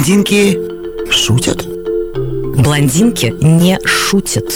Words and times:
Блондинки 0.00 0.58
шутят? 1.12 1.66
Блондинки 2.56 3.34
не 3.42 3.78
шутят. 3.84 4.50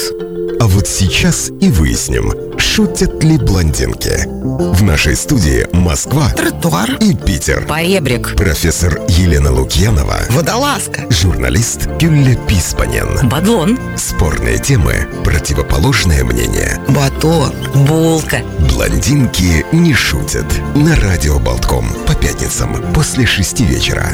А 0.58 0.66
вот 0.66 0.88
сейчас 0.88 1.50
и 1.60 1.68
выясним, 1.68 2.32
шутят 2.58 3.22
ли 3.22 3.36
блондинки. 3.36 4.26
В 4.74 4.82
нашей 4.82 5.14
студии 5.14 5.66
Москва 5.74 6.30
Тротуар. 6.30 6.92
и 6.98 7.14
Питер. 7.14 7.66
Поребрик. 7.66 8.34
Профессор 8.36 9.02
Елена 9.06 9.52
Лукьянова, 9.52 10.16
Водолазка. 10.30 11.02
журналист 11.10 11.88
Гюлля 12.00 12.36
Писпанен. 12.48 13.28
Бадлон. 13.28 13.78
Спорные 13.98 14.56
темы, 14.56 15.06
противоположное 15.24 16.24
мнение. 16.24 16.80
Батон. 16.88 17.52
Булка. 17.86 18.38
Блондинки 18.72 19.66
не 19.72 19.92
шутят. 19.92 20.46
На 20.74 20.96
радио 20.96 21.38
Болтком 21.38 21.86
по 22.06 22.14
пятницам 22.14 22.82
после 22.94 23.26
шести 23.26 23.66
вечера. 23.66 24.08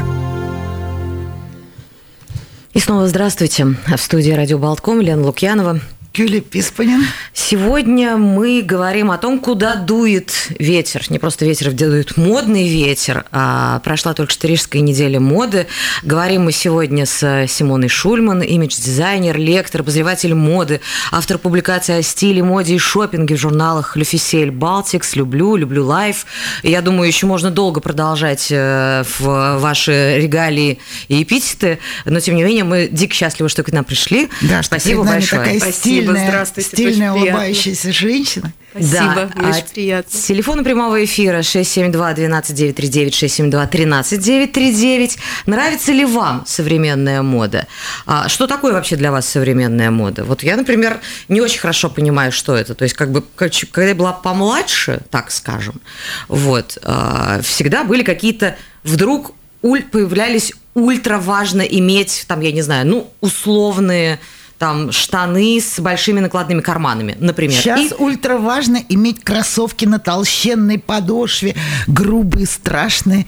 И 2.73 2.79
снова 2.79 3.09
здравствуйте. 3.09 3.65
В 3.65 3.97
студии 3.97 4.30
Радио 4.30 4.56
Болтком 4.56 5.01
Лена 5.01 5.24
Лукьянова. 5.24 5.80
Юлия 6.20 6.42
Писпанин. 6.42 7.06
Сегодня 7.33 8.19
мы 8.19 8.61
говорим 8.61 9.11
о 9.11 9.16
том, 9.16 9.38
куда 9.38 9.77
дует 9.77 10.51
ветер. 10.59 11.02
Не 11.09 11.19
просто 11.19 11.47
ветер, 11.47 11.70
где 11.70 11.87
дует 11.87 12.19
модный 12.19 12.69
ветер. 12.69 13.24
А 13.33 13.80
прошла 13.80 14.12
только 14.12 14.30
что 14.30 14.47
Рижская 14.47 14.83
неделя 14.83 15.19
моды. 15.19 15.66
Говорим 16.02 16.45
мы 16.45 16.52
сегодня 16.52 17.06
с 17.06 17.47
Симоной 17.48 17.88
Шульман, 17.88 18.42
имидж-дизайнер, 18.42 19.38
лектор, 19.38 19.80
обозреватель 19.80 20.34
моды, 20.34 20.83
автор 21.11 21.38
публикаций 21.38 21.97
о 21.97 22.02
стиле, 22.02 22.42
моде 22.42 22.75
и 22.75 22.78
шопинге 22.78 23.37
в 23.37 23.41
журналах 23.41 23.97
«L'Officiel 23.97 24.51
Baltics», 24.51 25.16
«Люблю», 25.16 25.56
«Люблю 25.56 25.87
Лайф». 25.87 26.27
Я 26.62 26.83
думаю, 26.83 27.06
еще 27.06 27.25
можно 27.25 27.50
долго 27.50 27.80
продолжать 27.80 28.48
э, 28.50 29.05
в 29.19 29.59
ваши 29.59 30.19
регалии 30.19 30.80
и 31.09 31.23
эпитеты, 31.23 31.78
но 32.05 32.20
тем 32.20 32.37
не 32.37 32.42
менее 32.42 32.64
мы 32.64 32.89
дико 32.92 33.14
счастливы, 33.14 33.48
что 33.48 33.62
к 33.62 33.73
нам 33.73 33.84
пришли. 33.84 34.28
Да, 34.42 34.62
Спасибо 34.62 35.02
большое. 35.02 35.41
такая 35.41 35.58
Спасибо, 35.58 36.09
стильная, 36.12 36.28
здравствуйте, 36.28 36.70
стильная 36.70 37.12
улыбающаяся 37.12 37.92
женщина. 37.92 38.53
Спасибо, 38.70 39.30
мне 39.34 39.47
а 39.47 39.50
очень 39.50 39.64
приятно. 39.75 40.20
Телефон 40.20 40.64
прямого 40.64 41.05
эфира 41.05 41.41
672-12939, 41.41 43.11
672-13-939. 43.11 45.19
Нравится 45.47 45.92
ли 45.92 46.05
вам 46.05 46.44
современная 46.47 47.22
мода? 47.22 47.67
А 48.06 48.28
что 48.28 48.47
такое 48.47 48.72
вообще 48.72 48.94
для 48.97 49.11
вас 49.11 49.28
современная 49.28 49.91
мода? 49.91 50.25
Вот 50.25 50.44
я, 50.44 50.56
например, 50.56 51.00
не 51.28 51.41
очень 51.41 51.61
хорошо 51.61 51.91
понимаю, 51.91 52.30
что 52.30 52.55
это. 52.55 52.74
То 52.74 52.84
есть, 52.84 52.95
как 52.95 53.11
бы, 53.11 53.24
когда 53.34 53.89
я 53.89 53.95
была 53.95 54.12
помладше, 54.12 55.00
так 55.11 55.33
скажем, 55.33 55.80
вот, 56.28 56.78
а, 56.83 57.41
всегда 57.42 57.84
были 57.84 58.02
какие-то 58.02 58.56
вдруг 58.84 59.33
уль- 59.62 59.83
появлялись 59.83 60.52
ультра 60.74 61.19
важно 61.19 61.62
иметь, 61.62 62.24
там, 62.28 62.41
я 62.41 62.52
не 62.52 62.62
знаю, 62.62 62.86
ну, 62.86 63.12
условные 63.20 64.20
там 64.61 64.92
штаны 64.92 65.58
с 65.58 65.80
большими 65.80 66.20
накладными 66.20 66.61
карманами, 66.61 67.16
например. 67.19 67.56
Сейчас 67.58 67.80
И- 67.80 67.94
ультра 67.94 68.36
важно 68.36 68.78
иметь 68.91 69.25
кроссовки 69.25 69.86
на 69.86 69.98
толщенной 69.98 70.78
подошве, 70.78 71.56
грубые, 71.86 72.47
страшные, 72.47 73.25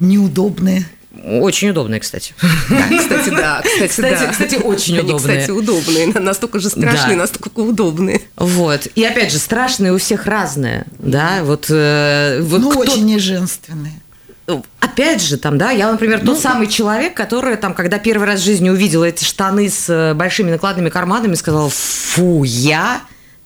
неудобные. 0.00 0.84
Очень 1.24 1.70
удобные, 1.70 2.00
кстати. 2.00 2.34
Кстати, 2.98 3.30
да, 3.30 3.62
кстати, 3.62 3.88
Кстати, 3.90 4.18
да. 4.24 4.26
кстати, 4.32 4.54
очень 4.56 4.98
Они, 4.98 5.04
удобные. 5.10 5.36
кстати, 5.42 5.50
удобные. 5.56 6.06
Настолько 6.20 6.58
же 6.58 6.68
страшные, 6.68 7.14
Да. 7.14 7.22
настолько 7.22 7.60
удобные. 7.60 8.20
Вот. 8.34 8.88
И 8.96 9.04
опять 9.04 9.30
же, 9.30 9.38
страшные 9.38 9.92
у 9.92 9.98
всех 9.98 10.26
разные, 10.26 10.84
да, 10.98 11.44
вот, 11.44 11.66
э, 11.68 12.40
вот 12.42 12.60
ну, 12.60 12.70
кто- 12.70 12.80
очень 12.80 13.04
неженственные. 13.06 14.01
Опять 14.80 15.22
же, 15.22 15.36
там, 15.36 15.56
да, 15.56 15.70
я, 15.70 15.90
например, 15.90 16.20
Ну, 16.22 16.32
тот 16.32 16.40
самый 16.40 16.66
человек, 16.66 17.14
который, 17.14 17.56
там, 17.56 17.74
когда 17.74 17.98
первый 17.98 18.26
раз 18.26 18.40
в 18.40 18.44
жизни 18.44 18.68
увидела 18.68 19.04
эти 19.04 19.24
штаны 19.24 19.68
с 19.68 19.88
э, 19.88 20.14
большими 20.14 20.50
накладными 20.50 20.90
карманами, 20.90 21.34
сказала, 21.34 21.70
фу, 21.70 22.44
я 22.44 23.02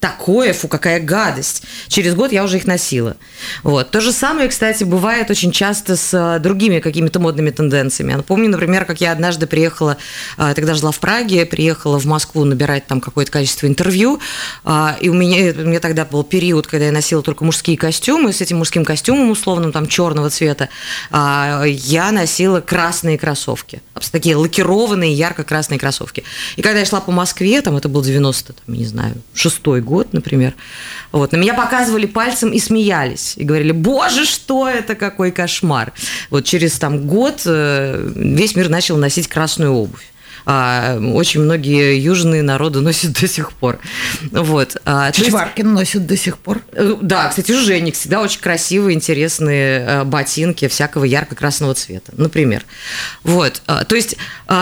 такое, 0.07 0.53
фу, 0.53 0.69
какая 0.69 1.01
гадость. 1.01 1.65
Через 1.89 2.15
год 2.15 2.33
я 2.33 2.45
уже 2.45 2.59
их 2.59 2.67
носила. 2.67 3.17
Вот. 3.63 3.91
То 3.91 4.01
же 4.01 4.13
самое, 4.13 4.49
кстати, 4.49 4.85
бывает 4.85 5.31
очень 5.31 5.51
часто 5.51 5.97
с 5.97 6.15
э, 6.15 6.39
другими 6.39 6.79
какими-то 6.79 7.19
модными 7.19 7.51
тенденциями. 7.51 8.13
Я 8.13 8.19
помню, 8.19 8.49
например, 8.49 8.85
как 8.85 9.01
я 9.01 9.13
однажды 9.13 9.47
приехала, 9.47 9.97
э, 10.39 10.53
тогда 10.55 10.75
жила 10.75 10.93
в 10.93 11.01
Праге, 11.01 11.45
приехала 11.45 11.99
в 11.99 12.05
Москву 12.05 12.45
набирать 12.45 12.87
там 12.87 13.01
какое-то 13.01 13.33
количество 13.33 13.67
интервью, 13.67 14.21
а, 14.65 14.97
и 15.01 15.09
у 15.09 15.15
меня, 15.15 15.53
у 15.53 15.67
меня 15.67 15.81
тогда 15.81 16.05
был 16.05 16.23
период, 16.23 16.67
когда 16.67 16.87
я 16.87 16.93
носила 16.93 17.23
только 17.23 17.45
мужские 17.45 17.77
костюмы, 17.77 18.33
с 18.33 18.41
этим 18.41 18.59
мужским 18.59 18.85
костюмом 18.85 19.31
условным, 19.31 19.73
там, 19.73 19.87
черного 19.87 20.31
цвета, 20.31 20.69
я 21.13 22.11
носила 22.13 22.61
красные 22.61 23.19
кроссовки. 23.19 23.83
Такие 24.13 24.37
лакированные, 24.37 25.13
ярко-красные 25.13 25.79
кроссовки. 25.79 26.23
И 26.57 26.63
когда 26.63 26.81
я 26.81 26.85
шла 26.85 27.01
по 27.01 27.13
Москве, 27.13 27.61
там, 27.63 27.77
это 27.77 27.89
был 27.89 28.03
90, 28.03 28.53
там, 28.53 28.75
не 28.75 28.85
знаю, 28.85 29.15
шестой 29.35 29.81
год, 29.81 29.96
например, 30.13 30.55
вот, 31.13 31.33
на 31.33 31.37
меня 31.37 31.55
показывали 31.55 32.07
пальцем 32.07 32.51
и 32.51 32.59
смеялись. 32.59 33.35
И 33.37 33.45
говорили, 33.45 33.73
боже, 33.73 34.25
что 34.25 34.69
это, 34.69 34.95
какой 34.95 35.31
кошмар. 35.31 35.93
Вот 36.31 36.45
через 36.45 36.79
там 36.79 37.07
год 37.07 37.43
э, 37.47 38.11
весь 38.15 38.57
мир 38.57 38.69
начал 38.69 38.97
носить 38.97 39.29
красную 39.29 39.73
обувь. 39.73 40.07
А, 40.49 40.99
очень 41.01 41.41
многие 41.41 41.99
южные 42.01 42.43
народы 42.43 42.81
носят 42.81 43.13
до 43.21 43.27
сих 43.27 43.53
пор. 43.53 43.81
Вот. 44.31 44.77
А, 44.85 45.11
то 45.11 45.21
есть- 45.21 45.65
носит 45.65 46.07
до 46.07 46.17
сих 46.17 46.39
пор. 46.39 46.61
Э, 46.73 46.95
Да, 47.03 47.29
кстати, 47.29 47.51
у 47.51 47.59
Женек 47.59 47.95
всегда 47.97 48.21
очень 48.21 48.41
красивые, 48.41 48.95
интересные 48.95 49.81
э, 49.81 50.05
ботинки 50.05 50.69
всякого 50.69 51.03
ярко-красного 51.05 51.75
цвета, 51.75 52.13
например. 52.17 52.65
Вот, 53.25 53.61
э, 53.67 53.85
то 53.89 53.97
есть 53.97 54.17
э, 54.49 54.55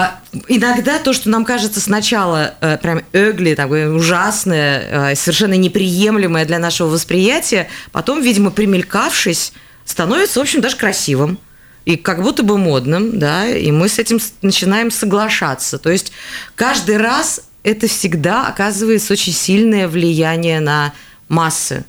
иногда 0.49 0.99
то, 0.99 1.12
что 1.12 1.28
нам 1.28 1.44
кажется 1.44 1.81
сначала 1.81 2.55
э, 2.62 2.78
прям 2.78 3.03
эгли, 3.12 3.55
такое 3.55 3.91
ужасное, 3.91 5.12
э, 5.12 5.15
совершенно 5.17 5.55
неприемлемое 5.55 6.47
для 6.47 6.59
нашего 6.59 6.89
восприятия, 6.89 7.69
потом, 7.93 8.23
видимо, 8.23 8.50
примелькавшись, 8.50 9.53
становится, 9.84 10.41
в 10.41 10.43
общем, 10.43 10.62
даже 10.62 10.77
красивым. 10.77 11.39
И 11.84 11.97
как 11.97 12.22
будто 12.22 12.43
бы 12.43 12.56
модным, 12.56 13.19
да, 13.19 13.47
и 13.47 13.71
мы 13.71 13.89
с 13.89 13.99
этим 13.99 14.19
начинаем 14.41 14.91
соглашаться. 14.91 15.78
То 15.78 15.91
есть 15.91 16.12
каждый 16.55 16.97
раз 16.97 17.43
это 17.62 17.89
всегда 17.89 18.47
оказывается 18.47 19.12
очень 19.12 19.33
сильное 19.33 19.87
влияние 19.87 20.61
на 20.61 20.94
массы. 21.28 21.84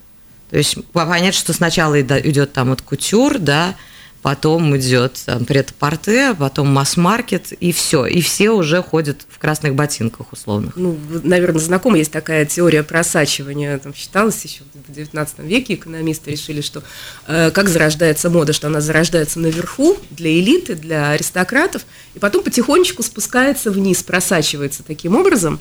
То 0.50 0.58
есть 0.58 0.84
понять, 0.92 1.36
что 1.36 1.54
сначала 1.54 2.02
идет 2.02 2.54
там 2.54 2.70
вот 2.70 2.82
кутюр, 2.82 3.40
да, 3.40 3.76
потом 4.26 4.76
идет 4.76 5.22
там 5.24 5.46
прет-порте, 5.46 6.34
потом 6.34 6.70
масс-маркет, 6.70 7.52
и 7.52 7.72
все. 7.72 8.08
И 8.08 8.22
все 8.22 8.50
уже 8.50 8.82
ходят 8.82 9.24
в 9.30 9.38
красных 9.38 9.76
ботинках 9.76 10.34
условных. 10.34 10.76
Ну, 10.78 10.98
наверное, 11.22 11.62
знакома 11.62 12.00
есть 12.00 12.12
такая 12.12 12.48
теория 12.48 12.82
просачивания. 12.82 13.78
Там 13.78 13.94
считалось 13.94 14.44
еще 14.44 14.64
в 14.74 14.92
XIX 14.92 15.28
веке 15.46 15.76
экономисты 15.76 16.32
решили, 16.32 16.62
что 16.62 16.82
э, 17.28 17.52
как 17.52 17.70
зарождается 17.70 18.32
мода, 18.32 18.52
что 18.52 18.66
она 18.66 18.82
зарождается 18.82 19.40
наверху 19.40 19.96
для 20.10 20.32
элиты, 20.32 20.74
для 20.74 21.12
аристократов, 21.12 21.86
и 22.16 22.20
потом 22.20 22.42
потихонечку 22.44 23.04
спускается 23.04 23.70
вниз, 23.70 24.02
просачивается 24.02 24.82
таким 24.82 25.16
образом, 25.16 25.60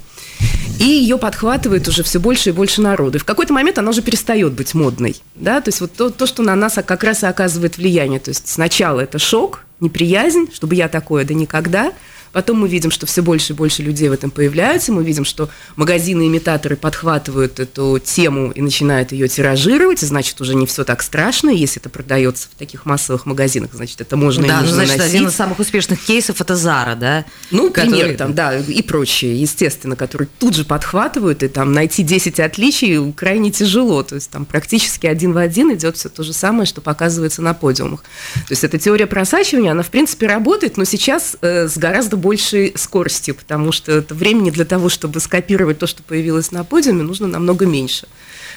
и 0.78 0.84
ее 0.84 1.18
подхватывает 1.18 1.86
уже 1.86 2.02
все 2.02 2.18
больше 2.18 2.48
и 2.48 2.52
больше 2.52 2.80
народу. 2.80 3.18
И 3.18 3.20
в 3.20 3.24
какой-то 3.24 3.52
момент 3.52 3.78
она 3.78 3.90
уже 3.90 4.00
перестает 4.00 4.54
быть 4.54 4.72
модной. 4.72 5.16
Да? 5.34 5.60
То 5.60 5.68
есть 5.68 5.82
вот 5.82 5.92
то, 5.92 6.08
то, 6.08 6.26
что 6.26 6.42
на 6.42 6.54
нас 6.56 6.78
как 6.86 7.04
раз 7.04 7.22
и 7.22 7.26
оказывает 7.26 7.76
влияние. 7.76 8.20
То 8.20 8.30
есть 8.30 8.53
сначала 8.54 9.00
это 9.00 9.18
шок, 9.18 9.64
неприязнь, 9.80 10.48
чтобы 10.52 10.76
я 10.76 10.88
такое, 10.88 11.24
да 11.24 11.34
никогда. 11.34 11.92
Потом 12.34 12.58
мы 12.58 12.68
видим, 12.68 12.90
что 12.90 13.06
все 13.06 13.22
больше 13.22 13.52
и 13.52 13.56
больше 13.56 13.82
людей 13.82 14.08
в 14.08 14.12
этом 14.12 14.32
появляются. 14.32 14.90
Мы 14.90 15.04
видим, 15.04 15.24
что 15.24 15.48
магазины-имитаторы 15.76 16.74
подхватывают 16.74 17.60
эту 17.60 18.00
тему 18.04 18.50
и 18.50 18.60
начинают 18.60 19.12
ее 19.12 19.28
тиражировать. 19.28 20.02
И 20.02 20.06
значит, 20.06 20.40
уже 20.40 20.56
не 20.56 20.66
все 20.66 20.82
так 20.82 21.00
страшно. 21.00 21.50
Если 21.50 21.80
это 21.80 21.90
продается 21.90 22.48
в 22.52 22.58
таких 22.58 22.86
массовых 22.86 23.24
магазинах, 23.24 23.70
значит, 23.72 24.00
это 24.00 24.16
можно 24.16 24.48
да, 24.48 24.48
и 24.48 24.56
ну, 24.56 24.60
нужно 24.62 24.74
значит, 24.74 24.98
носить. 24.98 25.14
один 25.14 25.28
из 25.28 25.34
самых 25.34 25.60
успешных 25.60 26.00
кейсов 26.00 26.40
это 26.40 26.56
Зара, 26.56 26.96
да? 26.96 27.24
Ну, 27.52 27.70
который- 27.70 27.90
пример 28.00 28.16
там, 28.16 28.34
да, 28.34 28.58
и 28.58 28.82
прочие, 28.82 29.40
естественно, 29.40 29.94
которые 29.94 30.26
тут 30.40 30.56
же 30.56 30.64
подхватывают, 30.64 31.44
и 31.44 31.48
там 31.48 31.72
найти 31.72 32.02
10 32.02 32.40
отличий 32.40 33.12
крайне 33.12 33.52
тяжело. 33.52 34.02
То 34.02 34.16
есть 34.16 34.28
там 34.30 34.44
практически 34.44 35.06
один 35.06 35.34
в 35.34 35.38
один 35.38 35.72
идет 35.72 35.96
все 35.96 36.08
то 36.08 36.24
же 36.24 36.32
самое, 36.32 36.66
что 36.66 36.80
показывается 36.80 37.42
на 37.42 37.54
подиумах. 37.54 38.02
То 38.34 38.50
есть 38.50 38.64
эта 38.64 38.76
теория 38.76 39.06
просачивания, 39.06 39.70
она, 39.70 39.84
в 39.84 39.90
принципе, 39.90 40.26
работает, 40.26 40.76
но 40.76 40.82
сейчас 40.82 41.36
э, 41.40 41.68
с 41.68 41.78
гораздо 41.78 42.16
большей 42.24 42.72
скоростью, 42.76 43.34
потому 43.34 43.70
что 43.70 43.92
это 43.92 44.14
времени 44.14 44.50
для 44.50 44.64
того, 44.64 44.88
чтобы 44.88 45.20
скопировать 45.20 45.78
то, 45.78 45.86
что 45.86 46.02
появилось 46.02 46.52
на 46.52 46.64
подиуме, 46.64 47.02
нужно 47.02 47.26
намного 47.26 47.66
меньше. 47.66 48.08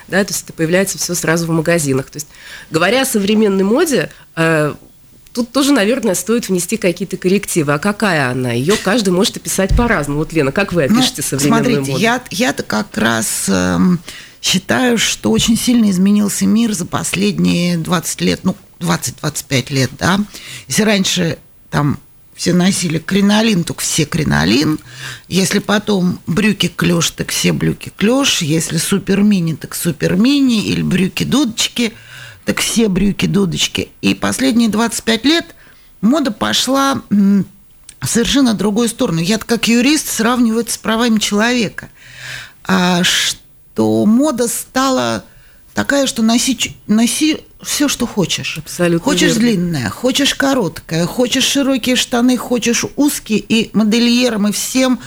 Да, 0.08 0.24
то 0.24 0.32
есть 0.32 0.46
это 0.46 0.54
появляется 0.54 0.98
все 0.98 1.14
сразу 1.16 1.48
в 1.48 1.50
магазинах. 1.50 2.10
То 2.10 2.16
есть, 2.18 2.28
говоря 2.72 3.02
о 3.02 3.06
современной 3.06 3.64
моде, 3.64 4.10
э, 4.36 4.74
Тут 5.34 5.52
тоже, 5.52 5.72
наверное, 5.72 6.16
стоит 6.16 6.50
внести 6.50 6.78
какие-то 6.78 7.16
коррективы. 7.16 7.72
А 7.74 7.78
какая 7.78 8.32
она? 8.32 8.54
Ее 8.54 8.76
каждый 8.76 9.10
может 9.10 9.38
описать 9.38 9.78
по-разному. 9.78 10.18
Вот, 10.18 10.34
Лена, 10.34 10.52
как 10.52 10.74
вы 10.74 10.88
Ну, 10.90 10.98
опишете 10.98 11.22
современную 11.22 11.64
смотрите, 11.64 11.92
моду? 11.92 12.02
я, 12.02 12.24
я-то 12.32 12.64
как 12.64 12.98
раз 12.98 13.46
эм, 13.48 14.00
считаю, 14.42 14.98
что 14.98 15.30
очень 15.30 15.56
сильно 15.56 15.92
изменился 15.92 16.48
мир 16.48 16.74
за 16.74 16.88
последние 16.88 17.78
20 17.78 18.22
лет, 18.22 18.40
ну, 18.42 18.56
20-25 18.80 19.72
лет, 19.74 19.92
да. 20.00 20.20
Если 20.68 20.82
раньше 20.82 21.38
там 21.70 22.00
все 22.38 22.54
носили 22.54 23.00
кринолин, 23.00 23.64
только 23.64 23.82
все 23.82 24.06
кринолин. 24.06 24.80
Если 25.28 25.58
потом 25.58 26.20
брюки 26.28 26.68
клеш, 26.68 27.10
так 27.10 27.32
все 27.32 27.52
брюки 27.52 27.92
клеш. 27.98 28.44
Если 28.44 28.78
супер 28.78 29.24
мини, 29.24 29.56
так 29.56 29.74
супер 29.74 30.16
мини. 30.16 30.68
Или 30.68 30.84
брюки 30.84 31.24
дудочки, 31.24 31.94
так 32.46 32.60
все 32.60 32.90
брюки 32.90 33.26
дудочки. 33.26 33.90
И 34.02 34.14
последние 34.14 34.70
25 34.70 35.26
лет 35.26 35.56
мода 36.02 36.32
пошла 36.32 37.02
в 37.10 37.44
совершенно 38.06 38.54
другую 38.54 38.88
сторону. 38.88 39.20
Я 39.20 39.40
как 39.40 39.68
юрист 39.68 40.08
сравниваю 40.08 40.62
это 40.62 40.72
с 40.72 40.78
правами 40.78 41.18
человека. 41.18 41.90
А 42.64 43.04
что 43.04 44.06
мода 44.06 44.48
стала 44.48 45.26
такая, 45.78 46.08
что 46.08 46.24
носи, 46.24 46.76
носи 46.88 47.42
все, 47.62 47.88
что 47.88 48.08
хочешь. 48.08 48.58
Абсолютно 48.58 49.04
Хочешь 49.04 49.36
верно. 49.36 49.42
длинное, 49.42 49.90
хочешь 49.92 50.34
короткое, 50.34 51.06
хочешь 51.06 51.44
широкие 51.44 51.96
штаны, 51.96 52.36
хочешь 52.36 52.84
узкие. 52.96 53.38
И 53.38 53.70
модельерам, 53.74 54.48
и 54.48 54.52
всем 54.52 55.00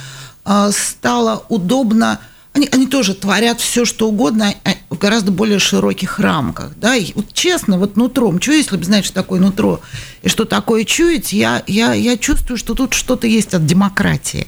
э, 0.44 0.70
стало 0.72 1.44
удобно. 1.48 2.20
Они, 2.52 2.68
они 2.70 2.86
тоже 2.86 3.14
творят 3.14 3.58
все, 3.58 3.84
что 3.84 4.08
угодно 4.08 4.54
а, 4.64 4.70
в 4.90 4.98
гораздо 4.98 5.32
более 5.32 5.58
широких 5.58 6.20
рамках. 6.20 6.78
Да? 6.78 6.94
И 6.94 7.12
вот 7.14 7.32
честно, 7.32 7.76
вот 7.76 7.96
нутром, 7.96 8.40
что 8.40 8.52
если 8.52 8.76
бы 8.76 8.84
знать, 8.84 9.04
что 9.04 9.14
такое 9.14 9.40
нутро 9.40 9.80
и 10.22 10.28
что 10.28 10.44
такое 10.44 10.84
чуять, 10.84 11.32
я, 11.32 11.64
я, 11.66 11.94
я 11.94 12.16
чувствую, 12.16 12.56
что 12.56 12.74
тут 12.74 12.94
что-то 12.94 13.26
есть 13.26 13.54
от 13.54 13.66
демократии, 13.66 14.46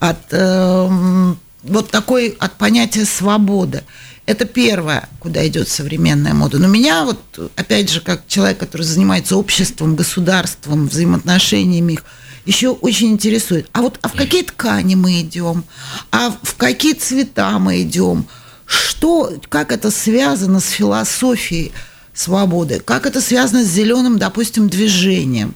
от 0.00 0.18
э, 0.32 1.34
вот 1.62 1.90
такой, 1.92 2.34
от 2.40 2.54
понятия 2.54 3.04
свободы. 3.04 3.84
Это 4.26 4.46
первое, 4.46 5.08
куда 5.20 5.46
идет 5.46 5.68
современная 5.68 6.32
мода. 6.32 6.58
Но 6.58 6.66
меня 6.66 7.04
вот, 7.04 7.52
опять 7.56 7.90
же, 7.90 8.00
как 8.00 8.26
человек, 8.26 8.58
который 8.58 8.82
занимается 8.82 9.36
обществом, 9.36 9.96
государством, 9.96 10.88
взаимоотношениями 10.88 11.94
их, 11.94 12.04
еще 12.46 12.70
очень 12.70 13.12
интересует. 13.12 13.68
А 13.72 13.82
вот 13.82 13.98
а 14.02 14.08
в 14.08 14.14
какие 14.14 14.42
ткани 14.42 14.94
мы 14.94 15.20
идем? 15.20 15.64
А 16.10 16.34
в 16.42 16.56
какие 16.56 16.94
цвета 16.94 17.58
мы 17.58 17.82
идем? 17.82 18.26
Что, 18.66 19.34
как 19.48 19.72
это 19.72 19.90
связано 19.90 20.60
с 20.60 20.68
философией 20.68 21.72
свободы? 22.14 22.80
Как 22.80 23.06
это 23.06 23.20
связано 23.20 23.62
с 23.64 23.68
зеленым, 23.68 24.18
допустим, 24.18 24.68
движением? 24.68 25.54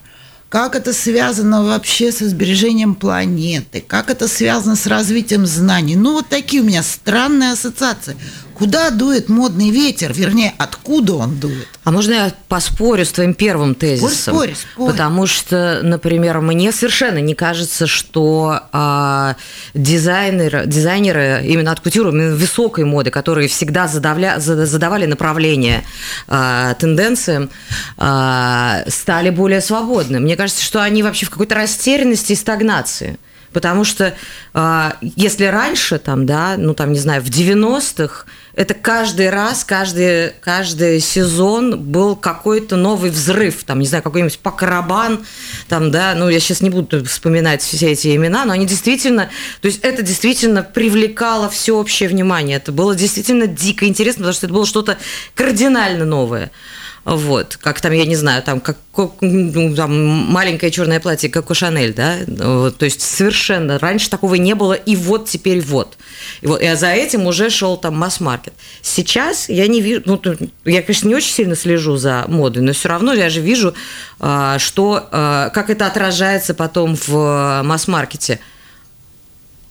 Как 0.49 0.75
это 0.75 0.93
связано 0.93 1.63
вообще 1.63 2.11
со 2.11 2.27
сбережением 2.27 2.95
планеты? 2.95 3.83
Как 3.85 4.09
это 4.09 4.27
связано 4.27 4.75
с 4.75 4.87
развитием 4.87 5.45
знаний? 5.45 5.95
Ну, 5.95 6.13
вот 6.13 6.27
такие 6.27 6.63
у 6.63 6.65
меня 6.65 6.81
странные 6.81 7.51
ассоциации. 7.51 8.17
Куда 8.59 8.89
дует 8.89 9.29
модный 9.29 9.69
ветер? 9.69 10.11
Вернее, 10.13 10.53
откуда 10.57 11.13
он 11.13 11.39
дует? 11.39 11.67
А 11.85 11.91
можно 11.91 12.11
я 12.11 12.33
поспорю 12.49 13.05
с 13.05 13.11
твоим 13.11 13.33
первым 13.33 13.73
тезисом? 13.73 14.35
Спорь, 14.35 14.53
спорь. 14.53 14.91
Потому 14.91 15.27
что, 15.27 15.79
например, 15.81 16.41
мне 16.41 16.73
совершенно 16.73 17.19
не 17.19 17.35
кажется, 17.35 17.87
что 17.87 18.59
а, 18.73 19.37
дизайнеры, 19.73 20.63
дизайнеры 20.65 21.41
именно 21.45 21.71
от 21.71 21.79
кутюры, 21.79 22.09
именно 22.09 22.35
высокой 22.35 22.83
моды, 22.83 23.11
которые 23.11 23.47
всегда 23.47 23.87
задавля, 23.87 24.39
задавали 24.39 25.05
направление 25.05 25.85
а, 26.27 26.73
тенденциям, 26.73 27.49
а, 27.97 28.83
стали 28.89 29.29
более 29.29 29.61
свободны. 29.61 30.19
Мне 30.19 30.35
кажется, 30.35 30.61
что 30.61 30.83
они 30.83 31.01
вообще 31.01 31.25
в 31.25 31.29
какой-то 31.29 31.55
растерянности 31.55 32.33
и 32.33 32.35
стагнации. 32.35 33.17
Потому 33.53 33.83
что 33.83 34.13
э, 34.53 34.91
если 35.01 35.45
раньше, 35.45 35.97
там, 35.97 36.25
да, 36.25 36.55
ну 36.57 36.73
там, 36.73 36.93
не 36.93 36.99
знаю, 36.99 37.21
в 37.21 37.29
90-х, 37.29 38.25
это 38.53 38.73
каждый 38.73 39.29
раз, 39.29 39.63
каждый, 39.63 40.31
каждый 40.41 40.99
сезон 40.99 41.79
был 41.79 42.15
какой-то 42.15 42.75
новый 42.75 43.11
взрыв, 43.11 43.63
там, 43.63 43.79
не 43.79 43.87
знаю, 43.87 44.03
какой-нибудь 44.03 44.39
Пакарабан, 44.39 45.25
там, 45.67 45.91
да, 45.91 46.13
ну 46.15 46.29
я 46.29 46.39
сейчас 46.39 46.61
не 46.61 46.69
буду 46.69 47.05
вспоминать 47.05 47.61
все 47.61 47.91
эти 47.91 48.15
имена, 48.15 48.45
но 48.45 48.53
они 48.53 48.65
действительно, 48.65 49.29
то 49.61 49.67
есть 49.67 49.79
это 49.83 50.01
действительно 50.01 50.63
привлекало 50.63 51.49
всеобщее 51.49 52.09
внимание, 52.09 52.57
это 52.57 52.71
было 52.71 52.95
действительно 52.95 53.47
дико 53.47 53.85
интересно, 53.85 54.21
потому 54.21 54.33
что 54.33 54.45
это 54.47 54.53
было 54.53 54.65
что-то 54.65 54.97
кардинально 55.35 56.05
новое. 56.05 56.51
Вот, 57.05 57.57
как 57.57 57.81
там, 57.81 57.93
я 57.93 58.05
не 58.05 58.15
знаю, 58.15 58.43
там, 58.43 58.59
как 58.59 58.77
ну, 59.21 59.75
там, 59.75 59.91
маленькое 60.07 60.71
черное 60.71 60.99
платье, 60.99 61.29
как 61.29 61.49
у 61.49 61.53
Шанель, 61.53 61.93
да, 61.93 62.17
вот, 62.27 62.77
то 62.77 62.85
есть 62.85 63.01
совершенно, 63.01 63.79
раньше 63.79 64.09
такого 64.09 64.35
не 64.35 64.53
было, 64.53 64.73
и 64.73 64.95
вот 64.95 65.27
теперь 65.29 65.61
вот. 65.61 65.97
И, 66.41 66.47
вот, 66.47 66.61
и 66.61 66.75
за 66.75 66.87
этим 66.87 67.25
уже 67.25 67.49
шел 67.49 67.77
там 67.77 67.97
масс-маркет. 67.97 68.53
Сейчас 68.81 69.47
я 69.47 69.67
не 69.67 69.81
вижу, 69.81 70.01
ну, 70.05 70.21
я, 70.65 70.81
конечно, 70.81 71.07
не 71.07 71.15
очень 71.15 71.31
сильно 71.31 71.55
слежу 71.55 71.95
за 71.95 72.25
модой, 72.27 72.61
но 72.63 72.73
все 72.73 72.89
равно 72.89 73.13
я 73.13 73.29
же 73.29 73.39
вижу, 73.39 73.73
а, 74.19 74.59
что, 74.59 75.07
а, 75.11 75.49
как 75.49 75.69
это 75.69 75.87
отражается 75.87 76.53
потом 76.53 76.97
в 77.07 77.61
масс-маркете. 77.63 78.39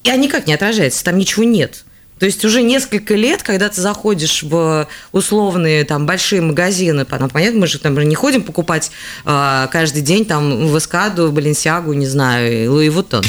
И 0.03 0.11
никак 0.11 0.47
не 0.47 0.55
отражается, 0.55 1.05
там 1.05 1.19
ничего 1.19 1.45
нет. 1.45 1.85
То 2.19 2.27
есть 2.27 2.45
уже 2.45 2.63
несколько 2.63 3.15
лет, 3.15 3.43
когда 3.43 3.69
ты 3.69 3.81
заходишь 3.81 4.43
в 4.43 4.89
условные 5.13 5.85
там 5.85 6.07
большие 6.07 6.41
магазины, 6.41 7.07
ну, 7.09 7.29
понятно, 7.29 7.61
мы 7.61 7.67
же 7.67 7.79
там 7.79 7.99
не 7.99 8.15
ходим 8.15 8.43
покупать 8.43 8.91
э, 9.25 9.67
каждый 9.71 10.03
день 10.03 10.25
там 10.25 10.69
в 10.69 10.79
Эскаду, 10.79 11.31
Баленсиагу, 11.33 11.93
не 11.93 12.07
знаю, 12.07 12.73
Луи 12.73 12.89
Вуттон, 12.89 13.25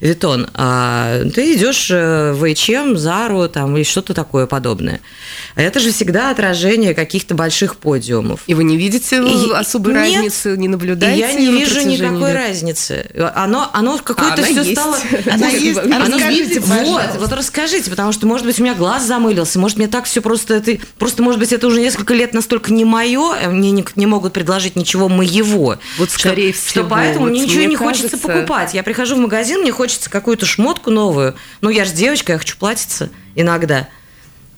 Виттон. 0.00 0.48
А 0.54 1.22
ты 1.34 1.54
идешь 1.54 1.90
в 1.90 2.44
H&M, 2.44 2.96
Зару 2.96 3.48
там 3.48 3.76
или 3.76 3.84
что-то 3.84 4.14
такое 4.14 4.46
подобное. 4.46 5.00
Это 5.54 5.80
же 5.80 5.92
всегда 5.92 6.30
отражение 6.30 6.94
каких-то 6.94 7.34
больших 7.34 7.76
подиумов. 7.76 8.40
И 8.46 8.54
вы 8.54 8.64
не 8.64 8.76
видите 8.76 9.16
и, 9.16 9.52
особой 9.52 9.94
нет, 9.94 10.14
разницы, 10.14 10.56
не 10.56 10.68
наблюдаете? 10.68 11.20
Я 11.20 11.32
не 11.32 11.50
вижу 11.50 11.80
никакой 11.86 12.32
лет. 12.32 12.48
разницы. 12.48 13.06
Оно, 13.34 13.70
оно 13.72 13.98
какое-то 13.98 14.42
а 14.42 14.44
все 14.44 14.62
есть. 14.62 14.72
стало... 14.72 14.96
Она 15.30 15.48
есть. 15.48 15.78
Оно, 15.78 16.06
расскажите, 16.06 16.60
вот, 16.60 17.10
вот 17.18 17.32
расскажите, 17.32 17.90
потому 17.90 18.12
что 18.12 18.26
может 18.32 18.46
быть, 18.46 18.58
у 18.58 18.62
меня 18.62 18.74
глаз 18.74 19.04
замылился, 19.04 19.58
может, 19.58 19.76
мне 19.76 19.88
так 19.88 20.06
все 20.06 20.22
просто... 20.22 20.54
Это, 20.54 20.78
просто, 20.98 21.22
может 21.22 21.38
быть, 21.38 21.52
это 21.52 21.66
уже 21.66 21.80
несколько 21.80 22.14
лет 22.14 22.32
настолько 22.32 22.72
не 22.72 22.84
мое, 22.84 23.48
мне 23.50 23.70
не, 23.70 23.84
не 23.94 24.06
могут 24.06 24.32
предложить 24.32 24.74
ничего 24.74 25.08
моего. 25.08 25.76
Вот 25.98 26.10
скорее 26.10 26.52
что, 26.52 26.62
всего. 26.62 26.84
Что 26.84 26.90
поэтому 26.90 27.26
вот 27.26 27.30
мне 27.32 27.42
ничего 27.42 27.64
не 27.64 27.76
кажется... 27.76 28.08
хочется 28.08 28.28
покупать. 28.28 28.74
Я 28.74 28.82
прихожу 28.82 29.16
в 29.16 29.18
магазин, 29.18 29.60
мне 29.60 29.70
хочется 29.70 30.08
какую-то 30.08 30.46
шмотку 30.46 30.90
новую. 30.90 31.34
Ну, 31.60 31.68
я 31.68 31.84
же 31.84 31.92
девочка, 31.92 32.32
я 32.32 32.38
хочу 32.38 32.56
платиться 32.56 33.10
иногда. 33.34 33.88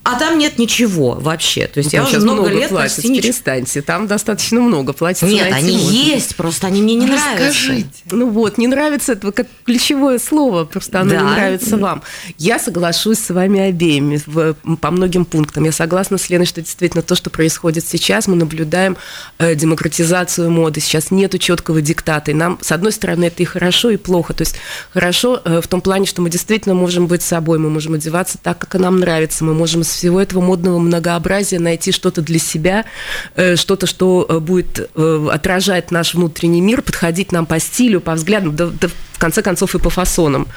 А 0.04 0.18
там 0.18 0.38
нет 0.38 0.58
ничего 0.58 1.14
вообще. 1.14 1.66
То 1.66 1.78
есть 1.78 1.92
ну, 1.92 2.00
я 2.00 2.04
уже 2.04 2.20
много, 2.20 2.42
много 2.42 2.54
лет 2.54 2.68
платят, 2.68 2.96
почти 2.96 3.22
перестаньте. 3.22 3.80
Там 3.80 4.06
достаточно 4.06 4.60
много 4.60 4.92
платится. 4.92 5.24
Нет, 5.26 5.50
они 5.50 5.78
можно. 5.78 5.90
есть, 5.90 6.36
просто 6.36 6.66
они 6.66 6.82
мне 6.82 6.94
не 6.94 7.06
ну, 7.06 7.14
нравятся. 7.14 7.46
Расскажите. 7.46 7.88
Ну 8.10 8.28
вот, 8.28 8.58
не 8.58 8.66
нравится 8.66 9.12
это 9.12 9.32
как 9.32 9.46
ключевое 9.64 10.18
слово, 10.18 10.64
просто 10.64 11.00
оно 11.00 11.10
Да. 11.10 11.16
не 11.16 11.22
нравится 11.22 11.78
вам. 11.78 12.02
Я 12.36 12.58
соглашусь 12.58 13.18
с 13.18 13.30
вами 13.30 13.60
обеими 13.60 14.20
в- 14.26 14.54
по 14.76 14.90
многим 14.90 15.24
пунктам. 15.24 15.64
Я 15.64 15.72
согласна 15.72 16.18
с 16.18 16.28
Леной, 16.28 16.44
что 16.46 16.60
действительно 16.60 17.02
то, 17.02 17.14
что 17.14 17.30
происходит 17.30 17.86
сейчас, 17.86 18.26
мы 18.26 18.36
наблюдаем 18.36 18.98
э, 19.38 19.54
демократизацию 19.54 20.50
моды. 20.50 20.80
Сейчас 20.80 21.10
нету 21.10 21.38
четкого 21.38 21.80
диктата. 21.80 22.30
И 22.30 22.34
нам, 22.34 22.58
с 22.60 22.72
одной 22.72 22.92
стороны, 22.92 23.24
это 23.24 23.42
и 23.42 23.46
хорошо, 23.46 23.88
и 23.88 23.96
плохо. 23.96 24.34
То 24.34 24.42
есть 24.42 24.56
хорошо 24.92 25.40
э, 25.44 25.62
в 25.62 25.66
том 25.66 25.80
плане, 25.80 26.04
что 26.04 26.20
мы 26.20 26.28
действительно 26.28 26.74
можем 26.74 27.06
быть 27.06 27.22
собой, 27.22 27.58
мы 27.58 27.70
можем 27.70 27.94
одеваться 27.94 28.36
так, 28.36 28.58
как 28.58 28.74
нам 28.74 29.00
нравится, 29.00 29.44
мы 29.44 29.54
можем 29.54 29.82
всего 29.94 30.20
этого 30.20 30.40
модного 30.40 30.78
многообразия 30.78 31.58
найти 31.58 31.92
что-то 31.92 32.22
для 32.22 32.38
себя, 32.38 32.84
э, 33.34 33.56
что-то, 33.56 33.86
что 33.86 34.26
э, 34.28 34.38
будет 34.38 34.90
э, 34.94 35.28
отражать 35.32 35.90
наш 35.90 36.14
внутренний 36.14 36.60
мир, 36.60 36.82
подходить 36.82 37.32
нам 37.32 37.46
по 37.46 37.58
стилю, 37.58 38.00
по 38.00 38.14
взглядам, 38.14 38.54
да, 38.56 38.66
да 38.66 38.88
в 38.88 39.18
конце 39.18 39.42
концов 39.42 39.74
и 39.74 39.78
по 39.78 39.90
фасонам. 39.90 40.48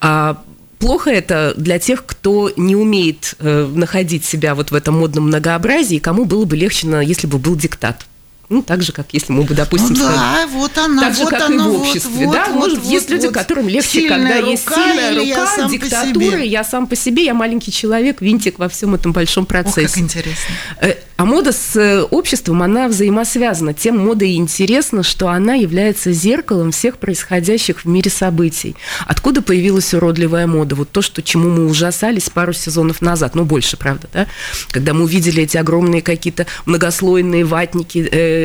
А 0.00 0.42
Плохо 0.78 1.10
это 1.10 1.54
для 1.56 1.78
тех, 1.78 2.04
кто 2.04 2.50
не 2.56 2.74
умеет 2.74 3.36
находить 3.38 4.24
себя 4.24 4.56
вот 4.56 4.72
в 4.72 4.74
этом 4.74 4.98
модном 4.98 5.28
многообразии, 5.28 5.98
кому 5.98 6.24
было 6.24 6.44
бы 6.44 6.56
легче, 6.56 6.88
если 7.04 7.28
бы 7.28 7.38
был 7.38 7.54
диктат. 7.54 8.04
Ну, 8.52 8.62
так 8.62 8.82
же, 8.82 8.92
как 8.92 9.06
если 9.12 9.32
мы 9.32 9.42
бы, 9.44 9.54
допустим, 9.54 9.90
Ну 9.90 9.96
сказали- 9.96 10.16
да, 10.16 10.46
вот 10.52 10.78
она, 10.78 11.02
так 11.02 11.14
же, 11.14 11.22
вот 11.22 11.30
как 11.30 11.40
оно, 11.42 11.68
и 11.72 11.76
в 11.76 11.80
обществе, 11.80 12.26
вот, 12.26 12.32
да, 12.34 12.46
вот, 12.48 12.54
может, 12.56 12.78
вот, 12.80 12.92
есть 12.92 13.10
люди, 13.10 13.26
вот. 13.26 13.34
которым 13.34 13.68
легче, 13.68 13.88
Сильная 14.00 14.18
когда 14.18 14.36
есть 14.36 14.66
рука 14.68 14.84
сильная 14.84 15.10
или 15.12 15.24
я 15.24 15.40
рука, 15.40 15.62
по 15.64 15.70
диктатура, 15.70 16.38
я 16.42 16.64
сам 16.64 16.86
по 16.86 16.96
себе, 16.96 17.24
я 17.24 17.34
маленький 17.34 17.72
человек, 17.72 18.20
винтик 18.20 18.58
во 18.58 18.68
всем 18.68 18.94
этом 18.94 19.12
большом 19.12 19.46
процессе. 19.46 19.88
как 19.88 19.98
интересно. 19.98 20.54
Э, 20.80 20.94
А 21.16 21.24
мода 21.24 21.52
с 21.52 21.76
э, 21.76 22.02
обществом, 22.02 22.62
она 22.62 22.88
взаимосвязана. 22.88 23.74
Тем 23.74 23.96
мода 23.98 24.24
и 24.24 24.34
интересна, 24.34 25.02
что 25.04 25.28
она 25.28 25.54
является 25.54 26.10
зеркалом 26.10 26.72
всех 26.72 26.98
происходящих 26.98 27.84
в 27.84 27.88
мире 27.88 28.10
событий. 28.10 28.74
Откуда 29.06 29.40
появилась 29.40 29.94
уродливая 29.94 30.46
мода? 30.48 30.74
Вот 30.74 30.90
то, 30.90 31.00
что, 31.00 31.22
чему 31.22 31.48
мы 31.48 31.66
ужасались 31.66 32.28
пару 32.28 32.52
сезонов 32.52 33.00
назад, 33.02 33.34
ну, 33.36 33.44
больше, 33.44 33.76
правда, 33.76 34.08
да? 34.12 34.26
Когда 34.70 34.94
мы 34.94 35.04
увидели 35.04 35.42
эти 35.44 35.56
огромные 35.56 36.02
какие-то 36.02 36.46
многослойные 36.66 37.44
ватники, 37.44 37.98
э, 38.10 38.41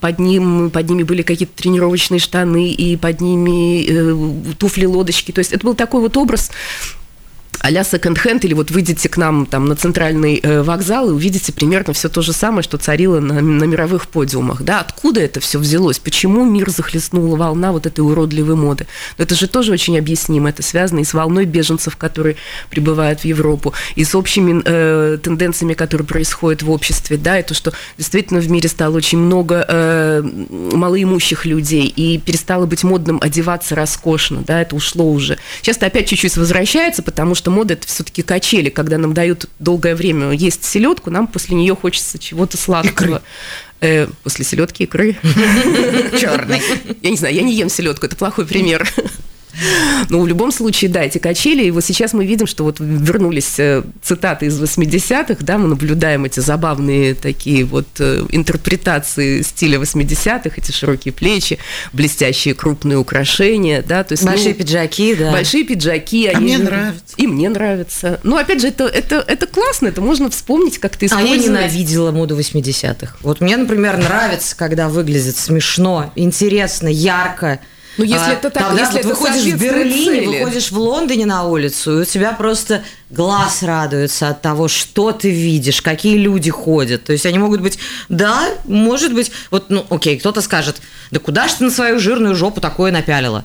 под, 0.00 0.18
ним, 0.18 0.70
под 0.70 0.88
ними 0.88 1.02
были 1.02 1.22
какие-то 1.22 1.54
тренировочные 1.54 2.20
штаны, 2.20 2.70
и 2.70 2.96
под 2.96 3.20
ними 3.20 3.84
э, 3.88 4.54
туфли-лодочки. 4.58 5.32
То 5.32 5.40
есть 5.40 5.52
это 5.52 5.66
был 5.66 5.74
такой 5.74 6.00
вот 6.00 6.16
образ 6.16 6.50
а-ля 7.62 7.84
секонд-хенд, 7.84 8.44
или 8.44 8.54
вот 8.54 8.70
выйдете 8.70 9.08
к 9.08 9.16
нам 9.16 9.46
там 9.46 9.66
на 9.66 9.76
центральный 9.76 10.40
э, 10.42 10.62
вокзал 10.62 11.08
и 11.08 11.12
увидите 11.12 11.52
примерно 11.52 11.92
все 11.92 12.08
то 12.08 12.20
же 12.20 12.32
самое, 12.32 12.62
что 12.62 12.76
царило 12.76 13.20
на, 13.20 13.40
на 13.40 13.64
мировых 13.64 14.08
подиумах, 14.08 14.62
да, 14.62 14.80
откуда 14.80 15.20
это 15.20 15.38
все 15.40 15.58
взялось, 15.58 16.00
почему 16.00 16.44
мир 16.44 16.70
захлестнула 16.70 17.36
волна 17.36 17.70
вот 17.70 17.86
этой 17.86 18.00
уродливой 18.00 18.56
моды. 18.56 18.86
Но 19.16 19.24
это 19.24 19.36
же 19.36 19.46
тоже 19.46 19.72
очень 19.72 19.96
объяснимо, 19.96 20.48
это 20.48 20.62
связано 20.62 21.00
и 21.00 21.04
с 21.04 21.14
волной 21.14 21.44
беженцев, 21.44 21.96
которые 21.96 22.36
прибывают 22.68 23.20
в 23.20 23.24
Европу, 23.24 23.74
и 23.94 24.04
с 24.04 24.14
общими 24.14 24.60
э, 24.64 25.18
тенденциями, 25.22 25.74
которые 25.74 26.06
происходят 26.06 26.62
в 26.62 26.70
обществе, 26.70 27.16
да, 27.16 27.38
это 27.38 27.54
что 27.54 27.72
действительно 27.96 28.40
в 28.40 28.50
мире 28.50 28.68
стало 28.68 28.96
очень 28.96 29.18
много 29.18 29.64
э, 29.68 30.22
малоимущих 30.50 31.46
людей, 31.46 31.86
и 31.86 32.18
перестало 32.18 32.66
быть 32.66 32.82
модным 32.82 33.20
одеваться 33.22 33.76
роскошно, 33.76 34.42
да, 34.44 34.62
это 34.62 34.74
ушло 34.74 35.08
уже. 35.08 35.38
Сейчас 35.60 35.76
это 35.76 35.86
опять 35.86 36.08
чуть-чуть 36.08 36.36
возвращается, 36.36 37.04
потому 37.04 37.36
что 37.36 37.51
мода 37.52 37.74
это 37.74 37.86
все-таки 37.86 38.22
качели, 38.22 38.68
когда 38.70 38.98
нам 38.98 39.14
дают 39.14 39.48
долгое 39.58 39.94
время 39.94 40.32
есть 40.32 40.64
селедку, 40.64 41.10
нам 41.10 41.26
после 41.26 41.56
нее 41.56 41.76
хочется 41.76 42.18
чего-то 42.18 42.56
сладкого. 42.56 43.22
Э, 43.80 44.06
после 44.22 44.44
селедки 44.44 44.84
икры. 44.84 45.16
Черный. 46.20 46.62
Я 47.02 47.10
не 47.10 47.16
знаю, 47.16 47.34
я 47.34 47.42
не 47.42 47.52
ем 47.52 47.68
селедку, 47.68 48.06
это 48.06 48.14
плохой 48.14 48.46
пример. 48.46 48.88
Но 50.08 50.20
в 50.20 50.26
любом 50.26 50.52
случае, 50.52 50.90
да, 50.90 51.02
эти 51.02 51.18
качели, 51.18 51.64
и 51.64 51.70
вот 51.70 51.84
сейчас 51.84 52.12
мы 52.12 52.24
видим, 52.26 52.46
что 52.46 52.64
вот 52.64 52.76
вернулись 52.80 53.58
э, 53.58 53.82
цитаты 54.02 54.46
из 54.46 54.60
80-х, 54.60 55.36
да, 55.40 55.58
мы 55.58 55.68
наблюдаем 55.68 56.24
эти 56.24 56.40
забавные 56.40 57.14
такие 57.14 57.64
вот 57.64 57.86
э, 57.98 58.24
интерпретации 58.30 59.42
стиля 59.42 59.78
80-х, 59.78 60.50
эти 60.56 60.72
широкие 60.72 61.12
плечи, 61.12 61.58
блестящие 61.92 62.54
крупные 62.54 62.98
украшения, 62.98 63.82
да, 63.82 64.04
то 64.04 64.12
есть... 64.12 64.24
Большие 64.24 64.54
ну, 64.54 64.54
пиджаки, 64.54 65.14
да. 65.14 65.32
Большие 65.32 65.64
пиджаки. 65.64 66.26
А 66.28 66.38
они, 66.38 66.56
мне 66.56 66.58
нравятся. 66.58 67.14
И 67.16 67.26
мне 67.26 67.48
нравится. 67.48 68.20
Ну, 68.22 68.36
опять 68.36 68.60
же, 68.60 68.68
это, 68.68 68.84
это, 68.84 69.16
это 69.26 69.46
классно, 69.46 69.88
это 69.88 70.00
можно 70.00 70.30
вспомнить, 70.30 70.78
как 70.78 70.96
ты 70.96 71.06
использовать. 71.06 71.40
А 71.40 71.42
я 71.42 71.48
ненавидела 71.48 72.10
моду 72.10 72.38
80-х. 72.38 73.16
Вот 73.20 73.40
мне, 73.40 73.56
например, 73.56 73.98
нравится, 73.98 74.56
когда 74.56 74.88
выглядит 74.88 75.36
смешно, 75.36 76.12
интересно, 76.16 76.88
ярко, 76.88 77.60
ну, 77.98 78.04
если 78.04 78.30
а, 78.30 78.32
это 78.32 78.50
так, 78.50 78.68
тогда 78.68 78.80
если 78.80 78.92
вот 78.94 79.00
это 79.00 79.08
выходишь 79.08 79.42
в 79.42 79.60
Берлине, 79.60 80.04
цели. 80.04 80.38
выходишь 80.38 80.70
в 80.70 80.78
Лондоне 80.78 81.26
на 81.26 81.44
улицу, 81.44 81.98
и 81.98 82.02
у 82.02 82.04
тебя 82.04 82.32
просто 82.32 82.82
глаз 83.10 83.62
радуется 83.62 84.28
от 84.28 84.40
того, 84.40 84.68
что 84.68 85.12
ты 85.12 85.30
видишь, 85.30 85.82
какие 85.82 86.16
люди 86.16 86.50
ходят. 86.50 87.04
То 87.04 87.12
есть 87.12 87.26
они 87.26 87.38
могут 87.38 87.60
быть, 87.60 87.78
да, 88.08 88.48
может 88.64 89.14
быть, 89.14 89.30
вот, 89.50 89.70
ну, 89.70 89.84
окей, 89.90 90.18
кто-то 90.18 90.40
скажет, 90.40 90.76
да 91.10 91.20
куда 91.20 91.48
ж 91.48 91.52
ты 91.52 91.64
на 91.64 91.70
свою 91.70 91.98
жирную 91.98 92.34
жопу 92.34 92.60
такое 92.60 92.92
напялила? 92.92 93.44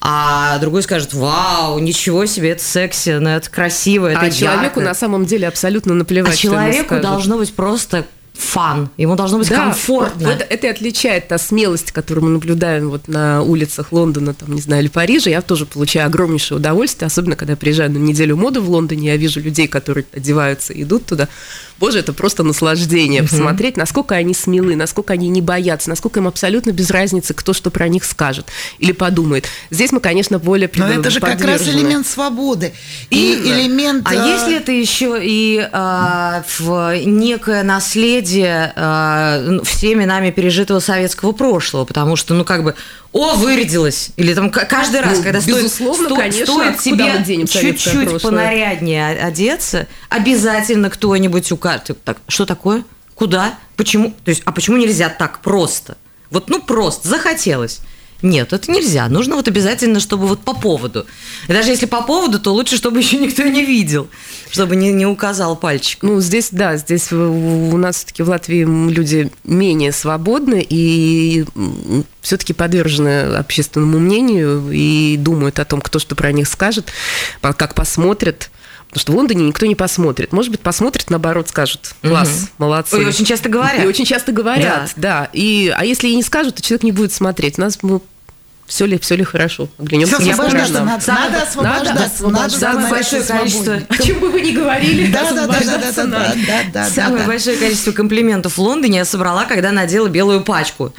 А 0.00 0.58
другой 0.58 0.84
скажет, 0.84 1.12
вау, 1.12 1.80
ничего 1.80 2.24
себе, 2.26 2.50
это 2.50 2.62
секси, 2.62 3.18
ну, 3.18 3.30
это 3.30 3.50
красиво, 3.50 4.06
это 4.06 4.20
А 4.20 4.24
ярко. 4.26 4.38
человеку 4.38 4.80
на 4.80 4.94
самом 4.94 5.26
деле 5.26 5.48
абсолютно 5.48 5.94
наплевать, 5.94 6.34
А 6.34 6.36
человеку 6.36 7.00
должно 7.00 7.36
быть 7.36 7.52
просто 7.52 8.06
фан, 8.38 8.88
ему 8.96 9.16
должно 9.16 9.38
быть 9.38 9.48
да, 9.48 9.64
комфортно. 9.64 10.28
Вот 10.28 10.46
это 10.48 10.66
и 10.66 10.70
отличает 10.70 11.26
та 11.26 11.38
смелость, 11.38 11.90
которую 11.90 12.24
мы 12.24 12.30
наблюдаем 12.30 12.88
вот 12.88 13.08
на 13.08 13.42
улицах 13.42 13.92
Лондона, 13.92 14.32
там, 14.32 14.54
не 14.54 14.60
знаю, 14.60 14.82
или 14.82 14.88
Парижа. 14.88 15.28
Я 15.28 15.42
тоже 15.42 15.66
получаю 15.66 16.06
огромнейшее 16.06 16.58
удовольствие, 16.58 17.08
особенно 17.08 17.34
когда 17.34 17.54
я 17.54 17.56
приезжаю 17.56 17.90
на 17.90 17.98
неделю 17.98 18.36
моды 18.36 18.60
в 18.60 18.70
Лондоне, 18.70 19.08
я 19.08 19.16
вижу 19.16 19.40
людей, 19.40 19.66
которые 19.66 20.06
одеваются 20.14 20.72
и 20.72 20.84
идут 20.84 21.06
туда. 21.06 21.28
Боже, 21.80 22.00
это 22.00 22.12
просто 22.12 22.42
наслаждение 22.42 23.22
угу. 23.22 23.30
посмотреть, 23.30 23.76
насколько 23.76 24.14
они 24.14 24.34
смелы, 24.34 24.76
насколько 24.76 25.12
они 25.12 25.28
не 25.28 25.40
боятся, 25.40 25.90
насколько 25.90 26.20
им 26.20 26.28
абсолютно 26.28 26.70
без 26.70 26.90
разницы, 26.90 27.34
кто 27.34 27.52
что 27.52 27.70
про 27.70 27.88
них 27.88 28.04
скажет 28.04 28.46
или 28.78 28.92
подумает. 28.92 29.46
Здесь 29.70 29.92
мы, 29.92 30.00
конечно, 30.00 30.38
более 30.38 30.70
Но 30.74 30.88
это 30.88 31.10
же 31.10 31.20
как 31.20 31.40
раз 31.40 31.66
элемент 31.68 32.06
свободы. 32.06 32.72
И 33.10 33.32
Именно. 33.32 33.60
элемент... 33.60 34.06
А 34.08 34.14
э, 34.14 34.28
если 34.28 34.56
это 34.56 34.72
еще 34.72 35.18
и 35.20 35.68
а, 35.72 36.44
в 36.58 36.96
некое 37.04 37.62
наследие 37.62 38.27
а, 38.36 39.60
всеми 39.64 40.04
нами 40.04 40.30
пережитого 40.30 40.80
советского 40.80 41.32
прошлого, 41.32 41.84
потому 41.84 42.16
что, 42.16 42.34
ну, 42.34 42.44
как 42.44 42.64
бы, 42.64 42.74
о, 43.12 43.34
вырядилась. 43.34 44.10
Или 44.16 44.34
там 44.34 44.50
каждый 44.50 45.00
раз, 45.00 45.18
ну, 45.18 45.24
когда 45.24 45.40
стоит, 45.40 45.72
конечно, 46.16 46.46
стоит 46.46 46.78
тебе 46.78 47.46
чуть-чуть 47.46 48.22
понаряднее 48.22 49.22
одеться, 49.22 49.86
обязательно 50.08 50.90
кто-нибудь 50.90 51.50
укажет. 51.52 52.02
Так, 52.04 52.18
что 52.28 52.46
такое? 52.46 52.84
Куда? 53.14 53.54
Почему? 53.76 54.14
То 54.24 54.30
есть, 54.30 54.42
а 54.44 54.52
почему 54.52 54.76
нельзя 54.76 55.08
так 55.08 55.40
просто? 55.40 55.96
Вот, 56.30 56.50
ну, 56.50 56.60
просто 56.60 57.08
захотелось. 57.08 57.80
Нет, 58.20 58.52
это 58.52 58.70
нельзя. 58.72 59.08
Нужно 59.08 59.36
вот 59.36 59.46
обязательно, 59.46 60.00
чтобы 60.00 60.26
вот 60.26 60.40
по 60.40 60.52
поводу. 60.52 61.06
И 61.46 61.52
даже 61.52 61.70
если 61.70 61.86
по 61.86 62.02
поводу, 62.02 62.40
то 62.40 62.52
лучше, 62.52 62.76
чтобы 62.76 62.98
еще 63.00 63.18
никто 63.18 63.44
не 63.44 63.64
видел, 63.64 64.08
чтобы 64.50 64.74
не, 64.74 64.92
не 64.92 65.06
указал 65.06 65.54
пальчик. 65.56 66.02
Ну, 66.02 66.20
здесь, 66.20 66.48
да, 66.50 66.76
здесь 66.76 67.12
у 67.12 67.76
нас 67.76 67.98
все-таки 67.98 68.24
в 68.24 68.28
Латвии 68.28 68.64
люди 68.64 69.30
менее 69.44 69.92
свободны 69.92 70.66
и 70.68 71.44
все-таки 72.20 72.52
подвержены 72.52 73.36
общественному 73.36 74.00
мнению 74.00 74.68
и 74.72 75.16
думают 75.16 75.60
о 75.60 75.64
том, 75.64 75.80
кто 75.80 76.00
что 76.00 76.16
про 76.16 76.32
них 76.32 76.48
скажет, 76.48 76.90
как 77.40 77.74
посмотрят. 77.74 78.50
Потому 78.88 79.00
что 79.00 79.12
в 79.12 79.16
Лондоне 79.16 79.44
никто 79.46 79.66
не 79.66 79.74
посмотрит. 79.74 80.32
Может 80.32 80.50
быть, 80.50 80.60
посмотрит, 80.60 81.10
наоборот, 81.10 81.48
скажут, 81.48 81.94
класс, 82.02 82.28
угу. 82.28 82.64
молодцы. 82.64 83.02
И 83.02 83.04
очень 83.04 83.26
часто 83.26 83.48
говорят. 83.48 83.84
И 83.84 83.86
очень 83.86 84.06
часто 84.06 84.32
говорят, 84.32 84.92
да. 84.96 85.20
да. 85.20 85.30
И, 85.32 85.72
а 85.76 85.84
если 85.84 86.08
и 86.08 86.16
не 86.16 86.22
скажут, 86.22 86.56
то 86.56 86.62
человек 86.62 86.84
не 86.84 86.92
будет 86.92 87.12
смотреть. 87.12 87.58
У 87.58 87.60
нас 87.60 87.78
мы 87.82 88.00
все 88.68 88.84
ли, 88.86 88.98
все 88.98 89.16
ли 89.16 89.24
хорошо. 89.24 89.68
Оглянемся. 89.78 90.20
Все 90.20 90.32
освобождаться 90.32 90.84
надо. 90.84 91.06
Надо 91.06 91.42
освобождаться. 91.42 92.22
Надо, 92.24 92.38
надо 92.38 92.58
самое 92.58 92.90
большое 92.90 93.22
количество... 93.22 93.80
О 93.88 94.02
чем 94.02 94.20
бы 94.20 94.30
вы 94.30 94.40
ни 94.42 94.52
говорили, 94.52 95.10
да, 95.10 95.32
да, 95.32 95.46
да, 95.46 95.60
да, 95.60 95.78
да, 95.78 96.04
да, 96.04 96.34
да, 96.46 96.62
да, 96.72 96.88
Самое 96.88 97.26
большое 97.26 97.56
количество 97.56 97.92
комплиментов 97.92 98.56
в 98.56 98.58
Лондоне 98.58 98.98
я 98.98 99.04
собрала, 99.06 99.46
когда 99.46 99.72
надела 99.72 100.08
белую 100.08 100.42
пачку 100.42 100.92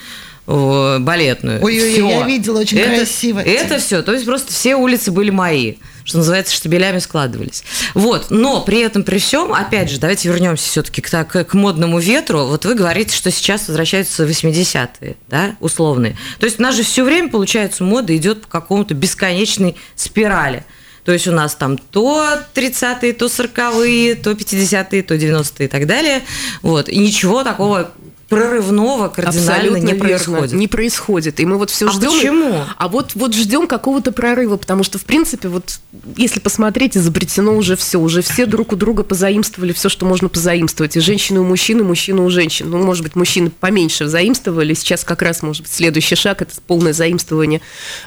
балетную. 0.50 1.64
Ой-ой-ой, 1.64 2.10
я 2.10 2.26
видела, 2.26 2.60
очень 2.60 2.80
это, 2.80 2.96
красиво. 2.98 3.40
Это 3.40 3.78
все, 3.78 4.02
то 4.02 4.14
есть 4.14 4.26
просто 4.26 4.52
все 4.52 4.76
улицы 4.76 5.12
были 5.12 5.30
мои 5.30 5.76
что 6.10 6.18
называется, 6.18 6.56
штабелями 6.56 6.98
складывались. 6.98 7.64
Вот, 7.94 8.32
но 8.32 8.62
при 8.62 8.80
этом, 8.80 9.04
при 9.04 9.20
всем, 9.20 9.54
опять 9.54 9.92
же, 9.92 10.00
давайте 10.00 10.28
вернемся 10.28 10.68
все-таки 10.68 11.02
к, 11.02 11.10
к, 11.10 11.44
к 11.44 11.54
модному 11.54 12.00
ветру. 12.00 12.46
Вот 12.46 12.66
вы 12.66 12.74
говорите, 12.74 13.16
что 13.16 13.30
сейчас 13.30 13.68
возвращаются 13.68 14.26
80-е, 14.26 15.18
да, 15.28 15.56
условные. 15.60 16.18
То 16.40 16.48
есть 16.48 16.60
у 16.60 16.64
нас 16.64 16.76
же 16.76 16.82
все 16.82 17.04
время, 17.04 17.30
получается, 17.30 17.84
мода 17.84 18.18
идет 18.18 18.42
по 18.42 18.48
какому-то 18.48 18.96
бесконечной 18.96 19.76
спирали. 19.96 20.66
То 21.04 21.14
есть 21.14 21.28
у 21.28 21.32
нас 21.32 21.54
там 21.54 21.78
то 21.78 22.26
30-е, 22.56 23.14
то 23.14 23.28
40-е, 23.28 24.16
то 24.16 24.32
50-е, 24.32 25.04
то 25.04 25.16
90-е 25.16 25.66
и 25.66 25.68
так 25.68 25.86
далее. 25.86 26.24
Вот. 26.64 26.90
И 26.90 26.98
ничего 26.98 27.44
такого 27.44 27.92
прорывного 28.30 29.10
кардинально 29.10 29.52
Абсолютно 29.52 29.78
не 29.78 29.94
верно. 29.94 30.00
происходит. 30.00 30.54
Не 30.54 30.68
происходит. 30.68 31.40
И 31.40 31.46
мы 31.46 31.58
вот 31.58 31.72
все 31.72 31.88
а 31.88 31.92
ждем. 31.92 32.12
Почему? 32.12 32.64
А 32.78 32.88
вот, 32.88 33.16
вот 33.16 33.34
ждем 33.34 33.68
какого-то 33.68 34.12
прорыва, 34.12 34.58
потому 34.58 34.84
что, 34.84 35.00
в 35.00 35.04
принципе, 35.04 35.48
вот 35.48 35.80
если 36.16 36.40
посмотреть, 36.40 36.96
изобретено 36.96 37.56
уже 37.56 37.76
все. 37.76 38.00
Уже 38.00 38.22
все 38.22 38.46
друг 38.46 38.72
у 38.72 38.76
друга 38.76 39.04
позаимствовали 39.04 39.74
все, 39.74 39.90
что 39.90 40.06
можно 40.06 40.30
позаимствовать. 40.30 40.96
И 40.96 41.00
женщины 41.00 41.40
у 41.40 41.44
мужчин, 41.44 41.80
и 41.80 41.84
мужчины 41.84 42.22
у 42.22 42.30
женщин. 42.30 42.70
Ну, 42.70 42.78
может 42.78 43.04
быть, 43.04 43.16
мужчины 43.16 43.50
поменьше 43.50 44.08
заимствовали. 44.08 44.76
Сейчас 44.76 45.04
как 45.04 45.24
раз, 45.24 45.42
может 45.42 45.64
быть, 45.64 45.72
следующий 45.72 46.16
шаг– 46.16 46.42
это 46.44 46.54
полное 46.68 46.94
заимствование 46.94 47.62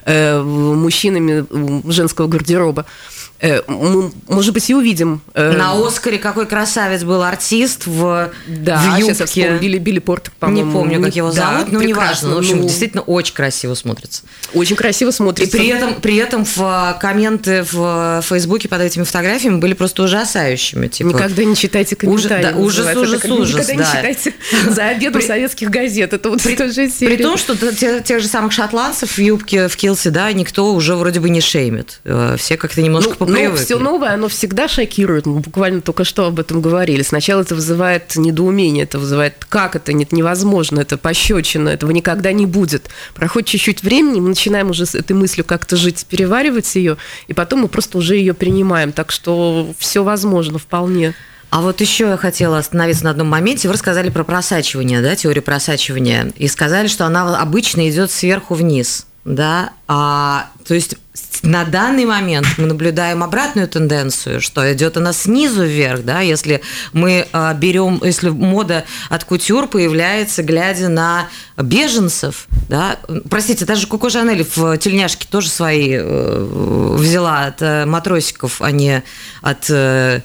э, 0.05 0.41
мужчинами 0.41 1.45
женского 1.91 2.29
гардероба. 2.29 2.87
Э, 2.87 3.22
мы, 3.67 4.13
может 4.29 4.55
быть, 4.55 4.71
и 4.71 4.75
увидим. 4.75 5.21
Э, 5.35 5.57
На 5.57 5.73
Оскаре 5.73 6.19
какой 6.19 6.47
красавец 6.47 7.03
был 7.03 7.23
артист 7.23 7.87
в, 7.87 8.31
да, 8.47 8.79
в 8.79 8.99
юбке. 8.99 9.15
сейчас 9.15 9.37
я 9.37 9.47
вспомню, 9.57 9.81
Билли, 9.81 9.99
Портер, 9.99 10.33
по-моему. 10.39 10.67
Не 10.67 10.73
помню, 10.73 11.03
как 11.03 11.17
его 11.17 11.33
да, 11.33 11.55
зовут, 11.57 11.73
но 11.73 11.83
неважно. 11.83 12.37
В 12.37 12.39
общем, 12.39 12.59
ну, 12.59 12.63
действительно 12.63 13.03
очень 13.03 13.35
красиво 13.35 13.75
смотрится. 13.75 14.23
Очень 14.55 14.77
красиво 14.77 15.11
смотрится. 15.11 15.57
И 15.57 15.61
при 15.61 15.69
этом, 15.69 15.95
при 16.01 16.17
этом 16.17 16.45
в 16.45 16.59
э, 16.61 17.01
комменты 17.01 17.67
в 17.71 18.23
Фейсбуке 18.23 18.69
под 18.69 18.81
этими 18.81 19.03
фотографиями 19.03 19.59
были 19.59 19.75
просто 19.75 20.05
ужасающими. 20.05 20.87
Типа, 20.87 21.09
Никогда 21.09 21.43
не 21.43 21.57
читайте 21.57 21.97
комментарии. 21.97 22.43
Да, 22.45 22.57
ужас, 22.57 22.97
ужас, 22.97 23.25
ужас. 23.25 23.69
Никогда 23.69 23.75
да. 23.75 23.75
не 23.75 24.13
читайте 24.13 24.35
за 24.69 24.87
обедом 24.87 25.21
при, 25.21 25.27
советских 25.27 25.69
газет. 25.69 26.13
Это 26.13 26.31
вот 26.31 26.41
при, 26.43 26.55
тоже 26.55 26.89
При 27.01 27.17
том, 27.17 27.37
что 27.37 27.57
тех, 27.73 28.05
тех 28.05 28.21
же 28.21 28.29
самых 28.29 28.53
шотландцев 28.53 29.11
в 29.11 29.19
юбке 29.19 29.67
в 29.67 29.77
Килсе, 29.77 30.11
да, 30.11 30.33
никто 30.33 30.73
уже 30.73 30.95
вроде 30.95 31.19
бы 31.19 31.29
не 31.29 31.41
шеймит. 31.41 32.01
Все 32.37 32.57
как-то 32.57 32.83
немножко 32.83 33.17
ну, 33.19 33.32
Ну, 33.33 33.57
все 33.57 33.79
новое 33.79 34.15
оно 34.15 34.29
всегда 34.29 34.69
шокирует. 34.69 35.27
Мы 35.27 35.41
буквально 35.41 35.81
только 35.81 36.05
что 36.05 36.27
об 36.27 36.41
этом 36.41 36.61
говорили. 36.61 37.03
Сначала 37.03 37.43
это 37.43 37.55
вызывает 37.55 38.17
недоумение, 38.17 38.85
это 38.85 38.99
вызывает, 38.99 39.45
как 39.49 39.77
это, 39.77 39.93
нет, 39.93 40.13
невозможно, 40.13 40.81
это 40.81 40.97
пощечина, 40.99 41.69
этого 41.69 41.91
никогда 41.91 42.33
не 42.33 42.47
будет. 42.47 42.89
Проходит 43.15 43.49
чуть-чуть 43.49 43.83
времени, 43.83 44.21
мы 44.21 44.31
начинаем 44.31 44.71
уже 44.71 44.87
с 44.87 44.95
этой 44.95 45.13
мыслью 45.13 45.45
как-то 45.45 45.77
жить, 45.77 46.07
переваривать 46.09 46.75
ее, 46.75 46.97
и 47.27 47.35
потом 47.35 47.61
мы 47.61 47.69
просто 47.69 47.99
уже 47.99 48.17
ее 48.17 48.35
принимаем. 48.35 48.93
Так 48.93 49.11
что 49.11 49.75
все 49.79 50.03
возможно 50.03 50.59
вполне. 50.59 51.15
А 51.51 51.61
вот 51.61 51.83
еще 51.83 52.09
я 52.09 52.17
хотела 52.17 52.57
остановиться 52.57 53.05
на 53.05 53.11
одном 53.11 53.29
моменте. 53.29 53.69
Вы 53.69 53.75
рассказали 53.75 54.09
про 54.09 54.25
просачивание, 54.25 55.03
да, 55.03 55.15
теорию 55.15 55.43
просачивания, 55.43 56.33
и 56.37 56.49
сказали, 56.49 56.89
что 56.89 57.05
она 57.05 57.39
обычно 57.39 57.91
идет 57.91 58.11
сверху 58.11 58.55
вниз. 58.55 59.07
Да, 59.25 59.73
а, 59.87 60.49
то 60.67 60.75
есть 60.75 60.97
на 61.43 61.65
данный 61.65 62.05
момент 62.05 62.47
мы 62.57 62.67
наблюдаем 62.67 63.23
обратную 63.23 63.69
тенденцию, 63.69 64.41
что 64.41 64.73
идет 64.73 64.97
она 64.97 65.13
снизу 65.13 65.65
вверх, 65.65 66.05
да, 66.05 66.21
если 66.21 66.63
мы 66.93 67.27
а, 67.33 67.53
берем, 67.55 68.01
если 68.03 68.31
мода 68.31 68.85
от 69.09 69.25
кутюр 69.25 69.67
появляется, 69.67 70.43
глядя 70.43 70.89
на 70.89 71.29
беженцев, 71.57 72.47
да, 72.69 72.99
простите, 73.29 73.65
даже 73.65 73.87
Коко 73.87 74.09
Жанель 74.09 74.47
в 74.55 74.77
тельняшке 74.79 75.27
тоже 75.29 75.49
свои 75.49 75.91
э, 75.93 76.97
взяла 76.99 77.47
от 77.47 77.61
э, 77.61 77.85
матросиков, 77.87 78.63
а 78.63 78.71
не 78.71 79.03
от 79.43 79.69
э, 79.69 80.23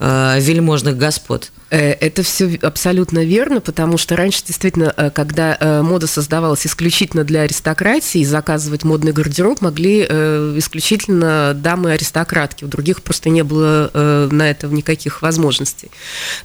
вельможных 0.00 0.96
господ. 0.96 1.52
Э, 1.70 1.92
это 1.92 2.22
все 2.22 2.58
абсолютно 2.62 3.24
верно, 3.24 3.60
потому 3.60 3.96
что 3.96 4.16
раньше 4.16 4.42
действительно, 4.44 4.92
э, 4.96 5.10
когда 5.10 5.56
э, 5.58 5.82
мода 5.82 6.06
создавалась 6.06 6.66
исключительно 6.66 7.24
для 7.24 7.42
аристократии, 7.42 8.24
заказывать 8.24 8.82
модный 8.84 9.12
гардероб 9.12 9.60
могли 9.60 10.00
исключительно 10.00 11.52
дамы-аристократки, 11.54 12.64
у 12.64 12.68
других 12.68 13.02
просто 13.02 13.28
не 13.28 13.42
было 13.42 13.90
на 14.30 14.50
это 14.50 14.66
никаких 14.68 15.22
возможностей, 15.22 15.90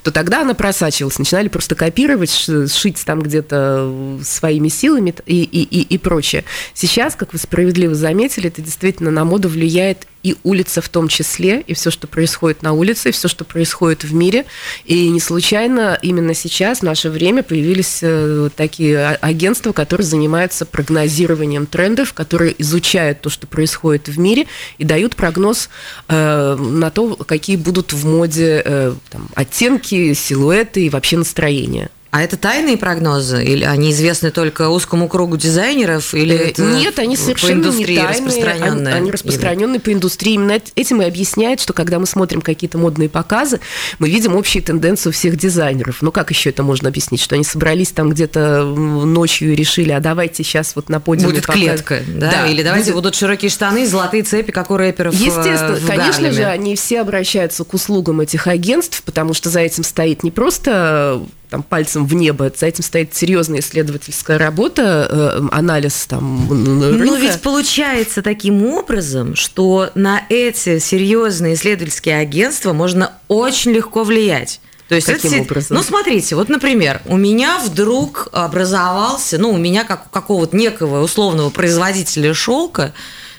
то 0.03 0.11
тогда 0.11 0.41
она 0.41 0.53
просачивалась, 0.53 1.17
начинали 1.17 1.47
просто 1.47 1.75
копировать, 1.75 2.31
шить 2.31 3.03
там 3.05 3.21
где-то 3.21 4.19
своими 4.23 4.67
силами 4.67 5.15
и, 5.25 5.43
и, 5.43 5.63
и, 5.63 5.81
и 5.81 5.97
прочее. 5.97 6.43
Сейчас, 6.73 7.15
как 7.15 7.33
вы 7.33 7.39
справедливо 7.39 7.95
заметили, 7.95 8.47
это 8.47 8.61
действительно 8.61 9.11
на 9.11 9.23
моду 9.23 9.49
влияет 9.49 10.07
и 10.25 10.35
улица 10.43 10.81
в 10.81 10.89
том 10.89 11.07
числе, 11.07 11.61
и 11.67 11.75
все, 11.75 11.91
что 11.91 12.07
происходит 12.07 12.63
на 12.63 12.73
улице, 12.73 13.09
и 13.09 13.11
все, 13.11 13.27
что 13.27 13.45
происходит 13.45 14.03
в 14.03 14.11
мире. 14.11 14.45
И 14.83 15.09
не 15.09 15.19
случайно 15.19 15.99
именно 16.01 16.33
сейчас, 16.33 16.79
в 16.79 16.81
наше 16.81 17.11
время, 17.11 17.43
появились 17.43 17.99
э, 18.01 18.49
такие 18.55 19.05
агентства, 19.21 19.71
которые 19.71 20.07
занимаются 20.07 20.65
прогнозированием 20.65 21.67
трендов, 21.67 22.13
которые 22.13 22.59
изучают 22.59 23.21
то, 23.21 23.29
что 23.29 23.45
происходит 23.45 24.07
в 24.07 24.17
мире, 24.17 24.47
и 24.79 24.83
дают 24.83 25.15
прогноз 25.15 25.69
э, 26.07 26.55
на 26.55 26.89
то, 26.89 27.15
какие 27.17 27.57
будут 27.57 27.93
в 27.93 28.07
моде 28.07 28.63
э, 28.65 28.95
там, 29.11 29.29
оттенки, 29.35 30.15
силуэты 30.15 30.87
и 30.87 30.89
вообще 30.89 31.17
настроение. 31.17 31.91
А 32.15 32.21
это 32.21 32.37
тайные 32.37 32.77
прогнозы? 32.77 33.43
Или 33.43 33.65
они 33.65 33.91
известны 33.91 34.31
только 34.31 34.69
узкому 34.69 35.09
кругу 35.09 35.35
дизайнеров? 35.35 36.13
Или 36.13 36.33
э, 36.33 36.49
это 36.51 36.61
Нет, 36.61 36.97
они 36.97 37.17
совершенно 37.17 37.63
по 37.63 37.67
индустрии 37.67 37.97
не 37.97 37.97
тайные. 37.97 38.27
Распространенные? 38.27 38.93
Они, 38.93 39.01
они 39.01 39.11
распространенные 39.11 39.79
по 39.81 39.91
индустрии. 39.91 40.35
Именно 40.35 40.61
этим 40.77 41.01
и 41.01 41.05
объясняет, 41.05 41.59
что 41.59 41.73
когда 41.73 41.99
мы 41.99 42.05
смотрим 42.05 42.39
какие-то 42.39 42.77
модные 42.77 43.09
показы, 43.09 43.59
мы 43.99 44.09
видим 44.09 44.33
общие 44.37 44.63
тенденции 44.63 45.09
у 45.09 45.11
всех 45.11 45.35
дизайнеров. 45.35 46.01
Ну, 46.01 46.13
как 46.13 46.29
еще 46.29 46.51
это 46.51 46.63
можно 46.63 46.87
объяснить? 46.87 47.19
Что 47.21 47.35
они 47.35 47.43
собрались 47.43 47.91
там 47.91 48.11
где-то 48.11 48.63
ночью 48.63 49.51
и 49.51 49.55
решили, 49.57 49.91
а 49.91 49.99
давайте 49.99 50.41
сейчас 50.45 50.73
вот 50.77 50.87
на 50.87 51.01
подиуме... 51.01 51.33
Будет 51.33 51.47
показ... 51.47 51.61
клетка, 51.61 51.99
да? 52.07 52.31
да? 52.31 52.47
Или 52.47 52.63
давайте 52.63 52.91
будет... 52.91 53.03
будут 53.03 53.15
широкие 53.15 53.51
штаны, 53.51 53.85
золотые 53.85 54.23
цепи, 54.23 54.51
как 54.51 54.71
у 54.71 54.77
рэперов 54.77 55.13
э, 55.13 55.17
Естественно, 55.17 55.77
конечно 55.85 56.29
Гарлеме. 56.29 56.31
же, 56.31 56.45
они 56.45 56.75
все 56.77 57.01
обращаются 57.01 57.65
к 57.65 57.73
услугам 57.73 58.21
этих 58.21 58.47
агентств, 58.47 59.03
потому 59.03 59.33
что 59.33 59.49
за 59.49 59.59
этим 59.59 59.83
стоит 59.83 60.23
не 60.23 60.31
просто 60.31 61.21
там, 61.49 61.63
пальцем 61.63 62.05
в 62.05 62.13
небо. 62.13 62.51
За 62.55 62.65
этим 62.65 62.83
стоит 62.83 63.15
серьезная 63.15 63.59
исследовательская 63.59 64.37
работа, 64.37 65.07
э, 65.09 65.47
анализ 65.51 66.05
там 66.07 66.49
рынка. 66.49 67.05
Но 67.05 67.15
ведь 67.15 67.41
получается 67.41 68.21
таким 68.21 68.65
образом, 68.65 69.35
что 69.35 69.89
на 69.95 70.23
эти 70.29 70.79
серьезные 70.79 71.55
исследовательские 71.55 72.17
агентства 72.17 72.73
можно 72.73 73.13
очень 73.27 73.71
легко 73.71 74.03
влиять. 74.03 74.59
То 74.87 74.95
есть 74.95 75.07
Каким 75.07 75.33
это, 75.33 75.41
образом? 75.41 75.77
Ну, 75.77 75.83
смотрите, 75.83 76.35
вот, 76.35 76.47
например, 76.47 77.01
у 77.05 77.17
меня 77.17 77.57
вдруг 77.59 78.27
образовался, 78.31 79.39
ну, 79.39 79.51
у 79.51 79.57
меня 79.57 79.83
как 79.83 80.05
у 80.05 80.09
какого-то 80.09 80.55
некого 80.55 81.03
условного 81.03 81.49
производителя 81.49 82.33
шелка 82.35 82.93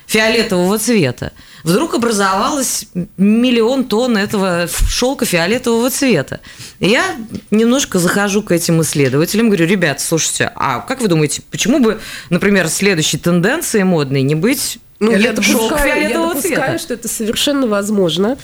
фиолетового 0.06 0.78
цвета 0.78 1.32
вдруг 1.66 1.94
образовалось 1.94 2.86
миллион 3.16 3.84
тонн 3.84 4.16
этого 4.16 4.68
шелка 4.88 5.26
фиолетового 5.26 5.90
цвета. 5.90 6.40
я 6.78 7.16
немножко 7.50 7.98
захожу 7.98 8.42
к 8.42 8.52
этим 8.52 8.80
исследователям, 8.82 9.48
говорю, 9.48 9.66
ребят, 9.66 10.00
слушайте, 10.00 10.52
а 10.54 10.78
как 10.78 11.00
вы 11.00 11.08
думаете, 11.08 11.42
почему 11.50 11.80
бы, 11.80 12.00
например, 12.30 12.68
следующей 12.68 13.18
тенденцией 13.18 13.82
модной 13.82 14.22
не 14.22 14.36
быть 14.36 14.78
ну, 14.98 15.12
я 15.12 15.32
допускаю, 15.32 16.08
я 16.08 16.18
допускаю 16.18 16.40
цвета. 16.40 16.78
что 16.78 16.94
это 16.94 17.08
совершенно 17.08 17.66
возможно. 17.66 18.38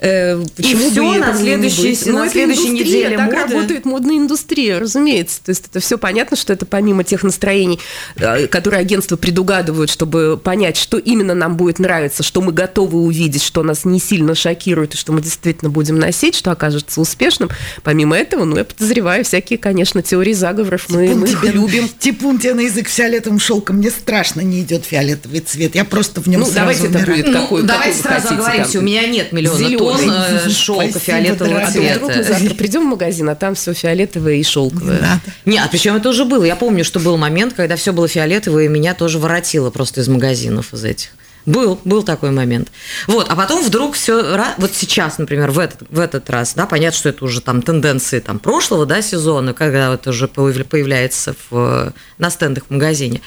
Э, 0.00 0.42
почему 0.56 0.86
и 0.86 0.90
все 0.90 1.18
на 1.18 1.34
следующей, 1.34 2.10
на 2.10 2.28
следующей 2.28 2.70
неделе 2.70 3.16
так 3.16 3.26
моды. 3.26 3.36
работает 3.36 3.84
модная 3.84 4.16
индустрия, 4.16 4.78
разумеется. 4.78 5.42
То 5.44 5.50
есть 5.50 5.66
это 5.70 5.80
все 5.80 5.98
понятно, 5.98 6.36
что 6.36 6.54
это 6.54 6.64
помимо 6.64 7.04
тех 7.04 7.22
настроений, 7.22 7.78
э, 8.16 8.46
которые 8.46 8.80
агентства 8.80 9.16
предугадывают, 9.16 9.90
чтобы 9.90 10.40
понять, 10.42 10.78
что 10.78 10.96
именно 10.96 11.34
нам 11.34 11.56
будет 11.58 11.78
нравиться, 11.78 12.22
что 12.22 12.40
мы 12.40 12.52
готовы 12.52 13.00
увидеть, 13.00 13.42
что 13.42 13.62
нас 13.62 13.84
не 13.84 14.00
сильно 14.00 14.34
шокирует, 14.34 14.94
и 14.94 14.96
что 14.96 15.12
мы 15.12 15.20
действительно 15.20 15.70
будем 15.70 15.98
носить, 15.98 16.34
что 16.34 16.50
окажется 16.52 17.02
успешным. 17.02 17.50
Помимо 17.82 18.16
этого, 18.16 18.44
ну, 18.44 18.56
я 18.56 18.64
подозреваю 18.64 19.24
всякие, 19.24 19.58
конечно, 19.58 20.02
теории 20.02 20.32
заговоров. 20.32 20.86
Мы, 20.88 21.14
мы 21.14 21.28
тебе, 21.28 21.50
любим. 21.50 21.86
Типун 21.98 22.38
тебе 22.38 22.54
на 22.54 22.60
язык 22.60 22.88
фиолетовым 22.88 23.38
шелком. 23.38 23.76
Мне 23.76 23.90
страшно 23.90 24.40
не 24.40 24.62
идет 24.62 24.86
фиолетовый 24.86 25.40
цвет. 25.40 25.74
Я 25.74 25.84
просто 25.84 25.97
в 26.02 26.28
нем 26.28 26.40
ну, 26.40 26.50
давайте 26.52 26.86
это 26.86 26.98
будет 26.98 27.26
ну, 27.26 27.32
какой 27.32 27.62
Давайте 27.62 28.02
сразу 28.02 28.28
оговоримся, 28.34 28.78
у 28.78 28.82
меня 28.82 29.06
нет 29.06 29.32
миллиона 29.32 29.58
Зеленый. 29.58 29.78
тонн 29.78 30.10
э, 30.10 30.50
шелка 30.50 30.98
фиолетового 30.98 31.70
цвета. 31.70 31.94
А 31.94 31.96
вдруг 31.96 32.16
мы 32.16 32.22
завтра 32.22 32.54
придем 32.54 32.82
в 32.82 32.90
магазин, 32.90 33.28
а 33.28 33.34
там 33.34 33.54
все 33.54 33.74
фиолетовое 33.74 34.34
и 34.34 34.42
шелковое. 34.42 35.20
Не, 35.44 35.58
а 35.58 35.68
причем 35.68 35.96
это 35.96 36.08
уже 36.08 36.24
было. 36.24 36.44
Я 36.44 36.56
помню, 36.56 36.84
что 36.84 37.00
был 37.00 37.16
момент, 37.16 37.54
когда 37.54 37.76
все 37.76 37.92
было 37.92 38.08
фиолетовое, 38.08 38.64
и 38.64 38.68
меня 38.68 38.94
тоже 38.94 39.18
воротило 39.18 39.70
просто 39.70 40.00
из 40.00 40.08
магазинов 40.08 40.72
из 40.72 40.84
этих. 40.84 41.10
Был, 41.46 41.80
был 41.84 42.02
такой 42.02 42.30
момент. 42.30 42.70
Вот, 43.06 43.26
а 43.30 43.34
потом 43.34 43.64
вдруг 43.64 43.94
все, 43.94 44.38
вот 44.58 44.74
сейчас, 44.74 45.16
например, 45.16 45.50
в 45.50 45.58
этот, 45.58 45.88
в 45.88 45.98
этот 45.98 46.28
раз, 46.28 46.52
да, 46.54 46.66
понятно, 46.66 46.98
что 46.98 47.08
это 47.08 47.24
уже 47.24 47.40
там 47.40 47.62
тенденции 47.62 48.20
там 48.20 48.38
прошлого, 48.38 48.84
да, 48.84 49.00
сезона, 49.00 49.54
когда 49.54 49.94
это 49.94 50.10
уже 50.10 50.28
появляется 50.28 51.34
в, 51.48 51.94
на 52.18 52.30
стендах 52.30 52.64
в 52.68 52.70
магазине 52.70 53.22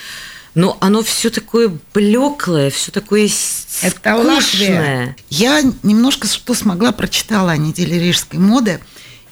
но 0.53 0.77
оно 0.81 1.01
все 1.01 1.29
такое 1.29 1.71
блеклое, 1.93 2.69
все 2.69 2.91
такое 2.91 3.29
Это 3.81 4.15
Латвия. 4.15 5.15
Я 5.29 5.61
немножко 5.83 6.27
что 6.27 6.53
смогла 6.53 6.91
прочитала 6.91 7.51
о 7.51 7.57
неделе 7.57 7.99
рижской 7.99 8.39
моды, 8.39 8.79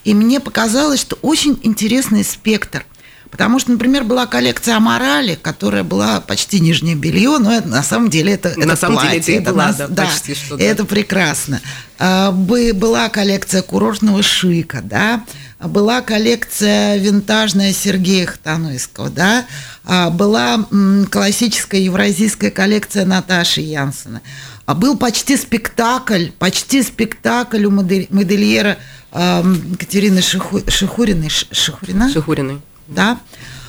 и 0.04 0.14
мне 0.14 0.40
показалось, 0.40 1.02
что 1.02 1.18
очень 1.22 1.60
интересный 1.64 2.24
спектр. 2.24 2.86
Потому 3.32 3.60
что, 3.60 3.72
например, 3.72 4.04
была 4.04 4.26
коллекция 4.26 4.76
Аморали, 4.76 5.38
которая 5.40 5.84
была 5.84 6.20
почти 6.20 6.60
нижнее 6.60 6.96
белье, 6.96 7.38
но 7.38 7.54
это, 7.54 7.68
на 7.68 7.84
самом 7.84 8.10
деле 8.10 8.34
это, 8.34 8.58
на 8.58 8.64
это 8.64 8.76
самом 8.76 8.96
платье. 8.96 9.20
Деле 9.20 9.38
это, 9.38 9.44
это 9.44 9.52
была, 9.54 9.74
да, 9.74 9.88
да, 9.88 10.06
почти 10.06 10.34
что. 10.34 10.58
Да. 10.58 10.64
Это 10.64 10.86
прекрасно. 10.86 11.62
А, 12.00 12.32
была 12.32 13.10
коллекция 13.10 13.62
курортного 13.62 14.24
шика, 14.24 14.82
да, 14.84 15.24
была 15.60 16.02
коллекция 16.02 16.98
винтажная 16.98 17.72
Сергея 17.72 18.26
Хтануйского, 18.26 19.10
да, 19.10 19.46
а, 19.86 20.10
была 20.10 20.66
классическая 21.12 21.82
евразийская 21.82 22.50
коллекция 22.50 23.06
Наташи 23.06 23.62
Янсена. 23.62 24.22
А 24.66 24.76
был 24.76 24.98
почти 24.98 25.36
спектакль, 25.38 26.28
почти 26.38 26.84
спектакль 26.84 27.66
у 27.66 27.72
модельера 27.72 28.78
Екатерины 29.12 30.22
Шиху, 30.22 30.62
Шихуриной. 30.68 31.30
Шихурина? 31.30 32.12
Шихуриной. 32.12 32.62
Да. 32.90 33.20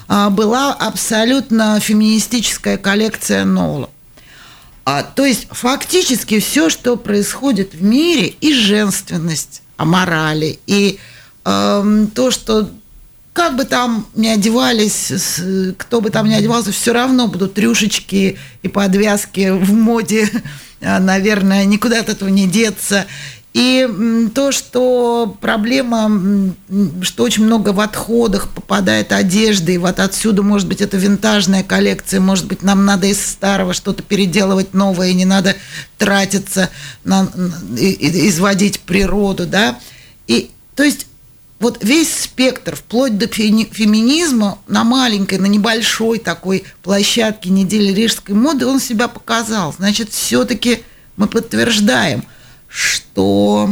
А, 0.09 0.31
была 0.31 0.73
абсолютно 0.73 1.79
феминистическая 1.79 2.77
коллекция 2.79 3.45
Нола. 3.45 3.91
А, 4.85 5.03
то 5.03 5.25
есть 5.25 5.47
фактически 5.51 6.41
все, 6.41 6.69
что 6.69 6.97
происходит 6.97 7.75
в 7.75 7.83
мире, 7.83 8.27
и 8.27 8.53
женственность, 8.53 9.63
о 9.77 9.85
морали, 9.85 10.59
и 10.67 10.99
э, 11.45 12.07
то, 12.15 12.31
что 12.31 12.71
как 13.33 13.57
бы 13.57 13.65
там 13.65 14.07
ни 14.15 14.27
одевались, 14.27 15.13
кто 15.79 16.01
бы 16.01 16.11
там 16.11 16.29
ни 16.29 16.35
одевался, 16.35 16.73
все 16.73 16.93
равно 16.93 17.29
будут 17.29 17.59
рюшечки 17.59 18.39
и 18.63 18.69
подвязки 18.69 19.51
в 19.51 19.73
моде, 19.73 20.29
а, 20.81 20.99
наверное, 20.99 21.65
никуда 21.67 22.01
от 22.01 22.09
этого 22.09 22.29
не 22.29 22.49
деться. 22.49 23.07
И 23.53 24.31
то, 24.33 24.53
что 24.53 25.37
проблема, 25.41 26.55
что 27.03 27.25
очень 27.25 27.45
много 27.45 27.71
в 27.71 27.81
отходах 27.81 28.49
попадает 28.49 29.11
одежды, 29.11 29.75
и 29.75 29.79
вот 29.79 29.99
отсюда, 29.99 30.43
может 30.43 30.69
быть, 30.69 30.81
это 30.81 30.97
винтажная 30.97 31.65
коллекция, 31.65 32.21
может 32.21 32.47
быть, 32.47 32.63
нам 32.63 32.85
надо 32.85 33.09
из 33.09 33.21
старого 33.21 33.75
что-то 33.75 34.05
переделывать 34.05 34.73
новое, 34.73 35.09
и 35.09 35.15
не 35.15 35.25
надо 35.25 35.57
тратиться, 35.99 36.71
на, 37.03 37.29
изводить 37.77 38.81
природу, 38.81 39.47
да. 39.47 39.81
И, 40.29 40.51
то 40.77 40.85
есть 40.85 41.09
вот 41.59 41.85
весь 41.85 42.15
спектр, 42.15 42.75
вплоть 42.75 43.19
до 43.19 43.27
феминизма, 43.27 44.59
на 44.67 44.83
маленькой, 44.83 45.39
на 45.39 45.47
небольшой 45.47 46.19
такой 46.19 46.65
площадке 46.83 47.51
недели 47.51 47.93
рижской 47.93 48.35
моды 48.35 48.65
он 48.67 48.81
себя 48.81 49.09
показал. 49.09 49.75
Значит, 49.77 50.11
все-таки 50.11 50.83
мы 51.17 51.27
подтверждаем, 51.27 52.25
что 52.71 53.69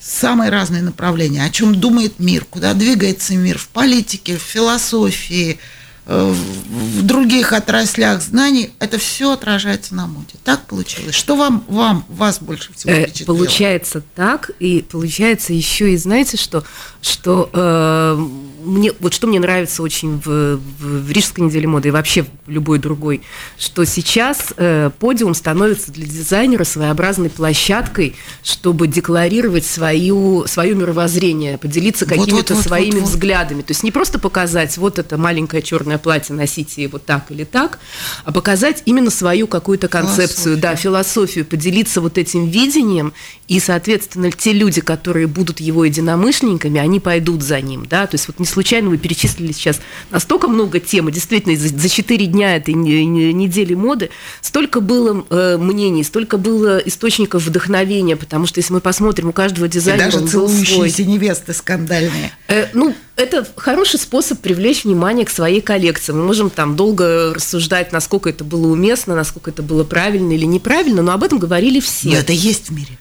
самые 0.00 0.50
разные 0.50 0.82
направления, 0.82 1.44
о 1.44 1.50
чем 1.50 1.74
думает 1.74 2.18
мир, 2.18 2.44
куда 2.44 2.74
двигается 2.74 3.34
мир 3.34 3.58
в 3.58 3.68
политике, 3.68 4.36
в 4.36 4.42
философии, 4.42 5.58
э, 6.06 6.34
в 6.34 7.02
других 7.02 7.52
отраслях 7.52 8.22
знаний, 8.22 8.70
это 8.78 8.98
все 8.98 9.32
отражается 9.32 9.94
на 9.94 10.06
моде. 10.06 10.34
Так 10.44 10.66
получилось. 10.66 11.14
Что 11.14 11.36
вам, 11.36 11.64
вам 11.68 12.04
вас 12.08 12.40
больше 12.40 12.72
всего 12.72 12.92
Э, 12.92 13.02
впечатлило? 13.04 13.36
Получается 13.36 14.02
так, 14.14 14.50
и 14.60 14.82
получается 14.88 15.52
еще 15.52 15.92
и 15.92 15.96
знаете, 15.96 16.36
что, 16.36 16.64
что 17.00 17.50
э, 17.52 18.28
мне, 18.64 18.92
вот 19.00 19.14
что 19.14 19.26
мне 19.26 19.40
нравится 19.40 19.82
очень 19.82 20.20
в, 20.20 20.56
в, 20.56 20.58
в 20.78 21.10
Рижской 21.10 21.44
неделе 21.44 21.66
моды 21.66 21.88
и 21.88 21.90
вообще 21.90 22.22
в 22.22 22.50
любой 22.50 22.78
другой, 22.78 23.22
что 23.58 23.84
сейчас 23.84 24.52
э, 24.56 24.90
подиум 24.98 25.34
становится 25.34 25.92
для 25.92 26.06
дизайнера 26.06 26.64
своеобразной 26.64 27.30
площадкой, 27.30 28.14
чтобы 28.42 28.86
декларировать 28.86 29.66
свою, 29.66 30.46
свое 30.46 30.74
мировоззрение, 30.74 31.58
поделиться 31.58 32.06
какими-то 32.06 32.34
вот, 32.34 32.50
вот, 32.50 32.64
своими 32.64 32.94
вот, 32.94 33.02
вот. 33.02 33.10
взглядами. 33.10 33.62
То 33.62 33.72
есть 33.72 33.82
не 33.82 33.90
просто 33.90 34.18
показать, 34.18 34.76
вот 34.78 34.98
это 34.98 35.18
маленькое 35.18 35.62
черное 35.62 35.98
платье, 35.98 36.34
носите 36.34 36.82
его 36.82 36.98
так 36.98 37.30
или 37.30 37.44
так, 37.44 37.78
а 38.24 38.32
показать 38.32 38.82
именно 38.86 39.10
свою 39.10 39.46
какую-то 39.46 39.88
концепцию, 39.88 40.56
да, 40.56 40.76
философию, 40.76 41.44
поделиться 41.44 42.00
вот 42.00 42.18
этим 42.18 42.46
видением, 42.46 43.12
и, 43.48 43.60
соответственно, 43.60 44.30
те 44.30 44.52
люди, 44.52 44.80
которые 44.80 45.26
будут 45.26 45.60
его 45.60 45.84
единомышленниками, 45.84 46.80
они 46.80 47.00
пойдут 47.00 47.42
за 47.42 47.60
ним, 47.60 47.86
да, 47.86 48.06
то 48.06 48.14
есть 48.14 48.26
вот 48.28 48.38
не 48.38 48.46
случайно 48.52 48.90
вы 48.90 48.98
перечислили 48.98 49.52
сейчас 49.52 49.80
настолько 50.10 50.48
много 50.48 50.78
тем, 50.80 51.08
и 51.08 51.12
действительно, 51.12 51.56
за, 51.56 51.88
4 51.88 52.26
дня 52.26 52.56
этой 52.56 52.74
не- 52.74 53.04
не- 53.06 53.32
недели 53.32 53.74
моды 53.74 54.10
столько 54.40 54.80
было 54.80 55.24
э, 55.30 55.56
мнений, 55.58 56.04
столько 56.04 56.36
было 56.38 56.78
источников 56.78 57.42
вдохновения, 57.44 58.16
потому 58.16 58.46
что 58.46 58.60
если 58.60 58.72
мы 58.74 58.80
посмотрим, 58.80 59.28
у 59.28 59.32
каждого 59.32 59.66
И 59.66 59.68
дизайнера 59.68 60.04
даже 60.10 60.18
был 60.20 60.28
свой. 60.28 60.64
целующиеся 60.66 61.04
невесты 61.04 61.52
скандальные. 61.54 62.32
Э, 62.48 62.66
ну, 62.74 62.94
это 63.16 63.46
хороший 63.56 63.98
способ 63.98 64.40
привлечь 64.40 64.84
внимание 64.84 65.24
к 65.26 65.30
своей 65.30 65.60
коллекции. 65.60 66.12
Мы 66.12 66.24
можем 66.24 66.50
там 66.50 66.76
долго 66.76 67.34
рассуждать, 67.34 67.92
насколько 67.92 68.28
это 68.30 68.44
было 68.44 68.66
уместно, 68.68 69.14
насколько 69.14 69.50
это 69.50 69.62
было 69.62 69.84
правильно 69.84 70.32
или 70.32 70.44
неправильно, 70.44 71.02
но 71.02 71.12
об 71.12 71.22
этом 71.22 71.38
говорили 71.38 71.80
все. 71.80 72.08
Но 72.10 72.16
это 72.16 72.32
есть 72.32 72.68
в 72.68 72.72
мире. 72.72 72.98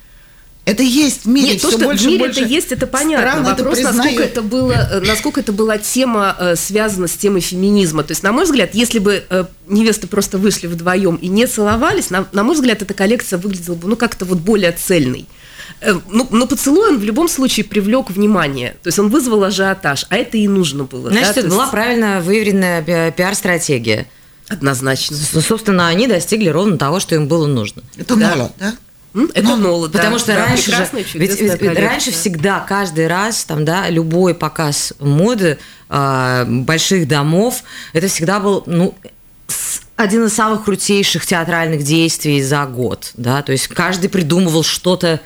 Это 0.63 0.84
есть 0.84 1.26
в 1.26 1.28
мире. 1.28 1.54
Нет, 1.54 1.62
то, 1.62 1.71
что 1.71 1.80
больше 1.80 2.04
в 2.04 2.08
мире 2.08 2.19
больше 2.19 2.41
это 2.41 2.50
есть, 2.50 2.71
это 2.71 2.86
понятно. 2.86 3.28
стран 3.28 3.47
это 3.47 3.63
Вопрос, 3.63 3.80
насколько 3.80 4.04
признают. 4.04 4.32
это 4.32 4.41
было, 4.43 4.71
э, 4.74 5.00
насколько 5.02 5.39
это 5.39 5.52
была 5.54 5.78
тема 5.80 6.36
э, 6.39 6.56
связана 6.56 7.08
с 7.08 7.13
темой 7.13 7.41
феминизма. 7.41 8.04
То 8.04 8.12
есть, 8.12 8.21
на 8.21 8.32
мой 8.32 8.45
взгляд, 8.45 8.76
если 8.76 9.00
бы 9.00 9.24
э, 9.28 9.45
невесты 9.67 10.06
просто 10.08 10.38
вышли 10.38 10.67
вдвоем 10.67 11.15
и 11.15 11.28
не 11.30 11.47
целовались, 11.47 12.12
на, 12.12 12.28
на 12.32 12.43
мой 12.43 12.54
взгляд, 12.56 12.82
эта 12.84 12.93
коллекция 12.93 13.39
выглядела 13.39 13.74
бы 13.76 13.88
ну 13.88 13.95
как-то 13.95 14.24
вот 14.26 14.38
более 14.38 14.71
цельной. 14.71 15.26
Э, 15.82 15.95
Ну, 16.10 16.28
но 16.30 16.45
поцелуй 16.45 16.89
он 16.89 17.00
в 17.00 17.04
любом 17.04 17.28
случае 17.28 17.63
привлек 17.65 18.12
внимание. 18.12 18.76
То 18.84 18.88
есть 18.89 19.00
он 19.00 19.10
вызвал 19.10 19.43
ажиотаж, 19.43 20.06
а 20.10 20.15
это 20.15 20.38
и 20.38 20.47
нужно 20.47 20.84
было. 20.84 21.10
да, 21.10 21.15
Значит, 21.17 21.34
то 21.34 21.39
это 21.39 21.47
есть 21.47 21.56
была 21.56 21.67
правильно 21.67 22.21
выверенная 22.21 22.82
пи- 22.84 23.15
пиар-стратегия. 23.17 24.06
Однозначно. 24.47 25.17
Собственно, 25.17 25.88
они 25.88 26.06
достигли 26.08 26.50
ровно 26.50 26.78
того, 26.78 27.00
что 27.00 27.15
им 27.15 27.28
было 27.28 27.47
нужно. 27.47 27.82
Это 27.97 28.15
Да. 28.15 28.36
Нола, 28.36 28.52
да? 28.60 28.76
Это 29.13 29.41
Ну, 29.43 29.56
Нола, 29.58 29.88
да. 29.89 29.97
Потому 30.00 30.19
что 30.19 30.28
Да, 30.34 30.45
раньше 30.45 30.71
же, 30.71 30.88
ведь, 30.93 31.13
ведь 31.15 31.38
коллекция. 31.38 31.88
раньше 31.89 32.12
всегда, 32.12 32.60
каждый 32.62 33.08
раз, 33.08 33.43
там, 33.43 33.65
да, 33.65 33.89
любой 33.89 34.34
показ 34.34 34.93
моды 35.00 35.58
а, 35.89 36.45
больших 36.45 37.08
домов, 37.08 37.63
это 37.91 38.08
всегда 38.08 38.39
был, 38.39 38.63
ну, 38.67 38.95
с- 39.47 39.82
один 39.97 40.26
из 40.26 40.34
самых 40.34 40.63
крутейших 40.63 41.26
театральных 41.26 41.84
действий 41.84 42.41
за 42.41 42.65
год, 42.65 43.12
да, 43.15 43.41
то 43.41 43.52
есть 43.52 43.67
каждый 43.67 44.10
придумывал 44.10 44.63
что-то, 44.63 45.19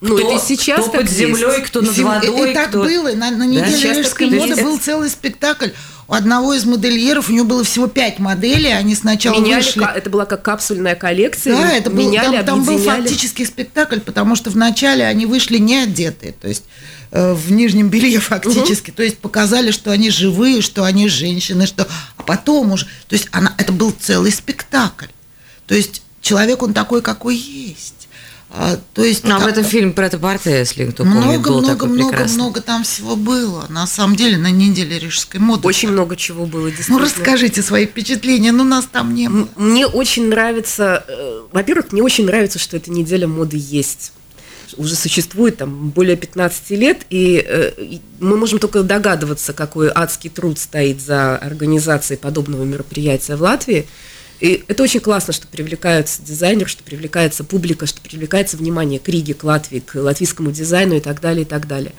Ну, 0.00 0.16
кто, 0.16 0.28
это 0.34 0.36
и 0.36 0.46
сейчас 0.46 0.82
кто 0.82 0.90
так 0.92 1.00
под 1.00 1.10
есть. 1.10 1.18
землей, 1.18 1.62
кто 1.62 1.80
над 1.80 1.96
И- 1.98 2.00
и- 2.00 2.04
водой, 2.04 2.50
И, 2.52 2.54
так 2.54 2.68
кто... 2.68 2.84
было. 2.84 3.08
На, 3.14 3.30
на 3.32 3.38
Да? 3.38 3.46
неделе 3.46 3.76
Сейчас 3.76 3.96
рижской 3.96 4.28
и 4.28 4.38
моды 4.38 4.62
был 4.62 4.78
целый 4.78 5.10
спектакль. 5.10 5.70
У 6.08 6.12
одного 6.12 6.54
из 6.54 6.64
модельеров, 6.64 7.28
у 7.28 7.32
него 7.32 7.44
было 7.44 7.64
всего 7.64 7.88
пять 7.88 8.20
моделей, 8.20 8.72
они 8.72 8.94
сначала 8.94 9.40
Меняли, 9.40 9.64
вышли... 9.64 9.84
это 9.96 10.08
была 10.08 10.24
как 10.24 10.42
капсульная 10.42 10.94
коллекция. 10.94 11.56
Да, 11.56 11.72
это 11.72 11.90
был, 11.90 12.08
меняли, 12.08 12.36
там, 12.36 12.46
там 12.46 12.64
был 12.64 12.78
фактически 12.78 13.44
спектакль, 13.44 13.98
потому 13.98 14.36
что 14.36 14.50
вначале 14.50 15.04
они 15.04 15.26
вышли 15.26 15.58
не 15.58 15.78
одетые, 15.78 16.32
то 16.32 16.46
есть 16.46 16.62
э, 17.10 17.32
в 17.32 17.50
нижнем 17.50 17.88
белье 17.88 18.20
фактически, 18.20 18.92
то 18.92 19.02
есть 19.02 19.18
показали, 19.18 19.72
что 19.72 19.90
они 19.90 20.10
живые, 20.10 20.62
что 20.62 20.84
они 20.84 21.08
женщины, 21.08 21.66
что, 21.66 21.88
а 22.16 22.22
потом 22.22 22.72
уже, 22.72 22.86
то 23.08 23.16
есть 23.16 23.26
она, 23.32 23.52
это 23.58 23.72
был 23.72 23.92
целый 23.98 24.30
спектакль, 24.30 25.06
то 25.66 25.74
есть 25.74 26.02
человек 26.20 26.62
он 26.62 26.72
такой, 26.72 27.02
какой 27.02 27.34
есть, 27.34 28.05
А, 28.48 28.78
то 28.94 29.04
есть 29.04 29.24
об 29.24 29.40
как- 29.40 29.48
этом 29.48 29.64
фильм 29.64 29.92
про 29.92 30.06
это 30.06 30.18
порте, 30.18 30.50
если 30.50 30.86
кто 30.86 31.04
помнит, 31.04 31.24
много, 31.24 31.50
был 31.50 31.58
много, 31.58 31.74
такой 31.74 31.88
много, 31.88 32.10
прекрасный. 32.10 32.36
много 32.36 32.60
там 32.60 32.84
всего 32.84 33.16
было. 33.16 33.66
На 33.68 33.86
самом 33.86 34.16
деле 34.16 34.38
на 34.38 34.50
неделе 34.50 34.98
рижской 34.98 35.40
моды. 35.40 35.66
Очень 35.66 35.90
много 35.90 36.16
чего 36.16 36.46
было, 36.46 36.70
Ну 36.88 36.98
расскажите 36.98 37.60
свои 37.62 37.86
впечатления, 37.86 38.52
ну 38.52 38.64
нас 38.64 38.86
там 38.90 39.14
не 39.14 39.28
было. 39.28 39.48
Мне 39.56 39.86
очень 39.86 40.28
нравится, 40.28 41.04
э, 41.08 41.40
во-первых, 41.52 41.92
мне 41.92 42.02
очень 42.02 42.24
нравится, 42.24 42.58
что 42.58 42.76
эта 42.76 42.90
неделя 42.90 43.26
моды 43.26 43.56
есть. 43.60 44.12
Уже 44.76 44.94
существует 44.94 45.58
там 45.58 45.90
более 45.90 46.16
15 46.16 46.76
лет, 46.76 47.02
и, 47.10 47.44
э, 47.46 47.72
и 47.78 48.00
мы 48.20 48.36
можем 48.36 48.58
только 48.58 48.82
догадываться, 48.82 49.52
какой 49.52 49.90
адский 49.94 50.30
труд 50.30 50.58
стоит 50.58 51.00
за 51.00 51.36
организацией 51.36 52.18
подобного 52.18 52.64
мероприятия 52.64 53.36
в 53.36 53.42
Латвии. 53.42 53.86
И 54.40 54.64
это 54.68 54.82
очень 54.82 55.00
классно, 55.00 55.32
что 55.32 55.46
привлекаются 55.46 56.22
дизайнеры, 56.22 56.68
что 56.68 56.82
привлекается 56.82 57.44
публика, 57.44 57.86
что 57.86 58.00
привлекается 58.00 58.56
внимание 58.56 59.00
к 59.00 59.08
Риге, 59.08 59.34
к 59.34 59.44
Латвии, 59.44 59.80
к 59.80 59.94
латвийскому 59.94 60.52
дизайну 60.52 60.96
и 60.96 61.00
так 61.00 61.20
далее, 61.20 61.42
и 61.42 61.46
так 61.46 61.66
далее. 61.66 61.92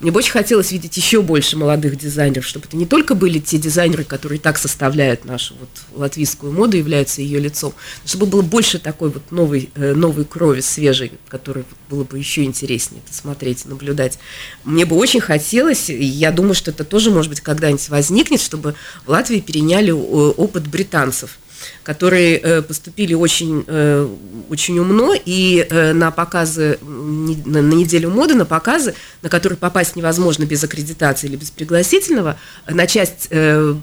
Мне 0.00 0.10
бы 0.10 0.18
очень 0.18 0.32
хотелось 0.32 0.72
видеть 0.72 0.96
еще 0.96 1.22
больше 1.22 1.56
молодых 1.56 1.96
дизайнеров, 1.96 2.44
чтобы 2.44 2.66
это 2.66 2.76
не 2.76 2.84
только 2.84 3.14
были 3.14 3.38
те 3.38 3.58
дизайнеры, 3.58 4.04
которые 4.04 4.40
так 4.40 4.58
составляют 4.58 5.24
нашу 5.24 5.54
вот 5.58 5.68
латвийскую 5.94 6.52
моду, 6.52 6.76
являются 6.76 7.22
ее 7.22 7.38
лицом, 7.38 7.72
но 8.02 8.08
чтобы 8.08 8.26
было 8.26 8.42
больше 8.42 8.78
такой 8.78 9.10
вот 9.10 9.30
новой, 9.30 9.70
э, 9.76 9.94
новой 9.94 10.24
крови, 10.24 10.60
свежей, 10.60 11.12
которой 11.28 11.64
было 11.88 12.04
бы 12.04 12.18
еще 12.18 12.42
интереснее 12.42 13.02
смотреть, 13.10 13.66
наблюдать. 13.66 14.18
Мне 14.64 14.84
бы 14.84 14.96
очень 14.96 15.20
хотелось, 15.20 15.88
и 15.88 16.04
я 16.04 16.32
думаю, 16.32 16.54
что 16.54 16.72
это 16.72 16.84
тоже, 16.84 17.10
может 17.10 17.30
быть, 17.30 17.40
когда-нибудь 17.40 17.88
возникнет, 17.88 18.40
чтобы 18.40 18.74
в 19.06 19.10
Латвии 19.10 19.40
переняли 19.40 19.90
э, 19.90 19.94
опыт 19.94 20.66
британцев 20.66 21.38
которые 21.82 22.38
э, 22.38 22.62
поступили 22.62 23.14
очень, 23.14 23.64
э, 23.66 24.08
очень 24.48 24.78
умно, 24.78 25.14
и 25.14 25.66
э, 25.68 25.92
на 25.92 26.10
показы, 26.10 26.78
на, 26.82 27.58
неделю 27.58 28.10
моды, 28.10 28.34
на 28.34 28.44
показы, 28.44 28.94
на 29.22 29.28
которые 29.28 29.56
попасть 29.56 29.96
невозможно 29.96 30.44
без 30.44 30.62
аккредитации 30.64 31.26
или 31.28 31.36
без 31.36 31.50
пригласительного, 31.50 32.36
на 32.66 32.86
часть 32.86 33.28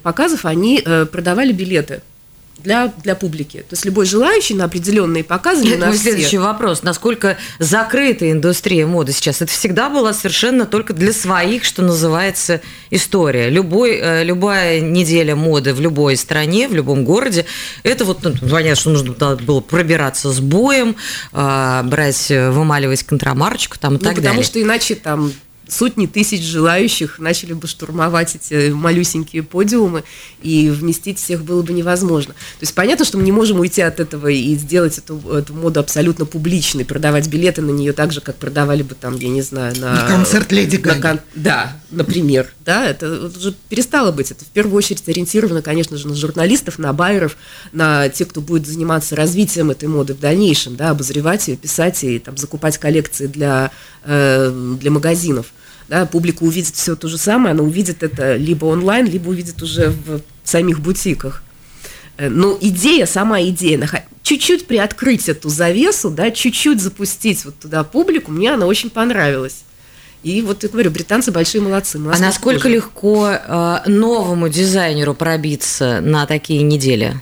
показов 0.03 0.45
они 0.45 0.83
продавали 1.11 1.51
билеты 1.51 2.01
для, 2.63 2.93
для 3.03 3.15
публики. 3.15 3.57
То 3.59 3.73
есть 3.73 3.85
любой 3.85 4.05
желающий 4.05 4.53
на 4.53 4.65
определенные 4.65 5.23
показы, 5.23 5.63
не 5.63 5.75
на 5.75 5.87
мой 5.87 5.95
все. 5.95 6.03
следующий 6.11 6.37
вопрос. 6.37 6.83
Насколько 6.83 7.37
закрыта 7.59 8.29
индустрия 8.31 8.85
моды 8.87 9.11
сейчас? 9.11 9.41
Это 9.41 9.51
всегда 9.51 9.89
была 9.89 10.13
совершенно 10.13 10.65
только 10.65 10.93
для 10.93 11.13
своих, 11.13 11.63
что 11.65 11.81
называется, 11.81 12.61
история. 12.89 13.49
Любой, 13.49 13.97
э, 14.01 14.23
любая 14.23 14.79
неделя 14.79 15.35
моды 15.35 15.73
в 15.73 15.81
любой 15.81 16.15
стране, 16.17 16.67
в 16.67 16.73
любом 16.73 17.03
городе, 17.05 17.45
это 17.83 18.05
вот, 18.05 18.23
ну, 18.23 18.33
понятно, 18.49 18.75
что 18.75 18.89
нужно 18.91 19.13
было 19.37 19.61
пробираться 19.61 20.31
с 20.31 20.39
боем, 20.39 20.95
э, 21.33 21.81
брать, 21.83 22.31
э, 22.31 22.51
вымаливать 22.51 23.03
контрамарочку 23.03 23.77
там 23.79 23.93
и 23.95 23.97
Ну, 23.97 23.99
так 23.99 24.15
потому 24.15 24.35
далее. 24.35 24.43
что 24.45 24.61
иначе 24.61 24.95
там 24.95 25.31
сотни 25.71 26.05
тысяч 26.05 26.43
желающих 26.43 27.17
начали 27.19 27.53
бы 27.53 27.67
штурмовать 27.67 28.35
эти 28.35 28.69
малюсенькие 28.71 29.41
подиумы, 29.43 30.03
и 30.43 30.69
вместить 30.69 31.17
всех 31.17 31.43
было 31.43 31.61
бы 31.61 31.71
невозможно. 31.73 32.33
То 32.33 32.61
есть 32.63 32.73
понятно, 32.75 33.05
что 33.05 33.17
мы 33.17 33.23
не 33.23 33.31
можем 33.31 33.59
уйти 33.59 33.81
от 33.81 33.99
этого 33.99 34.27
и 34.27 34.53
сделать 34.55 34.97
эту, 34.97 35.17
эту 35.33 35.53
моду 35.53 35.79
абсолютно 35.79 36.25
публичной, 36.25 36.83
продавать 36.85 37.27
билеты 37.29 37.61
на 37.61 37.71
нее 37.71 37.93
так 37.93 38.11
же, 38.11 38.19
как 38.21 38.35
продавали 38.35 38.83
бы 38.83 38.95
там, 38.95 39.15
я 39.17 39.29
не 39.29 39.41
знаю, 39.41 39.73
на... 39.79 39.93
На 39.93 40.07
концерт 40.07 40.51
Леди 40.51 40.75
на 40.75 40.81
Гаги. 40.81 41.01
кон- 41.01 41.19
Да, 41.35 41.77
например. 41.89 42.51
Да, 42.65 42.85
это 42.85 43.27
уже 43.27 43.53
перестало 43.69 44.11
быть. 44.11 44.31
Это 44.31 44.43
в 44.43 44.49
первую 44.49 44.75
очередь 44.75 45.07
ориентировано, 45.07 45.61
конечно 45.61 45.95
же, 45.97 46.07
на 46.07 46.15
журналистов, 46.15 46.79
на 46.79 46.91
байеров, 46.93 47.37
на 47.71 48.09
тех, 48.09 48.27
кто 48.27 48.41
будет 48.41 48.67
заниматься 48.67 49.15
развитием 49.15 49.71
этой 49.71 49.87
моды 49.87 50.13
в 50.13 50.19
дальнейшем, 50.19 50.75
да, 50.75 50.89
обозревать 50.89 51.47
ее, 51.47 51.55
писать 51.55 52.03
и 52.03 52.19
там, 52.19 52.35
закупать 52.37 52.77
коллекции 52.77 53.27
для, 53.27 53.71
э, 54.03 54.75
для 54.79 54.91
магазинов. 54.91 55.47
Да, 55.91 56.05
публика 56.05 56.43
увидит 56.43 56.73
все 56.73 56.95
то 56.95 57.09
же 57.09 57.17
самое, 57.17 57.51
она 57.51 57.63
увидит 57.63 58.01
это 58.01 58.37
либо 58.37 58.63
онлайн, 58.63 59.05
либо 59.05 59.27
увидит 59.27 59.61
уже 59.61 59.89
в 59.89 60.21
самих 60.45 60.79
бутиках. 60.79 61.43
Э, 62.15 62.29
Но 62.29 62.57
идея, 62.61 63.05
сама 63.05 63.41
идея, 63.41 64.05
чуть-чуть 64.23 64.67
приоткрыть 64.67 65.27
эту 65.27 65.49
завесу, 65.49 66.09
да, 66.09 66.31
чуть-чуть 66.31 66.79
запустить 66.79 67.43
вот 67.43 67.59
туда 67.59 67.83
публику, 67.83 68.31
мне 68.31 68.53
она 68.53 68.67
очень 68.67 68.89
понравилась. 68.89 69.65
И 70.23 70.41
вот 70.41 70.63
я 70.63 70.69
говорю, 70.69 70.91
британцы 70.91 71.29
большие 71.29 71.59
молодцы. 71.59 71.97
А 71.97 72.17
насколько 72.19 72.61
тоже. 72.61 72.75
легко 72.75 73.29
э, 73.29 73.79
новому 73.87 74.47
дизайнеру 74.47 75.13
пробиться 75.13 75.99
на 75.99 76.25
такие 76.25 76.63
недели? 76.63 77.19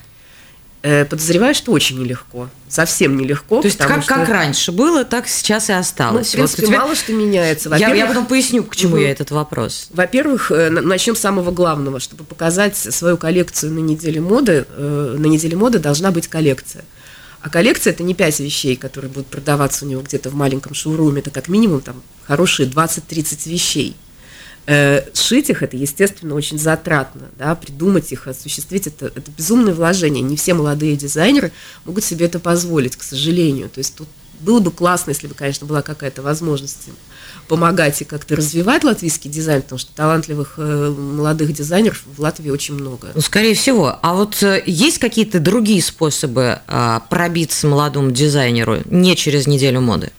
Э, 0.82 1.04
подозреваю, 1.04 1.54
что 1.54 1.74
очень 1.74 2.02
нелегко. 2.02 2.50
Совсем 2.70 3.18
нелегко. 3.18 3.62
То 3.62 3.68
есть 3.68 3.78
как, 3.78 4.02
что... 4.02 4.14
как 4.14 4.30
раньше 4.30 4.72
было, 4.72 5.04
так 5.04 5.28
сейчас 5.28 5.70
и 5.70 5.74
осталось. 5.74 6.28
Ну, 6.28 6.30
в 6.30 6.32
принципе, 6.32 6.62
вот 6.62 6.68
тебя... 6.70 6.80
мало 6.80 6.96
что 6.96 7.12
меняется. 7.12 7.76
Я, 7.76 7.94
я 7.94 8.08
потом 8.08 8.26
поясню, 8.26 8.64
к 8.64 8.76
чему 8.78 8.94
угу. 8.94 9.02
я 9.02 9.12
этот 9.12 9.32
вопрос. 9.32 9.90
Во-первых, 9.92 10.52
э, 10.52 10.70
начнем 10.70 11.18
с 11.18 11.20
самого 11.20 11.52
главного. 11.52 12.00
Чтобы 12.00 12.24
показать 12.24 12.78
свою 12.78 13.18
коллекцию 13.18 13.74
на 13.74 13.80
неделе 13.80 14.22
моды, 14.22 14.66
э, 14.70 15.16
на 15.20 15.26
неделе 15.26 15.58
моды 15.58 15.80
должна 15.80 16.12
быть 16.12 16.30
коллекция. 16.30 16.86
А 17.42 17.50
коллекция– 17.50 17.92
это 17.94 18.04
не 18.04 18.14
пять 18.14 18.40
вещей, 18.40 18.78
которые 18.78 19.12
будут 19.12 19.28
продаваться 19.28 19.86
у 19.86 19.88
него 19.88 20.02
где-то 20.02 20.30
в 20.30 20.36
маленьком 20.36 20.74
шоуруме. 20.74 21.20
Это 21.20 21.30
как 21.30 21.50
минимум 21.50 21.82
там 21.82 22.02
хорошие 22.26 22.70
20-30 22.70 23.50
вещей– 23.50 23.98
Э, 24.72 25.02
шить 25.16 25.50
их 25.50 25.64
это, 25.64 25.76
естественно, 25.76 26.36
очень 26.36 26.60
затратно, 26.60 27.24
да, 27.40 27.56
придумать 27.56 28.12
их, 28.12 28.28
осуществить 28.28 28.86
это, 28.86 29.08
это 29.08 29.32
безумное 29.36 29.74
вложение. 29.74 30.22
Не 30.22 30.36
все 30.36 30.54
молодые 30.54 30.96
дизайнеры 30.96 31.52
могут 31.86 32.04
себе 32.04 32.28
это 32.28 32.38
позволить, 32.38 32.96
к 32.96 33.02
сожалению. 33.02 33.70
То 33.70 33.80
есть 33.80 33.96
тут 33.96 34.08
было 34.40 34.60
бы 34.60 34.70
классно, 34.70 35.10
если 35.10 35.26
бы, 35.26 35.34
конечно, 35.34 35.66
была 35.66 35.82
какая-то 35.82 36.22
возможность 36.22 36.90
помогать 37.48 38.00
и 38.04 38.06
как-то 38.06 38.36
развивать 38.36 38.84
латвийский 38.84 39.32
дизайн, 39.32 39.64
потому 39.64 39.80
что 39.80 39.92
талантливых 39.96 40.54
э, 40.58 40.90
молодых 40.96 41.52
дизайнеров 41.52 42.04
в 42.06 42.22
Латвии 42.22 42.52
очень 42.52 42.76
много. 42.76 43.08
Ну, 43.16 43.22
скорее 43.22 43.56
всего. 43.56 43.98
А 44.04 44.14
вот 44.14 44.44
э, 44.44 44.62
есть 44.68 45.00
какие-то 45.00 45.40
другие 45.40 45.82
способы 45.82 46.60
э, 46.68 47.00
пробиться 47.10 47.66
молодому 47.66 48.12
дизайнеру 48.12 48.84
не 48.86 49.16
через 49.16 49.48
неделю 49.48 49.82
моды? 49.82 50.12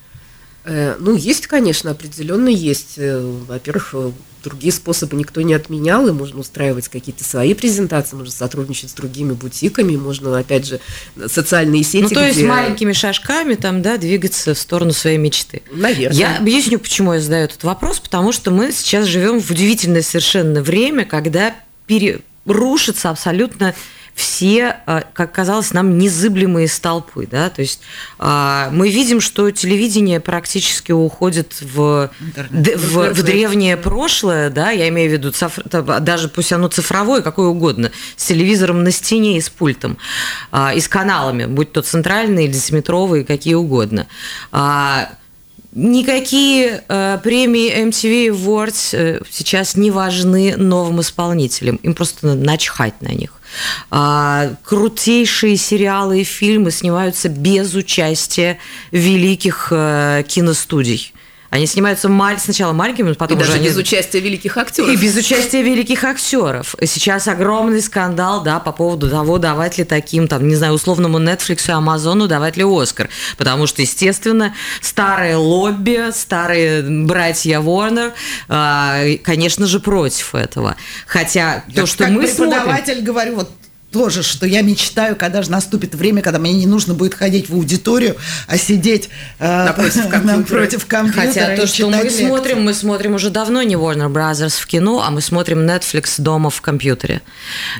Ну, 0.66 1.16
есть, 1.16 1.46
конечно, 1.46 1.90
определенно 1.92 2.48
есть. 2.48 2.98
Во-первых, 2.98 3.94
другие 4.42 4.72
способы 4.72 5.16
никто 5.16 5.40
не 5.42 5.54
отменял, 5.54 6.06
и 6.08 6.12
можно 6.12 6.40
устраивать 6.40 6.88
какие-то 6.88 7.24
свои 7.24 7.54
презентации, 7.54 8.16
можно 8.16 8.32
сотрудничать 8.32 8.90
с 8.90 8.94
другими 8.94 9.32
бутиками, 9.32 9.96
можно, 9.96 10.38
опять 10.38 10.66
же, 10.66 10.80
социальные 11.26 11.82
сети. 11.82 12.02
Ну, 12.02 12.08
то 12.08 12.20
где... 12.20 12.28
есть 12.28 12.42
маленькими 12.42 12.92
шажками 12.92 13.54
там, 13.54 13.82
да, 13.82 13.96
двигаться 13.96 14.54
в 14.54 14.58
сторону 14.58 14.92
своей 14.92 15.18
мечты. 15.18 15.62
Наверное. 15.72 16.18
Я 16.18 16.36
объясню, 16.38 16.78
почему 16.78 17.14
я 17.14 17.20
задаю 17.20 17.44
этот 17.44 17.62
вопрос, 17.64 18.00
потому 18.00 18.32
что 18.32 18.50
мы 18.50 18.72
сейчас 18.72 19.06
живем 19.06 19.40
в 19.40 19.50
удивительное 19.50 20.02
совершенно 20.02 20.62
время, 20.62 21.04
когда 21.04 21.54
пере... 21.86 22.20
рушится 22.46 23.10
абсолютно 23.10 23.74
все, 24.20 24.76
а, 24.86 25.02
как 25.14 25.32
казалось 25.32 25.72
нам, 25.72 25.98
незыблемые 25.98 26.68
столпы. 26.68 27.26
Да? 27.26 27.48
То 27.48 27.62
есть 27.62 27.80
а, 28.18 28.68
мы 28.70 28.90
видим, 28.90 29.20
что 29.20 29.50
телевидение 29.50 30.20
практически 30.20 30.92
уходит 30.92 31.56
в, 31.60 32.10
в, 32.20 33.14
в 33.14 33.22
древнее 33.22 33.76
прошлое, 33.76 34.50
да? 34.50 34.70
я 34.70 34.88
имею 34.88 35.08
в 35.10 35.12
виду 35.14 35.32
цифр, 35.32 35.62
даже 36.00 36.28
пусть 36.28 36.52
оно 36.52 36.68
цифровое, 36.68 37.22
какое 37.22 37.48
угодно, 37.48 37.90
с 38.16 38.26
телевизором 38.26 38.84
на 38.84 38.90
стене 38.90 39.38
и 39.38 39.40
с 39.40 39.48
пультом, 39.48 39.96
а, 40.52 40.74
и 40.74 40.80
с 40.80 40.88
каналами, 40.88 41.46
будь 41.46 41.72
то 41.72 41.80
центральные 41.80 42.46
или 42.46 42.52
дециметровые, 42.52 43.24
какие 43.24 43.54
угодно. 43.54 44.06
Никакие 45.72 46.82
э, 46.88 47.18
премии 47.22 47.72
MTV 47.72 48.34
Awards 48.34 48.96
э, 48.96 49.20
сейчас 49.30 49.76
не 49.76 49.92
важны 49.92 50.56
новым 50.56 51.00
исполнителям. 51.00 51.76
Им 51.76 51.94
просто 51.94 52.34
начхать 52.34 53.00
на 53.00 53.10
них. 53.10 53.39
А, 53.90 54.52
крутейшие 54.64 55.56
сериалы 55.56 56.20
и 56.20 56.24
фильмы 56.24 56.70
снимаются 56.70 57.28
без 57.28 57.74
участия 57.74 58.58
великих 58.90 59.68
э, 59.70 60.24
киностудий. 60.26 61.12
Они 61.50 61.66
снимаются 61.66 62.08
маль... 62.08 62.38
сначала 62.38 62.72
маленькими, 62.72 63.12
потом 63.12 63.38
и 63.38 63.40
уже 63.40 63.48
даже 63.48 63.60
они... 63.60 63.68
без 63.68 63.76
участия 63.76 64.20
великих 64.20 64.56
актеров. 64.56 64.90
И 64.90 64.96
без 64.96 65.16
участия 65.16 65.62
великих 65.62 66.04
актеров. 66.04 66.76
Сейчас 66.84 67.26
огромный 67.26 67.82
скандал, 67.82 68.42
да, 68.42 68.60
по 68.60 68.70
поводу 68.72 69.10
того, 69.10 69.38
давать 69.38 69.76
ли 69.76 69.84
таким, 69.84 70.28
там, 70.28 70.46
не 70.46 70.54
знаю, 70.54 70.74
условному 70.74 71.18
Netflix 71.18 71.68
и 71.68 71.72
Амазону 71.72 72.28
давать 72.28 72.56
ли 72.56 72.64
Оскар. 72.64 73.10
Потому 73.36 73.66
что, 73.66 73.82
естественно, 73.82 74.54
старые 74.80 75.36
лобби, 75.36 76.10
старые 76.12 76.82
братья 76.82 77.58
Warner, 77.60 78.12
э, 78.48 79.18
конечно 79.18 79.66
же, 79.66 79.80
против 79.80 80.34
этого. 80.36 80.76
Хотя 81.06 81.64
Я 81.66 81.82
то, 81.82 81.86
что 81.86 82.06
мы 82.06 82.28
смотрим... 82.28 82.60
преподаватель 82.60 83.02
говорю, 83.02 83.34
вот 83.36 83.50
тоже, 83.92 84.22
что 84.22 84.46
я 84.46 84.62
мечтаю, 84.62 85.16
когда 85.16 85.42
же 85.42 85.50
наступит 85.50 85.94
время, 85.94 86.22
когда 86.22 86.38
мне 86.38 86.52
не 86.52 86.66
нужно 86.66 86.94
будет 86.94 87.14
ходить 87.14 87.48
в 87.48 87.54
аудиторию, 87.54 88.16
а 88.46 88.56
сидеть 88.56 89.08
э, 89.38 89.64
напротив, 89.66 90.02
компьютера. 90.10 90.36
напротив 90.36 90.86
компьютера. 90.86 91.26
Хотя 91.26 91.56
то, 91.56 91.66
что 91.66 91.88
мы 91.88 91.96
лекции. 92.04 92.26
смотрим, 92.26 92.62
мы 92.62 92.74
смотрим 92.74 93.14
уже 93.14 93.30
давно 93.30 93.62
не 93.62 93.74
Warner 93.74 94.12
Brothers 94.12 94.60
в 94.60 94.66
кино, 94.66 95.02
а 95.04 95.10
мы 95.10 95.20
смотрим 95.20 95.58
Netflix 95.60 96.14
дома 96.18 96.50
в 96.50 96.60
компьютере. 96.60 97.20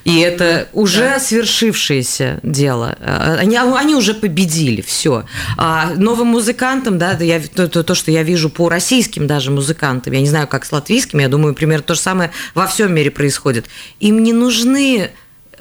И 0.04 0.18
это 0.20 0.68
уже 0.72 1.00
да. 1.00 1.20
свершившееся 1.20 2.40
дело. 2.42 2.96
Э, 3.00 3.36
они, 3.38 3.56
они 3.56 3.94
уже 3.94 4.14
победили, 4.14 4.80
все. 4.80 5.24
А 5.56 5.90
новым 5.96 6.28
музыкантам, 6.28 6.98
да, 6.98 7.12
я, 7.12 7.40
то, 7.40 7.68
то, 7.68 7.84
то, 7.84 7.94
что 7.94 8.10
я 8.10 8.24
вижу 8.24 8.50
по 8.50 8.68
российским 8.68 9.26
даже 9.26 9.50
музыкантам, 9.50 10.12
я 10.12 10.20
не 10.20 10.28
знаю, 10.28 10.48
как 10.48 10.64
с 10.64 10.72
латвийскими, 10.72 11.22
я 11.22 11.28
думаю, 11.28 11.54
примерно 11.54 11.84
то 11.84 11.94
же 11.94 12.00
самое 12.00 12.32
во 12.54 12.66
всем 12.66 12.92
мире 12.92 13.10
происходит. 13.10 13.66
Им 14.00 14.22
не 14.22 14.32
нужны 14.32 15.10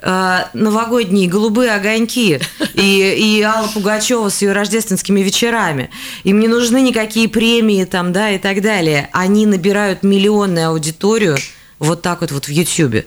новогодние 0.02 1.28
голубые 1.28 1.74
огоньки 1.74 2.40
и, 2.74 3.38
и 3.38 3.42
Алла 3.42 3.68
Пугачева 3.68 4.28
с 4.28 4.42
ее 4.42 4.52
рождественскими 4.52 5.20
вечерами. 5.20 5.90
Им 6.24 6.40
не 6.40 6.48
нужны 6.48 6.80
никакие 6.80 7.28
премии 7.28 7.84
там, 7.84 8.12
да, 8.12 8.30
и 8.30 8.38
так 8.38 8.62
далее. 8.62 9.10
Они 9.12 9.46
набирают 9.46 10.02
миллионную 10.02 10.68
аудиторию 10.68 11.36
вот 11.78 12.02
так 12.02 12.20
вот 12.22 12.32
вот 12.32 12.46
в 12.46 12.50
Ютьюбе. 12.50 13.06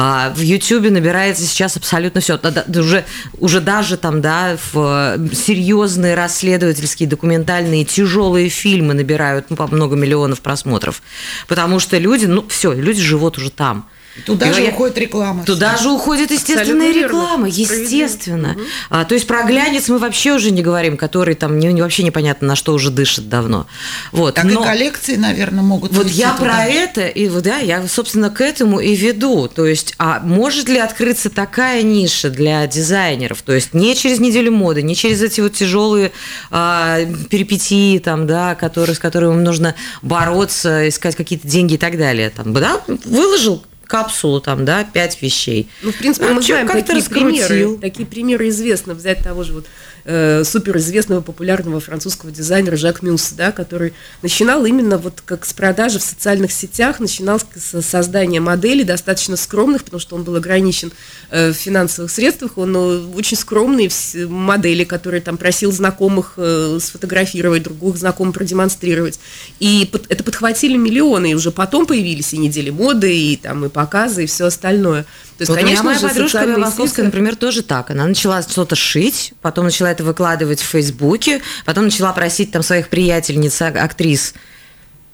А 0.00 0.32
в 0.32 0.40
Ютьюбе 0.40 0.90
набирается 0.90 1.42
сейчас 1.42 1.76
абсолютно 1.76 2.20
все. 2.20 2.38
Уже, 2.68 3.04
уже 3.38 3.60
даже 3.60 3.96
там, 3.96 4.20
да, 4.20 4.56
в 4.72 5.18
серьезные 5.34 6.14
расследовательские, 6.14 7.08
документальные, 7.08 7.84
тяжелые 7.84 8.48
фильмы 8.48 8.94
набирают 8.94 9.46
ну, 9.50 9.56
по 9.56 9.66
много 9.66 9.96
миллионов 9.96 10.40
просмотров. 10.40 11.02
Потому 11.48 11.80
что 11.80 11.98
люди, 11.98 12.26
ну, 12.26 12.46
все, 12.48 12.72
люди 12.72 13.02
живут 13.02 13.38
уже 13.38 13.50
там. 13.50 13.88
Туда 14.24 14.50
и 14.50 14.52
же 14.52 14.62
я... 14.62 14.70
уходит 14.70 14.98
реклама. 14.98 15.44
Туда 15.44 15.74
все. 15.74 15.84
же 15.84 15.90
уходит 15.90 16.30
естественная 16.30 16.92
реклама, 16.92 17.48
естественно. 17.48 18.56
А, 18.90 19.04
то 19.04 19.14
есть 19.14 19.26
про 19.26 19.42
глянец 19.44 19.88
мы 19.88 19.98
вообще 19.98 20.32
уже 20.32 20.50
не 20.50 20.62
говорим, 20.62 20.96
который 20.96 21.34
там 21.34 21.58
не, 21.58 21.80
вообще 21.80 22.02
непонятно 22.02 22.48
на 22.48 22.56
что 22.56 22.74
уже 22.74 22.90
дышит 22.90 23.28
давно. 23.28 23.66
Вот. 24.12 24.34
Так 24.34 24.44
Но... 24.44 24.60
и 24.60 24.64
коллекции, 24.64 25.16
наверное, 25.16 25.62
могут. 25.62 25.92
Вот 25.92 26.08
я 26.08 26.32
туда. 26.32 26.44
про 26.44 26.64
это 26.66 27.06
и 27.06 27.28
вот 27.28 27.44
да, 27.44 27.58
я 27.58 27.86
собственно 27.88 28.30
к 28.30 28.40
этому 28.40 28.80
и 28.80 28.94
веду. 28.94 29.48
То 29.48 29.66
есть, 29.66 29.94
а 29.98 30.20
может 30.20 30.68
ли 30.68 30.78
открыться 30.78 31.30
такая 31.30 31.82
ниша 31.82 32.30
для 32.30 32.66
дизайнеров? 32.66 33.42
То 33.42 33.52
есть 33.52 33.74
не 33.74 33.94
через 33.96 34.20
неделю 34.20 34.52
моды, 34.52 34.82
не 34.82 34.94
через 34.94 35.22
эти 35.22 35.40
вот 35.40 35.54
тяжелые 35.54 36.12
а, 36.50 36.98
перипетии 37.30 37.98
там, 37.98 38.26
да, 38.26 38.54
которые 38.54 38.94
с 38.94 38.98
которыми 38.98 39.40
нужно 39.40 39.74
бороться, 40.02 40.88
искать 40.88 41.16
какие-то 41.16 41.46
деньги 41.46 41.74
и 41.74 41.78
так 41.78 41.96
далее. 41.96 42.30
Там, 42.30 42.52
да, 42.52 42.80
выложил 43.04 43.62
капсулу, 43.88 44.40
там, 44.40 44.64
да, 44.64 44.84
пять 44.84 45.20
вещей. 45.20 45.68
Ну, 45.82 45.90
в 45.90 45.96
принципе, 45.96 46.26
а 46.26 46.34
мы 46.34 46.42
знаем 46.42 46.68
такие 46.68 47.02
примеры. 47.02 47.78
Такие 47.78 48.06
примеры 48.06 48.48
известны. 48.50 48.94
Взять 48.94 49.24
того 49.24 49.42
же 49.42 49.54
вот 49.54 49.66
э, 50.08 50.42
суперизвестного 50.42 51.20
популярного 51.20 51.80
французского 51.80 52.32
дизайнера 52.32 52.76
Жак 52.76 53.02
Мюс, 53.02 53.32
да, 53.32 53.52
который 53.52 53.92
начинал 54.22 54.64
именно 54.64 54.96
вот 54.96 55.20
как 55.24 55.44
с 55.44 55.52
продажи 55.52 55.98
в 55.98 56.02
социальных 56.02 56.50
сетях, 56.50 56.98
начинал 56.98 57.38
с 57.38 57.82
создания 57.82 58.40
моделей 58.40 58.84
достаточно 58.84 59.36
скромных, 59.36 59.84
потому 59.84 60.00
что 60.00 60.16
он 60.16 60.24
был 60.24 60.36
ограничен 60.36 60.92
э, 61.30 61.52
в 61.52 61.54
финансовых 61.54 62.10
средствах, 62.10 62.56
он 62.56 62.74
э, 62.74 62.78
очень 63.14 63.36
скромные 63.36 63.90
модели, 64.26 64.84
которые 64.84 65.20
там 65.20 65.36
просил 65.36 65.72
знакомых 65.72 66.38
сфотографировать, 66.78 67.62
других 67.62 67.96
знакомых 67.96 68.34
продемонстрировать. 68.34 69.20
И 69.60 69.90
это 70.08 70.24
подхватили 70.24 70.76
миллионы, 70.76 71.32
и 71.32 71.34
уже 71.34 71.50
потом 71.50 71.84
появились 71.84 72.32
и 72.32 72.38
недели 72.38 72.70
моды, 72.70 73.14
и 73.14 73.36
там 73.36 73.64
и 73.66 73.68
показы, 73.68 74.24
и 74.24 74.26
все 74.26 74.46
остальное. 74.46 75.04
То 75.38 75.42
есть, 75.42 75.50
вот 75.50 75.58
конечно, 75.58 75.84
у 75.84 75.90
меня 75.90 76.00
моя 76.00 76.08
подружка 76.08 76.46
московская, 76.58 77.04
например, 77.04 77.36
тоже 77.36 77.62
так. 77.62 77.90
Она 77.90 78.06
начала 78.06 78.42
что-то 78.42 78.74
шить, 78.74 79.34
потом 79.40 79.66
начала 79.66 79.88
это 79.90 80.02
выкладывать 80.02 80.60
в 80.60 80.64
Фейсбуке, 80.64 81.40
потом 81.64 81.84
начала 81.84 82.12
просить 82.12 82.50
там 82.50 82.64
своих 82.64 82.88
приятельниц, 82.88 83.62
актрис 83.62 84.34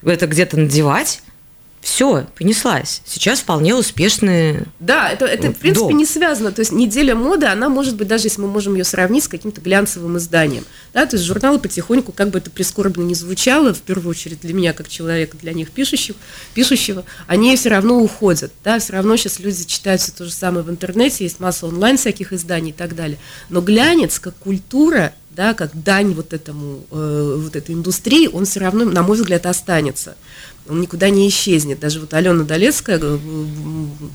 это 0.03 0.27
где-то 0.27 0.59
надевать 0.59 1.23
все, 1.85 2.27
понеслась. 2.39 3.03
Сейчас 3.05 3.41
вполне 3.41 3.75
успешные. 3.75 4.65
Да, 4.81 5.11
это, 5.11 5.27
это 5.27 5.53
в 5.53 5.59
принципе 5.59 5.89
дом. 5.89 5.99
не 5.99 6.07
связано. 6.07 6.51
То 6.51 6.61
есть 6.61 6.73
неделя 6.73 7.15
моды, 7.15 7.45
она 7.45 7.69
может 7.69 7.97
быть, 7.97 8.09
даже 8.09 8.25
если 8.25 8.41
мы 8.41 8.49
можем 8.49 8.75
ее 8.75 8.85
сравнить 8.85 9.25
с 9.25 9.29
каким-то 9.29 9.61
глянцевым 9.61 10.17
изданием. 10.17 10.65
Да, 10.95 11.05
то 11.05 11.17
есть 11.17 11.27
журналы 11.27 11.59
потихоньку, 11.59 12.13
как 12.13 12.31
бы 12.31 12.39
это 12.39 12.51
прискорбно 12.51 13.03
не 13.03 13.15
звучало, 13.15 13.75
в 13.75 13.83
первую 13.83 14.11
очередь 14.11 14.41
для 14.41 14.55
меня, 14.55 14.73
как 14.73 14.89
человека, 14.89 15.37
для 15.37 15.53
них 15.53 15.71
пишущих, 15.73 16.17
пишущего, 16.55 17.05
они 17.27 17.55
все 17.55 17.69
равно 17.69 18.01
уходят. 18.01 18.51
Да, 18.65 18.79
все 18.79 18.95
равно 18.95 19.17
сейчас 19.19 19.39
люди 19.39 19.67
читают 19.67 20.01
все 20.01 20.11
то 20.11 20.25
же 20.25 20.33
самое 20.33 20.65
в 20.65 20.71
интернете, 20.71 21.25
есть 21.25 21.39
масса 21.39 21.67
онлайн 21.67 21.99
всяких 21.99 22.33
изданий 22.33 22.71
и 22.71 22.75
так 22.75 22.97
далее. 22.97 23.19
Но 23.51 23.61
глянец, 23.61 24.19
как 24.19 24.35
культура, 24.37 25.13
да, 25.37 25.53
как 25.53 25.71
дань 25.83 26.15
вот 26.15 26.33
этому, 26.33 26.87
э, 26.91 27.39
вот 27.43 27.57
этой 27.57 27.75
индустрии, 27.75 28.29
он 28.29 28.47
все 28.47 28.61
равно, 28.61 28.85
на 28.85 29.03
мой 29.03 29.17
взгляд, 29.17 29.47
останется 29.47 30.17
он 30.69 30.81
никуда 30.81 31.11
не 31.11 31.29
исчезнет. 31.29 31.81
Даже 31.81 32.01
вот 32.01 32.15
Алена 32.15 32.45
Долецкая, 32.45 32.99
э, 33.01 33.19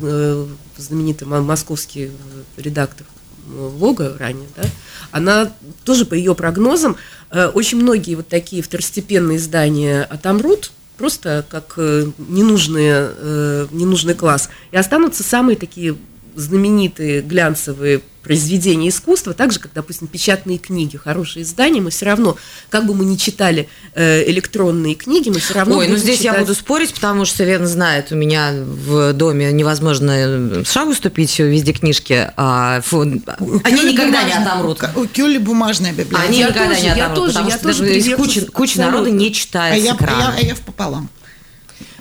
э, 0.02 0.46
знаменитый 0.78 1.28
московский 1.28 2.12
редактор 2.58 3.06
Вога 3.48 4.16
ранее, 4.20 4.48
да, 4.56 4.64
она 5.12 5.52
тоже 5.84 6.06
по 6.06 6.14
ее 6.14 6.36
прогнозам, 6.36 6.98
э, 7.32 7.48
очень 7.48 7.82
многие 7.82 8.16
вот 8.16 8.28
такие 8.28 8.62
второстепенные 8.62 9.38
издания 9.38 10.04
отомрут, 10.04 10.72
просто 10.98 11.46
как 11.50 11.78
ненужные, 11.78 13.68
ненужный 13.72 14.14
класс, 14.14 14.50
и 14.72 14.78
останутся 14.78 15.24
самые 15.24 15.56
такие 15.56 15.96
знаменитые 16.40 17.22
глянцевые 17.22 18.02
произведения 18.24 18.90
искусства, 18.90 19.34
так 19.34 19.52
же, 19.52 19.60
как, 19.60 19.72
допустим, 19.74 20.08
печатные 20.08 20.58
книги, 20.58 20.98
хорошие 20.98 21.44
издания, 21.44 21.80
мы 21.82 21.90
все 21.90 22.06
равно, 22.06 22.36
как 22.70 22.86
бы 22.86 22.94
мы 22.94 23.06
ни 23.06 23.16
читали 23.16 23.70
э, 23.96 24.30
электронные 24.30 24.96
книги, 24.96 25.30
мы 25.30 25.40
все 25.40 25.54
равно 25.54 25.78
Ой, 25.78 25.88
ну 25.88 25.96
здесь 25.96 26.20
читать... 26.20 26.34
я 26.36 26.40
буду 26.42 26.54
спорить, 26.54 26.94
потому 26.94 27.24
что 27.26 27.44
Лена 27.46 27.66
знает, 27.66 28.12
у 28.12 28.16
меня 28.16 28.52
в 28.54 29.14
доме 29.14 29.52
невозможно 29.54 30.64
шагу 30.66 30.94
ступить, 30.94 31.40
везде 31.40 31.72
книжки, 31.72 32.30
а 32.36 32.82
фу, 32.82 33.02
они 33.02 33.14
никогда 33.22 34.24
не 34.24 34.34
бумажная- 34.34 34.46
отомрут. 34.46 34.84
У 34.96 35.06
Кюлли 35.08 35.38
бумажная 35.38 35.92
библиотека. 35.94 36.22
Они 36.22 36.40
Я 36.40 36.50
никогда 36.50 36.70
тоже, 36.70 36.82
не 36.82 36.88
я 36.88 36.94
отомрут, 36.94 37.16
тоже, 37.16 37.28
потому 37.34 37.50
я 37.50 37.56
что 37.56 37.64
тоже 37.64 37.80
даже 37.80 37.92
приверженец 37.94 38.18
куча, 38.18 38.46
куча 38.52 38.80
народа 38.80 39.10
не 39.12 39.28
а 39.30 39.32
читает 39.32 39.84
я, 39.84 39.94
с 39.94 39.96
экрана. 39.96 40.20
я, 40.20 40.36
а 40.38 40.42
я 40.42 40.56
в 40.56 40.60
пополам. 40.60 41.10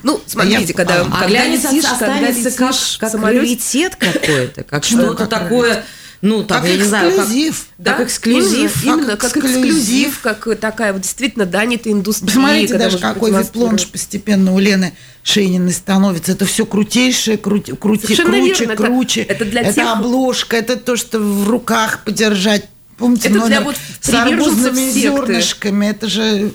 Ну, 0.09 0.21
смотрите, 0.27 0.73
А 0.73 0.77
когда, 0.77 0.95
я- 0.95 1.01
А 1.03 1.05
когда 1.11 1.27
глянец 1.29 1.65
летишь, 1.65 1.85
когда 1.91 2.07
как, 2.19 2.21
летишь 2.31 2.97
как 2.99 3.11
самолете- 3.13 3.39
раритет 3.41 3.97
какой-то, 3.97 4.63
как 4.65 4.85
что-то 4.85 5.15
как 5.15 5.29
такое, 5.29 5.85
ну, 6.23 6.43
там, 6.43 6.63
Как 6.63 6.71
я 6.71 6.77
не 6.79 6.83
знаю, 6.83 7.11
как, 7.11 7.21
эксклюзив. 7.27 7.67
как 7.85 8.01
эксклюзив. 8.01 8.85
Именно, 8.85 9.07
Как 9.17 9.21
как 9.21 9.37
эксклюзив. 9.37 9.57
эксклюзив, 9.67 10.21
как 10.21 10.49
такая 10.61 10.93
вот 10.95 11.03
действительно 11.03 11.45
дань 11.45 11.75
этой 11.75 11.93
индустрии. 11.93 12.27
Посмотрите 12.27 12.79
даже, 12.79 12.99
какой 12.99 13.31
вип-лонж 13.33 13.87
постепенно 13.89 14.55
у 14.55 14.59
Лены 14.59 14.95
Шейниной 15.23 15.73
становится. 15.75 16.33
Это 16.33 16.47
все 16.47 16.65
крутейшее, 16.65 17.37
крути, 17.37 17.73
крути, 17.73 18.05
Совершенно 18.07 18.31
круче, 18.39 18.59
верно. 18.61 18.73
Это- 18.73 18.83
круче. 18.85 19.21
это 19.23 19.45
для 19.45 19.73
тех- 19.73 19.87
обложка, 19.87 20.57
это 20.57 20.77
то, 20.77 20.97
что 20.97 21.21
в 21.21 21.51
руках 21.51 22.03
подержать. 22.05 22.65
Помните, 22.97 23.29
Это 23.29 23.35
для 23.35 23.43
номер 23.43 23.63
вот 23.65 23.77
с 24.01 24.09
арбузными 24.15 24.91
зернышками. 24.91 25.87
Это 25.87 26.09
же... 26.09 26.51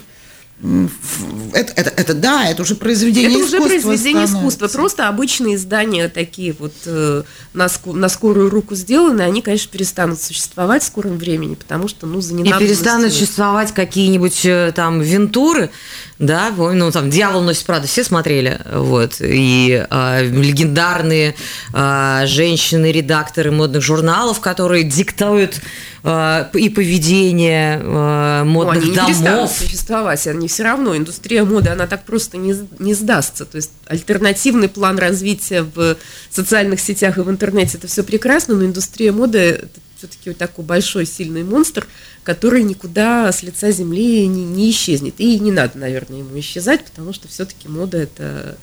Это, 1.52 1.72
это, 1.76 1.90
это 1.94 2.14
да, 2.14 2.48
это 2.48 2.62
уже 2.62 2.74
произведение 2.74 3.30
Это 3.30 3.38
уже 3.38 3.56
искусства 3.58 3.68
произведение 3.68 4.26
становится. 4.26 4.38
искусства. 4.38 4.68
Просто 4.78 5.08
обычные 5.08 5.56
издания 5.56 6.08
такие 6.08 6.54
вот 6.58 6.72
э, 6.86 7.22
на, 7.52 7.66
ску- 7.68 7.92
на 7.92 8.08
скорую 8.08 8.48
руку 8.48 8.74
сделаны, 8.74 9.20
они, 9.20 9.42
конечно, 9.42 9.70
перестанут 9.70 10.20
существовать 10.22 10.82
в 10.82 10.86
скором 10.86 11.18
времени, 11.18 11.54
потому 11.54 11.86
что, 11.86 12.06
ну, 12.06 12.20
за 12.20 12.34
И 12.34 12.52
перестанут 12.58 13.12
существовать 13.12 13.72
какие-нибудь 13.72 14.44
э, 14.46 14.72
там 14.74 15.00
вентуры, 15.00 15.70
да, 16.18 16.52
ну 16.56 16.90
там 16.92 17.10
«Дьявол 17.10 17.42
носит 17.42 17.64
Прада» 17.66 17.86
все 17.88 18.04
смотрели, 18.04 18.60
вот, 18.72 19.16
и 19.20 19.84
э, 19.88 20.24
легендарные 20.24 21.34
э, 21.72 22.22
женщины-редакторы 22.26 23.50
модных 23.50 23.82
журналов, 23.82 24.40
которые 24.40 24.84
диктуют 24.84 25.60
э, 26.04 26.44
и 26.54 26.68
поведение 26.68 27.80
э, 27.82 28.42
Ну, 28.44 28.50
модных 28.50 28.76
они 28.76 28.90
не 28.90 28.96
перестанут 28.96 29.24
домов. 29.24 29.56
существовать, 29.58 30.26
они 30.28 30.46
все 30.46 30.62
равно, 30.62 30.96
индустрия 30.96 31.44
моды, 31.44 31.70
она 31.70 31.88
так 31.88 32.04
просто 32.04 32.36
не, 32.36 32.54
не 32.78 32.94
сдастся. 32.94 33.44
То 33.44 33.56
есть 33.56 33.72
альтернативный 33.86 34.68
план 34.68 34.98
развития 34.98 35.62
в 35.62 35.96
социальных 36.30 36.78
сетях 36.80 37.18
и 37.18 37.22
в 37.22 37.30
интернете, 37.30 37.78
это 37.78 37.88
все 37.88 38.04
прекрасно, 38.04 38.54
но 38.54 38.64
индустрия 38.64 39.10
моды 39.10 39.68
все-таки 39.96 40.30
вот 40.30 40.38
такой 40.38 40.64
большой, 40.64 41.06
сильный 41.06 41.44
монстр, 41.44 41.86
который 42.22 42.62
никуда 42.62 43.30
с 43.32 43.42
лица 43.42 43.70
земли 43.70 44.26
не, 44.26 44.44
не 44.44 44.70
исчезнет. 44.70 45.14
И 45.18 45.38
не 45.38 45.52
надо, 45.52 45.78
наверное, 45.78 46.18
ему 46.18 46.38
исчезать, 46.38 46.84
потому 46.84 47.12
что 47.12 47.28
все-таки 47.28 47.68
мода 47.68 47.98
это, 47.98 48.56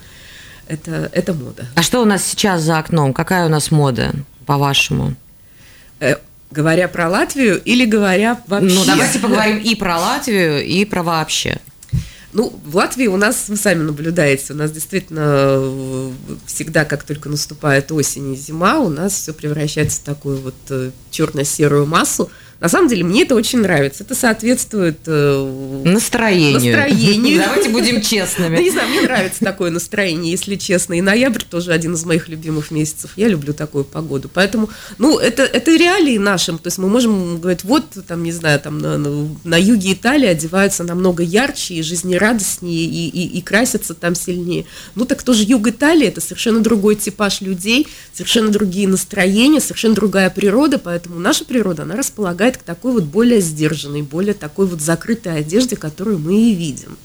это, 0.68 1.10
это 1.14 1.34
мода. 1.34 1.66
А 1.76 1.82
что 1.82 2.02
у 2.02 2.06
нас 2.06 2.26
сейчас 2.26 2.62
за 2.62 2.78
окном? 2.78 3.14
Какая 3.14 3.46
у 3.46 3.50
нас 3.50 3.72
мода, 3.72 4.14
по-вашему? 4.46 5.16
Э, 6.00 6.16
говоря 6.52 6.88
про 6.88 7.10
Латвию 7.10 7.62
или 7.64 7.86
говоря 7.86 8.42
вообще? 8.48 8.76
Ну, 8.76 8.86
давайте 8.86 9.20
поговорим 9.20 9.58
и 9.58 9.76
про 9.76 10.00
Латвию, 10.00 10.66
и 10.66 10.86
про 10.86 11.04
вообще. 11.04 11.60
Ну, 12.34 12.54
в 12.66 12.76
Латвии 12.76 13.08
у 13.08 13.18
нас, 13.18 13.50
вы 13.50 13.58
сами 13.58 13.84
наблюдаете, 13.84 14.54
у 14.54 14.56
нас 14.56 14.72
действительно 14.72 15.58
э, 15.58 16.12
всегда, 16.46 16.86
как 16.86 17.04
только 17.04 17.28
наступает 17.28 17.92
осень 17.92 18.34
и 18.34 18.36
зима, 18.38 18.80
у 18.80 18.90
нас 18.90 19.14
все 19.14 19.34
превращается 19.34 20.00
в 20.00 20.04
такую 20.04 20.38
вот 20.38 20.56
э, 20.70 20.92
черно-серую 21.10 21.86
массу. 21.86 22.32
На 22.62 22.70
самом 22.70 22.88
деле, 22.88 23.04
мне 23.04 23.24
это 23.24 23.34
очень 23.34 23.60
нравится. 23.60 24.04
Это 24.04 24.14
соответствует 24.14 25.00
э, 25.08 25.82
Настроению. 25.84 26.78
Настроению. 26.78 27.42
Давайте 27.44 27.70
будем 27.70 27.96
Да 27.96 28.02
не 28.02 28.04
честными. 28.04 28.70
знаю, 28.70 28.90
мне 28.90 29.02
нравится 29.02 29.44
такое 29.44 29.72
настроение, 29.72 30.30
если 30.30 30.56
честно. 30.56 30.94
И 30.94 31.02
ноябрь 31.02 31.42
тоже 31.42 31.74
один 31.74 31.96
из 31.96 32.06
моих 32.06 32.30
любимых 32.30 32.70
месяцев. 32.70 33.14
Я 33.16 33.30
люблю 33.30 33.54
такую 33.54 33.84
погоду. 33.84 34.30
Поэтому, 34.32 34.70
ну, 35.00 35.18
это, 35.18 35.42
это 35.42 35.76
реалии 35.76 36.20
нашим. 36.20 36.60
То 36.60 36.68
есть 36.68 36.78
мы 36.78 36.88
можем 36.88 37.42
говорить, 37.42 37.64
вот, 37.64 37.84
там, 38.08 38.24
не 38.24 38.32
знаю, 38.32 38.60
там 38.60 38.78
на, 38.78 38.96
на, 39.00 39.28
на 39.44 39.60
юге 39.60 39.94
Италии 39.94 40.28
одеваются 40.28 40.84
намного 40.84 41.24
ярче 41.24 41.74
и 41.74 41.82
жизнерадостнее, 41.82 42.86
и, 42.86 43.10
и, 43.10 43.40
и 43.40 43.42
красятся 43.42 43.96
там 43.96 44.14
сильнее. 44.14 44.66
Ну, 44.94 45.06
так 45.06 45.24
тоже 45.24 45.46
юг 45.46 45.68
Италии, 45.68 46.08
это 46.08 46.22
совершенно 46.22 46.60
другой 46.60 46.96
типаж 46.96 47.42
людей, 47.42 47.88
совершенно 48.14 48.50
другие 48.50 48.88
настроения, 48.88 49.60
совершенно 49.60 49.96
другая 49.96 50.30
природа. 50.30 50.78
Поэтому 50.78 51.20
наша 51.20 51.44
природа, 51.44 51.82
она 51.84 51.96
располагает 51.96 52.51
к 52.58 52.64
такой 52.64 52.94
вот 52.94 53.04
более 53.04 53.42
сдержанной, 53.42 54.02
более 54.02 54.34
такой 54.34 54.66
вот 54.68 54.82
закрытой 54.82 55.40
одежде, 55.40 55.76
которую 55.76 56.20
мы 56.20 56.40
и 56.40 56.54
видим. 56.54 56.98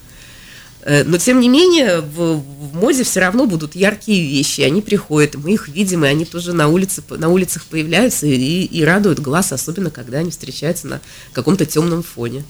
Э, 0.82 1.02
Но, 1.04 1.18
тем 1.18 1.40
не 1.40 1.48
менее, 1.48 2.00
в, 2.00 2.36
в 2.36 2.74
моде 2.74 3.02
все 3.02 3.20
равно 3.20 3.46
будут 3.46 3.74
яркие 3.74 4.26
вещи. 4.28 4.60
Они 4.60 4.82
приходят, 4.82 5.34
мы 5.34 5.52
их 5.52 5.68
видим, 5.68 6.04
и 6.04 6.08
они 6.08 6.24
тоже 6.24 6.52
на, 6.52 6.68
улице, 6.68 7.02
на 7.10 7.28
улицах 7.28 7.64
появляются 7.64 8.26
и, 8.26 8.64
и 8.64 8.84
радуют 8.84 9.18
глаз, 9.18 9.52
особенно 9.52 9.90
когда 9.90 10.18
они 10.18 10.30
встречаются 10.30 10.86
на 10.86 11.00
каком-то 11.32 11.66
темном 11.66 12.02
фоне. 12.02 12.44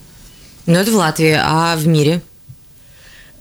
Ну, 0.67 0.75
это 0.75 0.91
в 0.91 0.97
Латвии, 0.97 1.37
а 1.41 1.77
в 1.77 1.87
мире? 1.87 2.23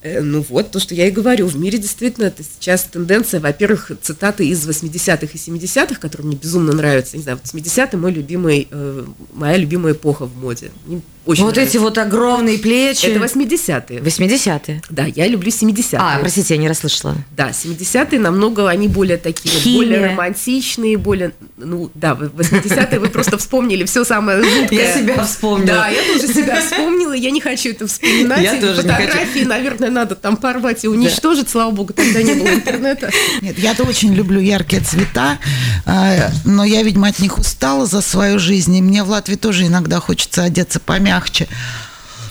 Э, 0.06 0.22
Ну 0.22 0.46
вот, 0.48 0.70
то, 0.72 0.80
что 0.80 0.94
я 0.94 1.08
и 1.08 1.12
говорю, 1.12 1.48
в 1.48 1.58
мире 1.58 1.80
действительно 1.80 2.26
это 2.26 2.44
сейчас 2.44 2.84
тенденция, 2.84 3.40
во-первых, 3.40 3.92
цитаты 4.02 4.48
из 4.48 4.68
80-х 4.68 5.26
и 5.34 5.38
70-х, 5.38 5.96
которые 6.00 6.28
мне 6.28 6.36
безумно 6.38 6.74
нравятся. 6.74 7.18
Не 7.18 7.24
знаю, 7.24 7.40
вот 7.44 7.62
80-е 7.62 7.98
мой 8.00 8.12
любимый, 8.12 8.68
э, 8.70 9.04
моя 9.34 9.58
любимая 9.58 9.94
эпоха 9.94 10.26
в 10.26 10.38
моде. 10.38 10.70
Мне 10.86 11.02
очень 11.26 11.44
вот 11.44 11.56
нравится. 11.56 11.78
эти 11.78 11.82
вот 11.82 11.98
огромные 11.98 12.60
плечи. 12.60 13.08
Это 13.08 13.20
80-е. 13.20 14.00
80-е. 14.00 14.82
Да, 14.92 15.06
я 15.06 15.28
люблю 15.28 15.50
70-е. 15.50 15.98
А, 16.00 16.20
простите, 16.20 16.54
я 16.54 16.60
не 16.62 16.68
расслышала. 16.68 17.16
Да, 17.36 17.50
70-е 17.50 18.20
намного, 18.20 18.70
они 18.70 18.88
более 18.88 19.18
такие, 19.18 19.50
Химия. 19.50 19.78
более 19.78 20.06
романтичные, 20.10 20.98
более, 20.98 21.32
ну, 21.58 21.90
да, 21.96 22.14
в 22.14 22.22
80-е 22.26 23.00
вы 23.00 23.10
просто 23.10 23.40
вспомнили 23.40 23.86
все 23.86 24.04
самое 24.04 24.44
жуткое. 24.44 24.80
Я 24.80 24.94
себя 24.94 25.24
вспомнила. 25.24 25.66
Да, 25.66 25.88
я 25.88 26.04
тоже 26.14 26.32
себя 26.32 26.62
вспомнила, 26.62 27.14
я 27.14 27.32
не 27.32 27.42
хочу 27.42 27.72
это 27.72 27.88
вспоминать. 27.88 28.44
Я 28.44 28.62
тоже 28.62 28.84
не 28.84 28.90
хочу. 28.90 29.08
Фотографии, 29.08 29.44
наверное, 29.46 29.90
надо 29.96 30.16
там 30.16 30.38
порвать 30.38 30.84
и 30.84 30.88
уничтожить, 30.88 31.50
слава 31.50 31.72
богу, 31.72 31.94
тогда 31.94 32.22
не 32.22 32.34
было 32.36 32.54
интернета. 32.54 33.10
Нет, 33.42 33.58
я-то 33.58 33.84
очень 33.84 34.14
люблю 34.14 34.40
яркие 34.40 34.82
цвета, 34.82 35.40
э, 35.86 36.30
но 36.44 36.64
я, 36.64 36.84
видимо, 36.84 37.08
от 37.08 37.20
них 37.20 37.40
устала 37.40 37.86
за 37.86 38.02
свою 38.02 38.38
жизнь, 38.38 38.76
и 38.76 38.82
мне 38.82 39.04
в 39.04 39.10
Латвии 39.10 39.36
тоже 39.36 39.66
иногда 39.66 40.00
хочется 40.00 40.44
одеться 40.44 40.80
помягче. 40.80 41.48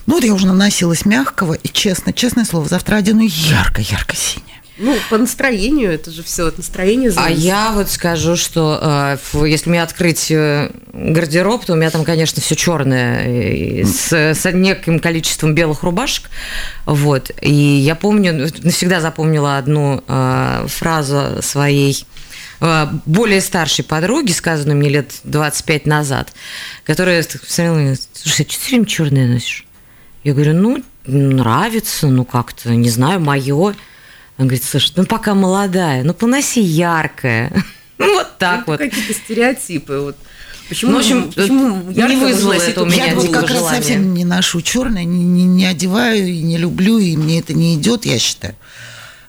Ну, 0.06 0.14
вот 0.14 0.24
я 0.24 0.34
уже 0.34 0.46
наносилась 0.46 1.06
мягкого, 1.06 1.54
и 1.54 1.68
честно, 1.68 2.12
честное 2.12 2.44
слово, 2.44 2.68
завтра 2.68 2.96
одену 2.96 3.22
ярко-ярко 3.22 4.14
синее. 4.14 4.53
Ну, 4.76 4.96
по 5.08 5.18
настроению, 5.18 5.92
это 5.92 6.10
же 6.10 6.24
все 6.24 6.48
от 6.48 6.58
настроения 6.58 7.08
А 7.10 7.12
зависит. 7.12 7.44
я 7.44 7.70
вот 7.72 7.88
скажу, 7.88 8.34
что 8.34 9.16
э, 9.32 9.46
если 9.46 9.70
мне 9.70 9.80
открыть 9.80 10.32
э, 10.32 10.70
гардероб, 10.92 11.64
то 11.64 11.74
у 11.74 11.76
меня 11.76 11.90
там, 11.90 12.04
конечно, 12.04 12.42
все 12.42 12.56
черное, 12.56 13.84
с, 13.84 14.12
с 14.12 14.52
неким 14.52 14.98
количеством 14.98 15.54
белых 15.54 15.84
рубашек. 15.84 16.28
Вот. 16.86 17.30
И 17.40 17.52
я 17.52 17.94
помню, 17.94 18.32
ну, 18.32 18.46
навсегда 18.62 19.00
запомнила 19.00 19.58
одну 19.58 20.02
э, 20.08 20.66
фразу 20.68 21.40
своей 21.40 22.04
э, 22.60 22.86
более 23.06 23.42
старшей 23.42 23.84
подруги, 23.84 24.32
сказанную 24.32 24.76
мне 24.76 24.88
лет 24.88 25.12
25 25.22 25.86
назад, 25.86 26.32
которая 26.82 27.22
смотрела 27.22 27.76
на 27.76 27.80
меня, 27.80 27.96
слушай, 28.12 28.42
а 28.42 28.50
что 28.50 28.58
ты 28.58 28.60
все 28.60 28.70
время 28.70 28.86
черное 28.86 29.28
носишь? 29.28 29.66
Я 30.24 30.32
говорю, 30.32 30.54
ну, 30.54 30.82
нравится, 31.06 32.08
ну, 32.08 32.24
как-то, 32.24 32.70
не 32.70 32.90
знаю, 32.90 33.20
мое. 33.20 33.74
Он 34.38 34.46
говорит, 34.46 34.64
слушай, 34.64 34.92
ну 34.96 35.04
пока 35.06 35.34
молодая, 35.34 36.02
ну 36.04 36.14
поноси 36.14 36.60
яркое. 36.60 37.52
Ну 37.96 38.12
вот 38.14 38.38
так 38.38 38.66
вот. 38.66 38.80
какие-то 38.80 39.14
стереотипы. 39.14 39.98
Вот. 40.00 40.16
Почему, 40.68 40.90
Ну, 40.90 40.96
в 40.96 41.00
общем, 41.00 41.32
почему 41.32 41.76
не 41.90 41.94
ярко 41.94 42.16
вызвало 42.16 42.54
это 42.54 42.82
у 42.82 42.86
меня 42.86 43.06
Я 43.06 43.14
вот 43.14 43.30
как 43.30 43.42
раз 43.48 43.58
желание. 43.58 43.80
совсем 43.82 44.14
не 44.14 44.24
ношу 44.24 44.62
черное, 44.62 45.04
не, 45.04 45.22
не- 45.22 45.44
не 45.44 45.64
одеваю 45.64 46.26
и 46.26 46.40
не 46.40 46.58
люблю, 46.58 46.98
и 46.98 47.16
мне 47.16 47.38
это 47.38 47.54
не 47.54 47.76
идет, 47.76 48.04
я 48.04 48.18
считаю. 48.18 48.56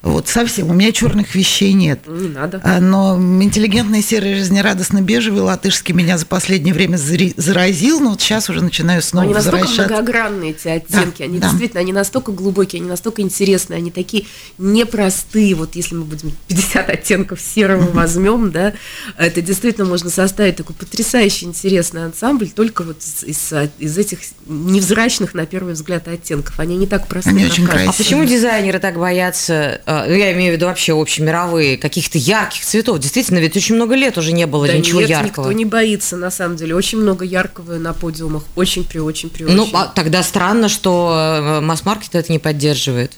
Вот 0.05 0.27
совсем. 0.27 0.69
У 0.69 0.73
меня 0.73 0.91
черных 0.91 1.33
вещей 1.33 1.73
нет. 1.73 2.01
Не 2.07 2.29
надо. 2.29 2.61
А, 2.63 2.79
Но 2.79 3.15
интеллигентный 3.17 4.03
серый 4.03 4.35
жизнерадостно 4.35 5.01
бежевый 5.01 5.41
латышский 5.41 5.95
меня 5.95 6.19
за 6.19 6.27
последнее 6.27 6.75
время 6.75 6.95
заразил, 6.97 7.99
но 7.99 8.11
вот 8.11 8.21
сейчас 8.21 8.47
уже 8.49 8.63
начинаю 8.63 9.01
снова 9.01 9.25
они 9.25 9.33
настолько 9.33 9.57
возвращаться. 9.61 9.93
многогранные, 9.95 10.51
эти 10.51 10.67
оттенки, 10.67 11.17
Да, 11.19 11.23
они 11.25 11.39
да. 11.39 11.47
действительно, 11.49 11.81
они 11.81 11.91
настолько 11.91 12.31
глубокие, 12.31 12.81
они 12.81 12.89
настолько 12.89 13.23
интересные, 13.23 13.77
они 13.77 13.89
такие 13.89 14.25
непростые. 14.59 15.55
Вот 15.55 15.75
если 15.75 15.95
мы 15.95 16.03
будем 16.03 16.31
50 16.49 16.87
оттенков 16.89 17.41
серого 17.41 17.89
возьмем, 17.93 18.51
да, 18.51 18.73
это 19.17 19.41
действительно 19.41 19.87
можно 19.87 20.11
составить 20.11 20.55
такой 20.57 20.75
потрясающе 20.75 21.47
интересный 21.47 22.05
ансамбль 22.05 22.49
только 22.49 22.83
вот 22.83 22.97
из, 23.25 23.51
из- 23.79 23.97
этих 23.97 24.19
невзрачных, 24.45 25.33
на 25.33 25.47
первый 25.47 25.73
взгляд, 25.73 26.07
оттенков. 26.07 26.59
Они 26.59 26.77
не 26.77 26.85
так 26.85 27.07
просты, 27.07 27.31
Они 27.31 27.43
как 27.43 27.53
очень 27.53 27.65
кажется. 27.65 27.89
А 27.89 27.93
почему 27.93 28.23
дизайнеры 28.25 28.77
так 28.79 28.97
боятся, 28.97 29.81
э, 29.85 29.94
ну, 29.94 29.94
я 30.07 30.33
имею 30.33 30.51
в 30.53 30.55
виду 30.55 30.65
вообще 30.65 30.99
общемировые, 30.99 31.77
каких-то 31.77 32.17
ярких 32.17 32.65
цветов? 32.65 32.99
Действительно, 32.99 33.39
ведь 33.39 33.55
очень 33.55 33.75
много 33.75 33.95
лет 33.95 34.17
уже 34.17 34.31
не 34.33 34.45
было 34.47 34.67
Да 34.67 34.77
ничего 34.77 34.99
нет, 35.01 35.09
яркого. 35.09 35.45
никто 35.45 35.51
не 35.51 35.65
боится, 35.65 36.17
на 36.17 36.31
самом 36.31 36.57
деле. 36.57 36.75
Очень 36.75 36.99
много 36.99 37.23
яркого 37.25 37.75
на 37.77 37.93
подиумах. 37.93 38.43
Очень 38.55 38.83
при 38.83 38.99
очень 38.99 39.29
при 39.29 39.43
Ну, 39.43 39.63
очень. 39.63 39.71
а 39.75 39.85
тогда 39.87 40.23
странно, 40.23 40.67
что 40.69 41.59
э, 41.59 41.61
масс-маркет 41.61 42.15
это 42.15 42.31
не 42.31 42.39
поддерживает. 42.39 43.13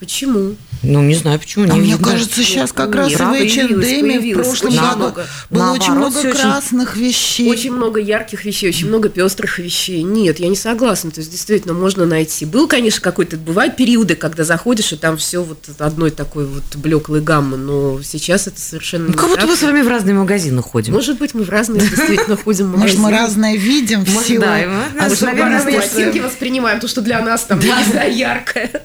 Почему? 0.00 0.56
Ну, 0.82 1.02
не 1.02 1.14
знаю, 1.14 1.38
почему. 1.38 1.64
А 1.64 1.68
не 1.74 1.80
мне 1.80 1.92
видно. 1.92 2.06
кажется, 2.10 2.42
сейчас 2.42 2.72
как 2.72 2.88
Нет, 2.88 2.96
раз 2.96 3.12
в 3.12 3.20
H&M 3.32 3.80
в 3.80 4.34
прошлом 4.34 4.68
Очень 4.68 4.80
году 4.80 4.96
много. 4.96 5.26
было 5.48 5.70
очень 5.70 5.92
Наоборот, 5.92 5.96
много 5.96 6.18
всё 6.18 6.28
очень- 6.30 6.40
красных 6.40 6.96
вещей. 6.96 7.48
Очень 7.48 7.72
много 7.72 8.00
ярких 8.00 8.44
вещей, 8.44 8.68
очень 8.68 8.88
много 8.88 9.08
пестрых 9.08 9.58
вещей. 9.60 10.02
Нет, 10.02 10.40
я 10.40 10.48
не 10.48 10.56
согласна. 10.56 11.10
То 11.10 11.20
есть, 11.20 11.30
действительно, 11.30 11.72
можно 11.74 12.04
найти. 12.06 12.44
Был, 12.44 12.66
конечно, 12.68 13.00
какой-то... 13.00 13.36
Бывают 13.38 13.76
периоды, 13.76 14.14
когда 14.14 14.44
заходишь, 14.44 14.92
и 14.92 14.96
там 14.96 15.16
все 15.16 15.42
вот 15.42 15.58
одной 15.78 16.10
такой 16.10 16.44
вот 16.46 16.64
блеклой 16.76 17.20
гаммы, 17.22 17.56
но 17.56 18.02
сейчас 18.02 18.46
это 18.46 18.60
совершенно 18.60 19.04
Ну, 19.04 19.10
не 19.12 19.16
как 19.16 19.30
будто 19.30 19.46
мы 19.46 19.56
с 19.56 19.62
вами 19.62 19.80
в 19.80 19.88
разные 19.88 20.14
магазины 20.14 20.60
ходим. 20.60 20.92
Может 20.92 21.18
быть, 21.18 21.32
мы 21.34 21.44
в 21.44 21.48
разные 21.50 21.80
действительно 21.88 22.36
ходим 22.36 22.72
в 22.72 22.76
Может, 22.76 22.96
мы 22.98 23.04
магазины. 23.04 23.22
разное 23.26 23.56
видим 23.56 24.04
в 24.04 24.10
силу 24.24 24.42
да, 24.42 24.62
и 24.62 24.66
мы- 24.66 24.72
наверное, 24.72 25.58
Разные 25.58 26.12
мы- 26.12 26.22
воспринимаем, 26.22 26.80
то, 26.80 26.88
что 26.88 27.00
для 27.00 27.22
нас 27.22 27.44
там, 27.44 27.58
не 27.60 27.72
знаю, 27.90 28.14
яркое. 28.14 28.82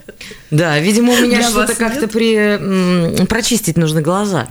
Да, 0.51 0.79
видимо, 0.79 1.13
у 1.13 1.21
меня 1.21 1.41
что-то 1.41 1.75
как-то 1.75 2.07
при... 2.07 3.25
прочистить 3.25 3.77
нужны 3.77 4.01
глаза. 4.01 4.47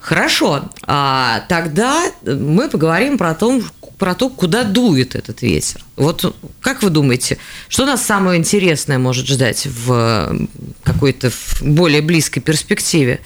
Хорошо, 0.00 0.70
а, 0.82 1.44
тогда 1.48 2.12
мы 2.24 2.68
поговорим 2.68 3.16
про, 3.16 3.34
том, 3.34 3.64
про 3.96 4.14
то, 4.14 4.28
куда 4.28 4.62
дует 4.62 5.14
этот 5.14 5.40
ветер. 5.40 5.82
Вот 5.96 6.36
как 6.60 6.82
вы 6.82 6.90
думаете, 6.90 7.38
что 7.68 7.86
нас 7.86 8.04
самое 8.04 8.38
интересное 8.38 8.98
может 8.98 9.26
ждать 9.26 9.66
в 9.66 10.46
какой-то 10.82 11.32
более 11.62 12.02
близкой 12.02 12.40
перспективе? 12.40 13.20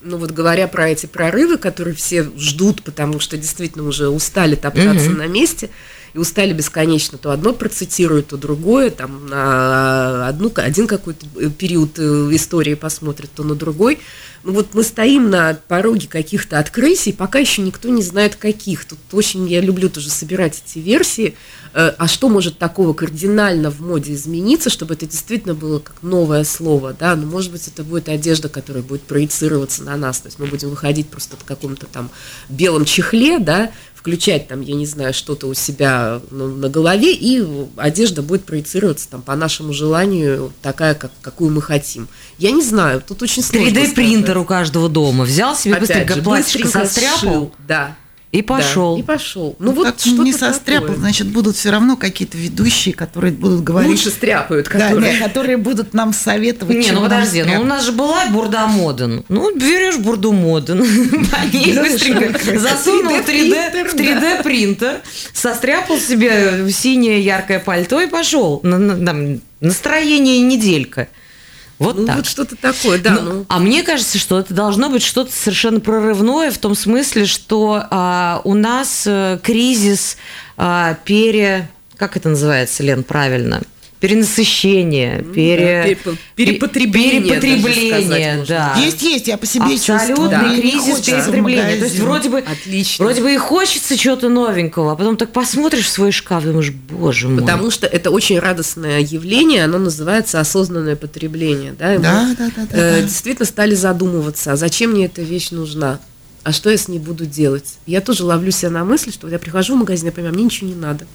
Ну 0.00 0.16
вот 0.16 0.32
говоря 0.32 0.66
про 0.66 0.88
эти 0.88 1.06
прорывы, 1.06 1.56
которые 1.56 1.94
все 1.94 2.24
ждут, 2.36 2.82
потому 2.82 3.20
что 3.20 3.36
действительно 3.36 3.86
уже 3.86 4.08
устали 4.08 4.56
топтаться 4.56 5.10
Мгм. 5.10 5.18
на 5.18 5.26
месте 5.28 5.70
и 6.14 6.18
устали 6.18 6.52
бесконечно, 6.52 7.18
то 7.18 7.30
одно 7.30 7.52
процитирует, 7.52 8.28
то 8.28 8.36
другое, 8.36 8.90
там 8.90 9.26
на 9.26 10.28
одну, 10.28 10.52
один 10.56 10.86
какой-то 10.86 11.26
э, 11.38 11.50
период 11.50 11.98
э, 11.98 12.02
истории 12.32 12.74
посмотрит, 12.74 13.30
то 13.34 13.44
на 13.44 13.54
другой. 13.54 13.98
Ну 14.44 14.52
вот 14.52 14.72
мы 14.72 14.84
стоим 14.84 15.30
на 15.30 15.58
пороге 15.66 16.06
каких-то 16.08 16.58
открытий, 16.58 17.12
пока 17.12 17.40
еще 17.40 17.60
никто 17.60 17.88
не 17.88 18.02
знает 18.02 18.36
каких. 18.36 18.84
Тут 18.84 18.98
очень 19.12 19.48
я 19.48 19.60
люблю 19.60 19.90
тоже 19.90 20.10
собирать 20.10 20.62
эти 20.64 20.78
версии. 20.78 21.34
Э, 21.74 21.92
А 21.98 22.06
что 22.06 22.28
может 22.28 22.58
такого 22.58 22.92
кардинально 22.92 23.70
в 23.70 23.80
моде 23.80 24.14
измениться, 24.14 24.70
чтобы 24.70 24.94
это 24.94 25.06
действительно 25.06 25.54
было 25.54 25.80
как 25.80 26.02
новое 26.02 26.44
слово, 26.44 26.94
да? 26.98 27.16
Ну, 27.16 27.26
может 27.26 27.50
быть, 27.50 27.66
это 27.66 27.82
будет 27.82 28.08
одежда, 28.08 28.48
которая 28.48 28.82
будет 28.82 29.02
проецироваться 29.02 29.82
на 29.82 29.96
нас. 29.96 30.20
То 30.20 30.28
есть 30.28 30.38
мы 30.38 30.46
будем 30.46 30.70
выходить 30.70 31.08
просто 31.08 31.36
в 31.36 31.44
каком-то 31.44 31.86
там 31.86 32.10
белом 32.48 32.84
чехле, 32.84 33.38
да, 33.40 33.72
включать 33.98 34.46
там, 34.46 34.60
я 34.60 34.76
не 34.76 34.86
знаю, 34.86 35.12
что-то 35.12 35.48
у 35.48 35.54
себя 35.54 36.20
ну, 36.30 36.46
на 36.46 36.68
голове, 36.68 37.12
и 37.12 37.44
одежда 37.76 38.22
будет 38.22 38.44
проецироваться 38.44 39.08
там 39.10 39.22
по 39.22 39.34
нашему 39.34 39.72
желанию 39.72 40.52
такая, 40.62 40.94
как, 40.94 41.10
какую 41.20 41.50
мы 41.50 41.60
хотим. 41.60 42.08
Я 42.38 42.52
не 42.52 42.62
знаю, 42.62 43.02
тут 43.06 43.22
очень 43.22 43.42
сложно 43.42 43.68
3D-принтер 43.68 44.24
сказать. 44.24 44.36
у 44.36 44.44
каждого 44.44 44.88
дома. 44.88 45.24
Взял 45.24 45.56
себе 45.56 45.74
Опять 45.74 45.88
быстренько 45.88 46.14
же, 46.14 46.22
платьишко 46.22 46.62
быстренько 46.62 46.86
состряпал 46.86 47.18
сшил, 47.18 47.54
да. 47.66 47.96
И 48.30 48.42
да, 48.42 48.54
пошел. 48.56 48.98
и 48.98 49.02
пошел. 49.02 49.56
Ну, 49.58 49.72
вот 49.72 49.86
как 49.86 49.98
что-то 49.98 50.22
не 50.22 50.34
состряпал, 50.34 50.88
такое. 50.88 51.00
значит, 51.00 51.28
будут 51.28 51.56
все 51.56 51.70
равно 51.70 51.96
какие-то 51.96 52.36
ведущие, 52.36 52.94
которые 52.94 53.32
будут 53.32 53.62
говорить... 53.64 53.90
Лучше 53.90 54.10
стряпают, 54.10 54.66
Да, 54.66 54.78
которые... 54.90 55.12
нет, 55.12 55.22
которые 55.22 55.56
будут 55.56 55.94
нам 55.94 56.12
советовать. 56.12 56.76
Не, 56.76 56.92
ну 56.92 57.00
подожди, 57.02 57.42
ну 57.42 57.62
у 57.62 57.64
нас 57.64 57.84
же 57.84 57.92
была 57.92 58.26
бурда 58.26 58.66
моден. 58.66 59.24
Ну, 59.30 59.56
берешь 59.56 59.96
бурду 59.96 60.32
моден, 60.32 60.78
по 61.30 61.46
ней 61.56 61.72
быстренько 61.72 62.58
засунул 62.58 63.14
в 63.14 63.26
3D, 63.26 63.88
в 63.88 63.94
3D 63.94 64.42
принтер, 64.42 65.00
состряпал 65.32 65.98
себе 65.98 66.70
синее 66.70 67.20
яркое 67.22 67.60
пальто 67.60 67.98
и 68.00 68.06
пошел. 68.08 68.60
Настроение 69.60 70.40
неделька. 70.40 71.08
Вот 71.78 71.96
Ну, 71.96 72.06
так. 72.06 72.16
вот 72.16 72.26
что-то 72.26 72.56
такое, 72.56 72.98
да. 72.98 73.12
Ну, 73.12 73.32
ну. 73.32 73.46
А 73.48 73.58
мне 73.58 73.82
кажется, 73.82 74.18
что 74.18 74.38
это 74.38 74.52
должно 74.52 74.90
быть 74.90 75.02
что-то 75.02 75.32
совершенно 75.32 75.80
прорывное 75.80 76.50
в 76.50 76.58
том 76.58 76.74
смысле, 76.74 77.26
что 77.26 77.84
а, 77.90 78.40
у 78.44 78.54
нас 78.54 79.04
э, 79.06 79.38
кризис 79.42 80.16
а, 80.56 80.94
пере... 81.04 81.70
Как 81.96 82.16
это 82.16 82.28
называется, 82.28 82.82
Лен, 82.82 83.04
правильно? 83.04 83.62
Перенасыщение, 84.00 85.24
пере... 85.34 85.96
перепо- 86.04 86.16
перепотребление, 86.36 87.40
перепотребление, 87.40 88.44
сказать 88.44 88.48
да. 88.48 88.74
Есть, 88.80 89.02
есть, 89.02 89.26
я 89.26 89.36
по 89.36 89.44
себе 89.44 89.70
чувствую. 89.76 89.96
Абсолютный 89.96 90.56
не 90.56 90.60
кризис 90.60 91.00
перепотребления. 91.00 91.76
То 91.78 91.84
есть 91.84 91.98
вроде 91.98 92.28
бы, 92.28 92.38
Отлично. 92.38 93.04
вроде 93.04 93.22
бы 93.22 93.34
и 93.34 93.36
хочется 93.36 93.96
чего-то 93.96 94.28
новенького, 94.28 94.92
а 94.92 94.96
потом 94.96 95.16
так 95.16 95.32
посмотришь 95.32 95.86
в 95.86 95.88
свой 95.88 96.12
шкаф, 96.12 96.44
думаешь, 96.44 96.70
боже 96.70 97.28
мой. 97.28 97.40
Потому 97.40 97.70
что 97.72 97.86
это 97.88 98.10
очень 98.10 98.38
радостное 98.38 99.00
явление, 99.00 99.64
оно 99.64 99.78
называется 99.78 100.38
осознанное 100.38 100.94
потребление. 100.94 101.74
Да, 101.76 101.94
И 101.94 101.98
мы, 101.98 102.02
Да, 102.04 102.34
да, 102.38 102.50
да, 102.56 102.66
да, 102.70 102.78
э, 102.78 103.00
да. 103.00 103.02
Действительно 103.02 103.46
стали 103.46 103.74
задумываться, 103.74 104.52
а 104.52 104.56
зачем 104.56 104.92
мне 104.92 105.06
эта 105.06 105.22
вещь 105.22 105.50
нужна? 105.50 105.98
А 106.44 106.52
что 106.52 106.70
я 106.70 106.76
с 106.76 106.86
ней 106.88 106.98
буду 106.98 107.26
делать? 107.26 107.74
Я 107.86 108.00
тоже 108.00 108.24
ловлю 108.24 108.52
себя 108.52 108.70
на 108.70 108.84
мысли, 108.84 109.10
что 109.10 109.28
я 109.28 109.38
прихожу 109.38 109.74
в 109.74 109.78
магазин, 109.78 110.06
я 110.06 110.12
понимаю, 110.12 110.34
мне 110.34 110.44
ничего 110.44 110.68
не 110.68 110.76
надо. 110.76 111.06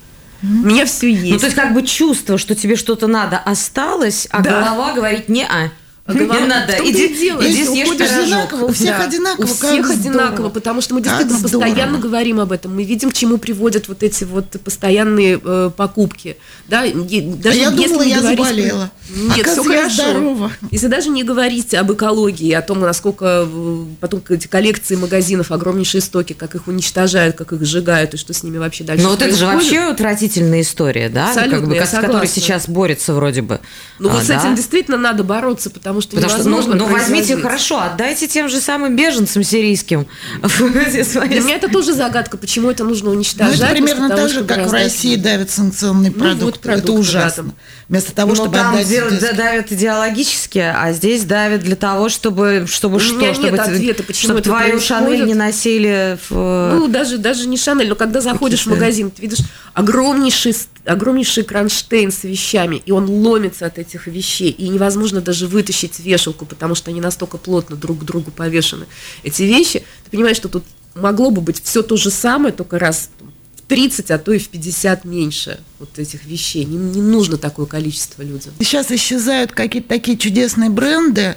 У 0.43 0.45
меня 0.45 0.85
все 0.85 1.09
есть. 1.11 1.31
Ну, 1.31 1.39
то 1.39 1.45
есть 1.45 1.55
как 1.55 1.73
бы 1.73 1.83
чувство, 1.83 2.37
что 2.37 2.53
тебе 2.53 2.75
что-то 2.75 3.07
надо, 3.07 3.37
осталось, 3.37 4.27
а 4.29 4.41
Да. 4.41 4.59
голова 4.61 4.93
говорит, 4.93 5.29
не 5.29 5.45
а. 5.45 5.69
А 6.06 6.14
Не 6.14 6.20
голова- 6.26 6.45
надо, 6.47 6.74
том-то 6.74 6.91
иди, 6.91 7.06
и 7.06 7.18
дело. 7.18 7.41
иди 7.49 7.64
съешь 7.66 7.88
уходишь 7.88 8.10
пирожок. 8.10 8.24
одинаково, 8.26 8.66
у 8.66 8.74
всех 8.74 8.99
одинаково, 8.99 9.43
У 9.45 9.47
всех 9.47 9.86
здорово. 9.86 9.93
одинаково, 9.93 10.49
потому 10.49 10.82
что 10.82 10.95
мы 10.95 11.01
Как 11.01 11.08
действительно 11.14 11.47
здорово. 11.47 11.66
постоянно 11.70 11.97
говорим 11.99 12.39
об 12.41 12.51
этом. 12.51 12.76
Мы 12.76 12.84
видим, 12.84 13.10
к 13.10 13.14
чему 13.14 13.38
приводят 13.38 13.88
вот 13.88 14.04
эти 14.04 14.26
вот 14.26 14.47
постоянные 14.66 15.39
э, 15.41 15.72
покупки. 15.76 16.36
Да, 16.68 16.82
даже 16.84 17.58
я 17.58 17.70
если 17.72 17.88
думала, 17.88 18.04
не 18.04 18.10
я 18.10 18.20
говорить 18.20 18.39
заболела. 18.39 18.91
Нет, 19.16 19.47
все 19.47 19.62
я 19.72 19.80
хорошо. 19.80 19.93
здорова. 19.93 20.51
Если 20.72 20.88
даже 20.88 21.08
не 21.10 21.24
говорить 21.24 21.74
об 21.74 21.93
экологии, 21.93 22.51
о 22.51 22.62
том, 22.62 22.82
насколько 22.82 23.47
э, 23.49 23.84
потом 24.01 24.22
эти 24.28 24.47
коллекции 24.47 24.97
магазинов, 24.97 25.51
огромнейшие 25.54 26.01
стоки, 26.01 26.34
как 26.34 26.54
их 26.56 26.68
уничтожают, 26.68 27.38
как 27.38 27.54
их 27.54 27.64
сжигают 27.66 28.14
и 28.14 28.18
что 28.18 28.34
с 28.34 28.43
ними 28.43 28.58
вообще 28.58 28.84
дальше 28.84 29.04
Ну 29.06 29.10
вот 29.12 29.22
это 29.22 29.34
же 29.38 29.45
вообще 29.45 29.80
отвратительная 29.80 30.60
история, 30.62 31.08
да? 31.08 31.30
Абсолютно, 31.30 31.60
как 31.60 31.70
бы, 31.70 31.76
я 31.76 31.86
с 31.88 31.91
которой 31.91 32.28
сейчас 32.28 32.68
борется 32.68 33.14
вроде 33.14 33.41
бы. 33.41 33.62
Ну 33.99 34.10
А, 34.10 34.14
вот 34.16 34.24
с 34.24 34.28
да? 34.28 34.38
этим 34.41 34.56
действительно 34.56 34.97
надо 34.97 35.24
бороться, 35.24 35.70
потому 35.70 35.92
что 36.01 36.15
Потому 36.15 36.31
что, 36.31 36.49
ну, 36.49 36.73
ну, 36.75 36.85
возьмите, 36.87 37.37
хорошо, 37.37 37.81
отдайте 37.81 38.27
тем 38.27 38.49
же 38.49 38.59
самым 38.59 38.95
беженцам 38.95 39.43
сирийским. 39.43 40.05
Для 40.41 41.39
меня 41.41 41.55
это 41.55 41.69
тоже 41.69 41.93
загадка, 41.93 42.37
почему 42.37 42.69
это 42.69 42.83
нужно 42.83 43.09
Ну, 43.09 43.15
уничтожать. 43.15 43.59
это 43.59 43.69
примерно 43.71 44.09
так 44.09 44.29
же, 44.29 44.43
как 44.43 44.67
в 44.67 44.71
России 44.71 45.15
давят 45.15 45.49
санкционные 45.51 46.11
Ну, 46.11 46.19
продукты, 46.19 46.69
это 46.69 46.91
ужасно. 46.91 47.53
Вместо 47.89 48.13
того, 48.13 48.29
Ну, 48.29 48.35
чтобы 48.35 48.57
отдать... 48.57 49.35
давят 49.35 49.71
идеологически, 49.71 50.59
а 50.59 50.91
здесь 50.93 51.25
давят 51.25 51.61
для 51.61 51.75
того, 51.75 52.09
чтобы, 52.09 52.65
чтобы 52.67 52.99
что? 52.99 53.33
чтобы, 53.33 53.57
ответа, 53.57 54.03
почему 54.03 54.33
это 54.33 54.43
твою. 54.43 54.79
Шанель 54.79 55.25
не 55.25 55.33
носили 55.33 56.17
в... 56.29 56.71
Ну, 56.73 56.87
даже, 56.87 57.17
даже 57.17 57.47
не 57.47 57.57
Шанель, 57.57 57.89
но 57.89 57.95
когда 57.95 58.21
заходишь 58.21 58.65
в 58.65 58.69
магазин, 58.69 59.11
ты 59.11 59.23
видишь 59.23 59.39
огромнейший, 59.73 60.55
огромнейший 60.85 61.43
кронштейн 61.43 62.11
с 62.11 62.23
вещами, 62.23 62.81
и 62.85 62.91
он 62.91 63.09
ломится 63.09 63.65
от 63.65 63.77
этих 63.77 64.07
вещей, 64.07 64.49
и 64.49 64.69
невозможно 64.69 65.21
даже 65.21 65.47
вытащить 65.47 65.82
вешалку, 65.99 66.45
потому 66.45 66.75
что 66.75 66.91
они 66.91 67.01
настолько 67.01 67.38
плотно 67.38 67.75
друг 67.75 67.99
к 67.99 68.03
другу 68.03 68.31
повешены. 68.31 68.86
Эти 69.23 69.43
вещи, 69.43 69.84
ты 70.05 70.11
понимаешь, 70.11 70.38
что 70.38 70.49
тут 70.49 70.63
могло 70.95 71.31
бы 71.31 71.41
быть 71.41 71.63
все 71.63 71.81
то 71.81 71.97
же 71.97 72.09
самое, 72.09 72.53
только 72.53 72.79
раз 72.79 73.09
в 73.55 73.61
30, 73.61 74.11
а 74.11 74.17
то 74.17 74.34
и 74.34 74.39
в 74.39 74.49
50 74.49 75.05
меньше 75.05 75.59
вот 75.79 75.97
этих 75.97 76.25
вещей. 76.25 76.65
Не, 76.65 76.77
не 76.77 77.01
нужно 77.01 77.38
такое 77.38 77.65
количество 77.65 78.21
людям. 78.21 78.53
Сейчас 78.59 78.91
исчезают 78.91 79.51
какие-то 79.51 79.89
такие 79.89 80.17
чудесные 80.17 80.69
бренды 80.69 81.36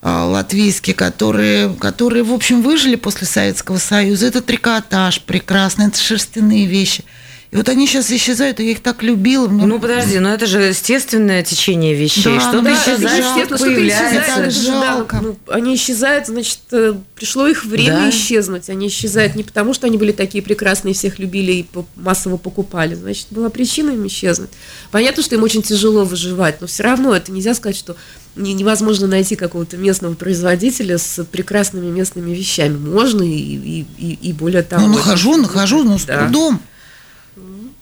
а, 0.00 0.26
латвийские, 0.26 0.94
которые, 0.94 1.74
которые, 1.74 2.22
в 2.22 2.32
общем, 2.32 2.62
выжили 2.62 2.96
после 2.96 3.26
Советского 3.26 3.78
Союза. 3.78 4.26
Это 4.26 4.40
трикотаж 4.42 5.22
прекрасный, 5.22 5.88
это 5.88 5.98
шерстяные 5.98 6.66
вещи. 6.66 7.04
И 7.50 7.56
вот 7.56 7.66
они 7.70 7.86
сейчас 7.86 8.10
исчезают, 8.12 8.60
и 8.60 8.64
я 8.66 8.72
их 8.72 8.80
так 8.80 9.02
любила. 9.02 9.48
Мне... 9.48 9.64
Ну, 9.64 9.80
подожди, 9.80 10.18
но 10.18 10.34
это 10.34 10.44
же 10.44 10.60
естественное 10.64 11.42
течение 11.42 11.94
вещей. 11.94 12.24
Да, 12.34 12.40
что-то 12.40 12.60
да, 12.62 12.74
исчезает, 12.74 13.24
что-то 13.24 13.56
появляется. 13.64 14.04
исчезает. 14.20 14.38
это 14.38 14.50
же, 14.50 14.66
да, 14.70 14.80
Жалко. 14.96 15.20
ну, 15.22 15.36
они 15.48 15.74
исчезают, 15.74 16.26
значит, 16.26 16.58
э, 16.72 16.92
пришло 17.14 17.46
их 17.46 17.64
время 17.64 18.00
Да. 18.00 18.10
исчезнуть. 18.10 18.68
Они 18.68 18.88
исчезают 18.88 19.34
не 19.34 19.44
потому, 19.44 19.72
что 19.72 19.86
они 19.86 19.96
были 19.96 20.12
такие 20.12 20.42
прекрасные, 20.44 20.92
всех 20.92 21.18
любили 21.18 21.52
и 21.52 21.66
массово 21.96 22.36
покупали. 22.36 22.94
Значит, 22.94 23.28
была 23.30 23.48
причина 23.48 23.92
им 23.92 24.06
исчезнуть. 24.06 24.50
Понятно, 24.90 25.22
что 25.22 25.34
им 25.34 25.42
очень 25.42 25.62
тяжело 25.62 26.04
выживать, 26.04 26.60
но 26.60 26.66
все 26.66 26.82
равно 26.82 27.14
это 27.16 27.32
нельзя 27.32 27.54
сказать, 27.54 27.76
что 27.78 27.96
не- 28.36 28.52
невозможно 28.52 29.06
найти 29.06 29.36
какого-то 29.36 29.78
местного 29.78 30.12
производителя 30.14 30.98
с 30.98 31.24
прекрасными 31.24 31.90
местными 31.90 32.30
вещами. 32.32 32.76
Можно 32.76 33.22
и, 33.22 33.30
и, 33.30 33.86
и- 33.96 34.18
и 34.20 34.32
более 34.34 34.62
того. 34.62 34.86
Ну, 34.86 34.92
нахожу, 34.92 35.36
нахожу, 35.38 35.82
но 35.82 35.96
с 35.96 36.04
Да. 36.04 36.24
трудом. 36.24 36.60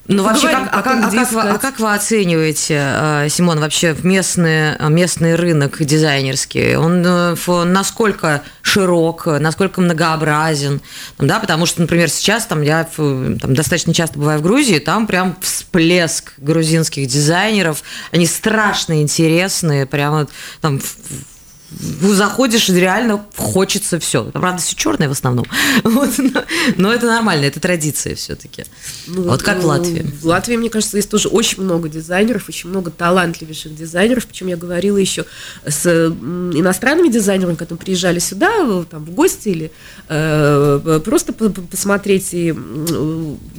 Ну, 0.09 0.23
вообще, 0.23 0.47
Поговорим 0.47 0.69
как, 0.69 0.79
а, 0.79 0.83
как, 0.83 1.05
а 1.05 1.11
как 1.11 1.33
вы, 1.33 1.41
а 1.41 1.59
как 1.59 1.81
вы 1.81 1.95
оцениваете, 1.95 2.81
э, 2.81 3.29
Симон, 3.29 3.59
вообще 3.59 3.97
местный, 4.03 4.79
местный 4.89 5.35
рынок 5.35 5.85
дизайнерский? 5.85 6.77
Он 6.77 7.03
э, 7.05 7.65
насколько 7.65 8.43
широк, 8.63 9.27
насколько 9.27 9.81
многообразен? 9.81 10.81
Да, 11.19 11.41
потому 11.41 11.67
что, 11.67 11.81
например, 11.81 12.09
сейчас 12.09 12.47
там, 12.47 12.63
я 12.63 12.85
там, 12.85 13.37
достаточно 13.39 13.93
часто 13.93 14.19
бываю 14.19 14.39
в 14.39 14.43
Грузии, 14.43 14.79
там 14.79 15.09
прям 15.09 15.37
всплеск 15.41 16.35
грузинских 16.37 17.09
дизайнеров. 17.09 17.83
Они 18.13 18.27
страшно 18.27 19.03
интересные, 19.03 19.87
прямо 19.87 20.29
там 20.61 20.81
заходишь, 21.71 22.69
реально 22.69 23.27
хочется 23.37 23.99
все. 23.99 24.25
Правда, 24.25 24.63
все 24.63 24.77
черное 24.77 25.09
в 25.09 25.13
основном. 25.13 25.47
Вот, 25.83 26.11
но, 26.19 26.45
но 26.77 26.93
это 26.93 27.07
нормально, 27.07 27.45
это 27.45 27.61
традиция 27.61 28.15
все-таки. 28.15 28.65
Ну, 29.07 29.23
вот 29.23 29.43
как 29.43 29.59
в 29.59 29.63
ну, 29.63 29.69
Латвии. 29.69 30.03
В 30.03 30.27
Латвии, 30.27 30.57
мне 30.57 30.71
кажется, 30.71 30.97
есть 30.97 31.11
тоже 31.11 31.29
очень 31.29 31.63
много 31.63 31.89
дизайнеров, 31.89 32.49
очень 32.49 32.71
много 32.71 32.91
талантливейших 32.91 33.75
дизайнеров. 33.75 34.27
Причем 34.27 34.49
я 34.49 34.57
говорила 34.57 34.97
еще 34.97 35.25
с 35.67 35.87
иностранными 35.87 37.09
дизайнерами, 37.09 37.57
которые 37.57 37.79
приезжали 37.79 38.19
сюда, 38.19 38.85
там, 38.91 39.05
в 39.05 39.11
гости 39.11 39.49
или 39.49 39.73
э, 40.09 41.01
просто 41.05 41.33
по- 41.33 41.51
по- 41.51 41.63
посмотреть 41.63 42.29
и 42.33 42.55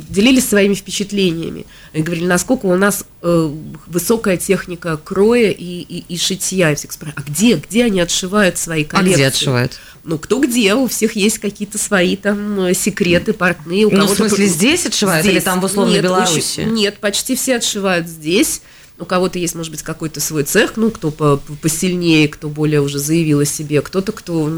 делились 0.09 0.47
своими 0.47 0.73
впечатлениями. 0.73 1.65
И 1.93 2.01
говорили, 2.01 2.25
насколько 2.25 2.65
у 2.67 2.75
нас 2.75 3.05
э, 3.21 3.51
высокая 3.87 4.37
техника 4.37 4.97
кроя 5.03 5.51
и, 5.51 5.81
и, 5.81 6.05
и 6.07 6.17
шитья. 6.17 6.71
И 6.71 6.75
все 6.75 6.87
а 7.15 7.21
где, 7.21 7.55
где 7.55 7.85
они 7.85 7.96
отшивают 7.99 8.57
свои 8.57 8.83
А 8.83 8.87
коллекции? 8.87 9.13
где 9.15 9.27
отшивают? 9.27 9.79
Ну, 10.03 10.17
кто 10.17 10.39
где, 10.39 10.73
у 10.73 10.87
всех 10.87 11.15
есть 11.15 11.39
какие-то 11.39 11.77
свои 11.77 12.15
там 12.15 12.61
э, 12.61 12.73
секреты, 12.73 13.33
портные. 13.33 13.85
У 13.85 13.91
Ну, 13.91 14.05
в 14.07 14.15
смысле, 14.15 14.47
здесь 14.47 14.85
отшивают 14.85 15.25
или 15.25 15.39
там 15.39 15.59
в 15.59 15.65
условной 15.65 15.95
Нет, 15.95 16.03
Беларуси? 16.03 16.61
очень- 16.61 16.73
нет, 16.73 16.99
почти 16.99 17.35
все 17.35 17.57
отшивают 17.57 18.07
здесь. 18.07 18.61
У 18.99 19.05
кого-то 19.05 19.37
есть, 19.37 19.53
может 19.53 19.69
быть, 19.71 19.83
какой-то 19.83 20.19
свой 20.19 20.41
цех, 20.43 20.73
ну, 20.75 20.89
кто 20.89 21.11
по- 21.11 21.37
по- 21.37 21.53
посильнее, 21.61 22.27
кто 22.27 22.49
более 22.49 22.81
уже 22.81 22.97
заявил 22.97 23.41
о 23.41 23.45
себе, 23.45 23.81
кто-то, 23.83 24.11
кто 24.11 24.49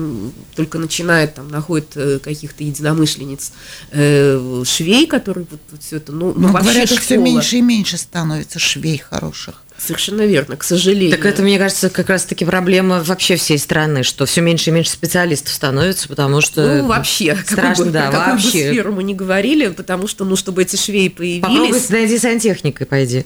только 0.55 0.77
начинает, 0.77 1.35
там, 1.35 1.49
находит 1.49 1.87
э, 1.95 2.19
каких-то 2.19 2.63
единомышленниц, 2.63 3.51
э, 3.91 4.63
швей, 4.65 5.07
которые 5.07 5.45
вот, 5.51 5.59
все 5.81 5.97
это, 5.97 6.13
ну, 6.13 6.27
ну, 6.33 6.47
Ну, 6.47 6.47
вообще 6.53 6.69
говорят, 6.69 6.89
что 6.89 7.01
все 7.01 7.17
меньше 7.17 7.57
и 7.57 7.61
меньше 7.61 7.97
становится 7.97 8.59
швей 8.59 8.97
хороших. 8.99 9.63
Совершенно 9.79 10.25
верно, 10.25 10.57
к 10.57 10.63
сожалению. 10.63 11.11
Так 11.11 11.25
это, 11.25 11.41
мне 11.41 11.57
кажется, 11.57 11.89
как 11.89 12.09
раз-таки 12.09 12.45
проблема 12.45 13.01
вообще 13.01 13.35
всей 13.35 13.57
страны, 13.57 14.03
что 14.03 14.25
все 14.25 14.41
меньше 14.41 14.69
и 14.69 14.73
меньше 14.73 14.91
специалистов 14.91 15.53
становится, 15.53 16.07
потому 16.07 16.41
что... 16.41 16.81
Ну, 16.81 16.87
вообще, 16.87 17.37
страшно, 17.45 17.85
какую 17.85 17.85
бы, 17.87 17.91
да, 17.91 18.11
какую 18.11 18.35
вообще. 18.35 18.49
сферу 18.49 18.91
мы 18.91 19.03
не 19.03 19.15
говорили, 19.15 19.67
потому 19.67 20.07
что, 20.07 20.25
ну, 20.25 20.35
чтобы 20.35 20.63
эти 20.63 20.75
швеи 20.75 21.07
Попробуй 21.07 21.69
появились, 21.69 21.89
найди 21.89 22.17
сантехникой, 22.17 22.85
пойди. 22.85 23.25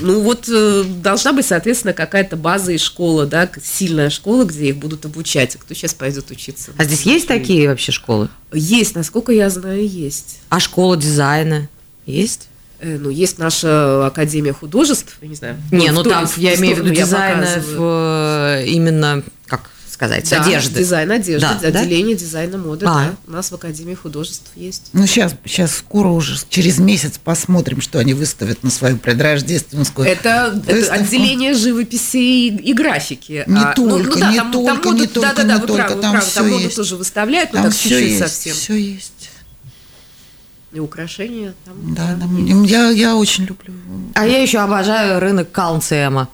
Ну 0.00 0.20
вот 0.20 0.48
э, 0.48 0.84
должна 1.02 1.32
быть, 1.32 1.46
соответственно, 1.46 1.94
какая-то 1.94 2.36
база 2.36 2.72
и 2.72 2.78
школа, 2.78 3.26
да, 3.26 3.48
сильная 3.62 4.10
школа, 4.10 4.44
где 4.44 4.68
их 4.68 4.76
будут 4.76 5.04
обучать. 5.04 5.56
А 5.56 5.58
Кто 5.58 5.74
сейчас 5.74 5.94
пойдет 5.94 6.30
учиться? 6.30 6.72
А 6.76 6.84
здесь 6.84 7.02
есть 7.02 7.26
такие 7.26 7.68
вообще 7.68 7.92
школы? 7.92 8.28
Есть, 8.52 8.94
насколько 8.94 9.32
я 9.32 9.50
знаю, 9.50 9.86
есть. 9.86 10.40
А 10.48 10.60
школа 10.60 10.96
дизайна 10.96 11.68
есть? 12.06 12.48
Э, 12.80 12.96
Ну, 12.98 13.10
есть 13.10 13.38
наша 13.38 14.06
Академия 14.06 14.52
художеств, 14.52 15.16
я 15.20 15.28
не 15.28 15.34
знаю. 15.34 15.56
Не, 15.72 15.90
ну 15.90 16.02
ту- 16.02 16.10
там, 16.10 16.28
я 16.36 16.54
имею 16.56 16.76
в 16.76 16.78
виду 16.80 16.90
дизайна 16.94 17.42
показываю. 17.46 17.78
в, 17.78 18.60
э, 18.62 18.66
именно, 18.68 19.22
как 19.46 19.70
сказать, 19.90 20.30
Да, 20.30 20.42
одежды. 20.44 20.78
Дизайн 20.78 21.10
одежды, 21.10 21.48
Да, 21.60 21.70
да? 21.72 21.80
отделение 21.80 22.14
дизайна 22.14 22.56
моды, 22.56 22.86
А. 22.86 22.94
да. 22.94 23.14
У 23.26 23.32
нас 23.32 23.50
в 23.50 23.54
Академии 23.56 23.94
художеств 23.94 24.46
есть. 24.54 24.90
Ну, 24.92 25.08
сейчас, 25.08 25.34
сейчас 25.44 25.74
скоро 25.74 26.06
уже, 26.06 26.38
через 26.48 26.78
месяц 26.78 27.18
посмотрим, 27.18 27.80
что 27.80 27.98
они 27.98 28.14
выставят 28.14 28.62
на 28.62 28.70
свою 28.70 28.96
предрождественскую. 28.96 30.06
Это, 30.06 30.62
это 30.68 30.92
отделение 30.92 31.54
живописи 31.54 32.16
и, 32.16 32.56
и 32.56 32.72
графики. 32.74 33.42
Не 33.48 33.58
А, 33.58 33.74
ну, 33.76 33.88
только, 33.98 34.20
да, 34.20 34.30
не 34.30 34.36
там, 34.38 34.52
только, 34.52 34.82
там 34.84 34.94
не 34.94 35.00
моду- 35.02 35.14
только, 35.14 35.28
да-да-да, 35.30 35.54
не 35.54 35.60
вы 35.62 35.66
только, 35.66 35.82
правы, 35.82 35.96
вы 35.96 36.02
там 36.02 36.12
правы, 36.12 36.26
там 36.32 36.48
моду 36.48 36.62
есть. 36.64 36.76
тоже 36.76 36.96
выставляют, 36.96 37.52
но 37.52 37.56
Там 37.56 37.64
так 37.66 37.74
все 37.74 37.88
чуть-чуть 37.88 38.06
есть, 38.08 38.18
совсем. 38.20 38.54
все 38.54 38.74
есть. 38.76 39.30
И 40.72 40.80
украшения 40.80 41.54
там. 41.64 41.94
Да, 41.94 42.16
нам- 42.16 42.64
я, 42.64 42.90
я 42.90 43.16
очень 43.16 43.44
люблю. 43.44 43.72
А 44.14 44.26
я 44.26 44.42
еще 44.42 44.58
обожаю 44.58 45.18
рынок 45.18 45.50
Каунцема, 45.50 46.28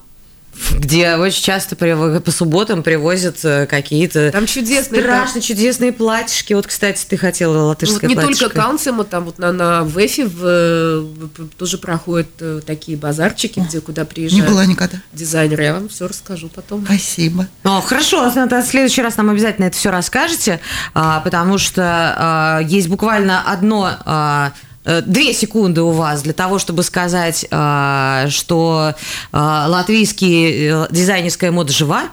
где 0.77 1.15
очень 1.15 1.43
часто 1.43 1.75
по 1.75 2.31
субботам 2.31 2.83
привозят 2.83 3.37
э, 3.43 3.65
какие-то 3.65 4.31
Там 4.31 4.45
чудесные, 4.45 5.01
страшно 5.01 5.41
чудесные 5.41 5.91
платьишки. 5.93 6.53
Вот, 6.53 6.67
кстати, 6.67 7.05
ты 7.07 7.17
хотела 7.17 7.53
Ну, 7.53 7.59
вот 7.61 7.67
латышское 7.69 8.09
не 8.09 8.15
платьишко. 8.15 8.45
только 8.45 8.61
Каунсема, 8.61 9.03
там 9.03 9.25
вот 9.25 9.37
на, 9.37 9.51
на 9.51 9.83
ВЭФе 9.83 10.25
в, 10.25 11.01
в- 11.01 11.49
тоже 11.57 11.77
проходят 11.77 12.27
э, 12.39 12.61
такие 12.65 12.97
базарчики, 12.97 13.59
где 13.59 13.81
куда 13.81 14.01
Не 14.03 14.07
приезжают 14.07 14.49
была 14.49 14.65
никогда. 14.65 15.01
дизайнеры. 15.13 15.63
Я 15.63 15.73
вам 15.73 15.89
все 15.89 16.07
расскажу 16.07 16.49
потом. 16.49 16.85
Спасибо. 16.85 17.47
О, 17.63 17.81
хорошо, 17.81 18.31
Ната, 18.33 18.61
в 18.61 18.65
следующий 18.67 19.01
раз 19.01 19.17
нам 19.17 19.29
обязательно 19.29 19.65
это 19.65 19.77
все 19.77 19.91
расскажете, 19.91 20.59
а, 20.93 21.19
потому 21.21 21.57
что 21.57 21.83
а, 22.17 22.59
есть 22.61 22.87
буквально 22.87 23.41
одно... 23.41 24.53
э, 24.85 25.01
Две 25.01 25.33
секунды 25.33 25.81
у 25.81 25.91
вас 25.91 26.21
для 26.21 26.33
того, 26.33 26.59
чтобы 26.59 26.83
сказать, 26.83 27.45
а, 27.51 28.27
что 28.29 28.93
а, 29.31 29.67
латвийский 29.67 30.69
э, 30.69 30.87
дизайнерская 30.91 31.51
мода 31.51 31.73
жива 31.73 32.03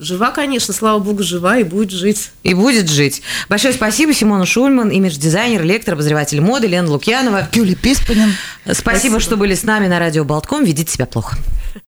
Жива, 0.00 0.30
конечно, 0.30 0.72
слава 0.72 1.00
богу, 1.00 1.24
жива 1.24 1.58
и 1.58 1.64
будет 1.64 1.90
жить. 1.90 2.30
и 2.44 2.54
будет 2.54 2.88
жить. 2.88 3.20
Большое 3.48 3.74
спасибо 3.74 4.14
Симону 4.14 4.46
Шульман, 4.46 4.90
имидж-дизайнер, 4.90 5.64
лектор, 5.64 5.94
обозреватель 5.94 6.40
моды, 6.40 6.68
Лена 6.68 6.88
Лукьянова. 6.88 7.48
Гюли 7.52 7.74
Писпанин. 7.74 8.32
Спасибо, 8.72 9.18
что 9.18 9.36
были 9.36 9.56
с 9.56 9.64
нами 9.64 9.88
на 9.88 9.98
радио 9.98 10.22
Болтком. 10.22 10.62
Ведите 10.62 10.92
себя 10.92 11.06
плохо. 11.06 11.36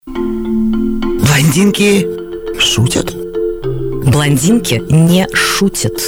Блондинки 0.07 2.05
шутят? 2.59 3.15
Блондинки 4.05 4.83
не 4.91 5.29
шутят. 5.33 6.01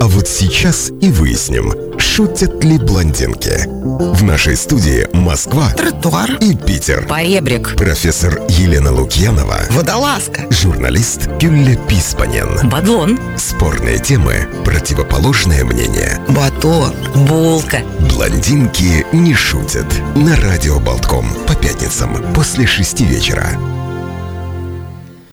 А 0.00 0.06
вот 0.08 0.28
сейчас 0.28 0.90
и 1.00 1.10
выясним, 1.10 1.72
шутят 1.98 2.62
ли 2.62 2.78
блондинки. 2.78 3.66
В 3.66 4.22
нашей 4.22 4.56
студии 4.56 5.06
Москва 5.14 5.70
Тротуар. 5.70 6.32
и 6.40 6.54
Питер. 6.54 7.06
Поребрик. 7.06 7.76
Профессор 7.76 8.40
Елена 8.48 8.92
Лукьянова, 8.92 9.58
Водолазка. 9.70 10.42
журналист 10.50 11.28
Гюлля 11.40 11.76
Писпанин. 11.88 12.68
Бадлон. 12.68 13.18
Спорные 13.36 13.98
темы, 13.98 14.46
противоположное 14.64 15.64
мнение. 15.64 16.20
Батон. 16.28 16.94
Булка. 17.28 17.78
Блондинки 18.12 19.06
не 19.12 19.34
шутят. 19.34 19.86
На 20.14 20.36
радио 20.36 20.78
Болтком 20.78 21.26
по 21.46 21.54
пятницам 21.54 22.16
после 22.34 22.66
шести 22.66 23.04
вечера. 23.04 23.48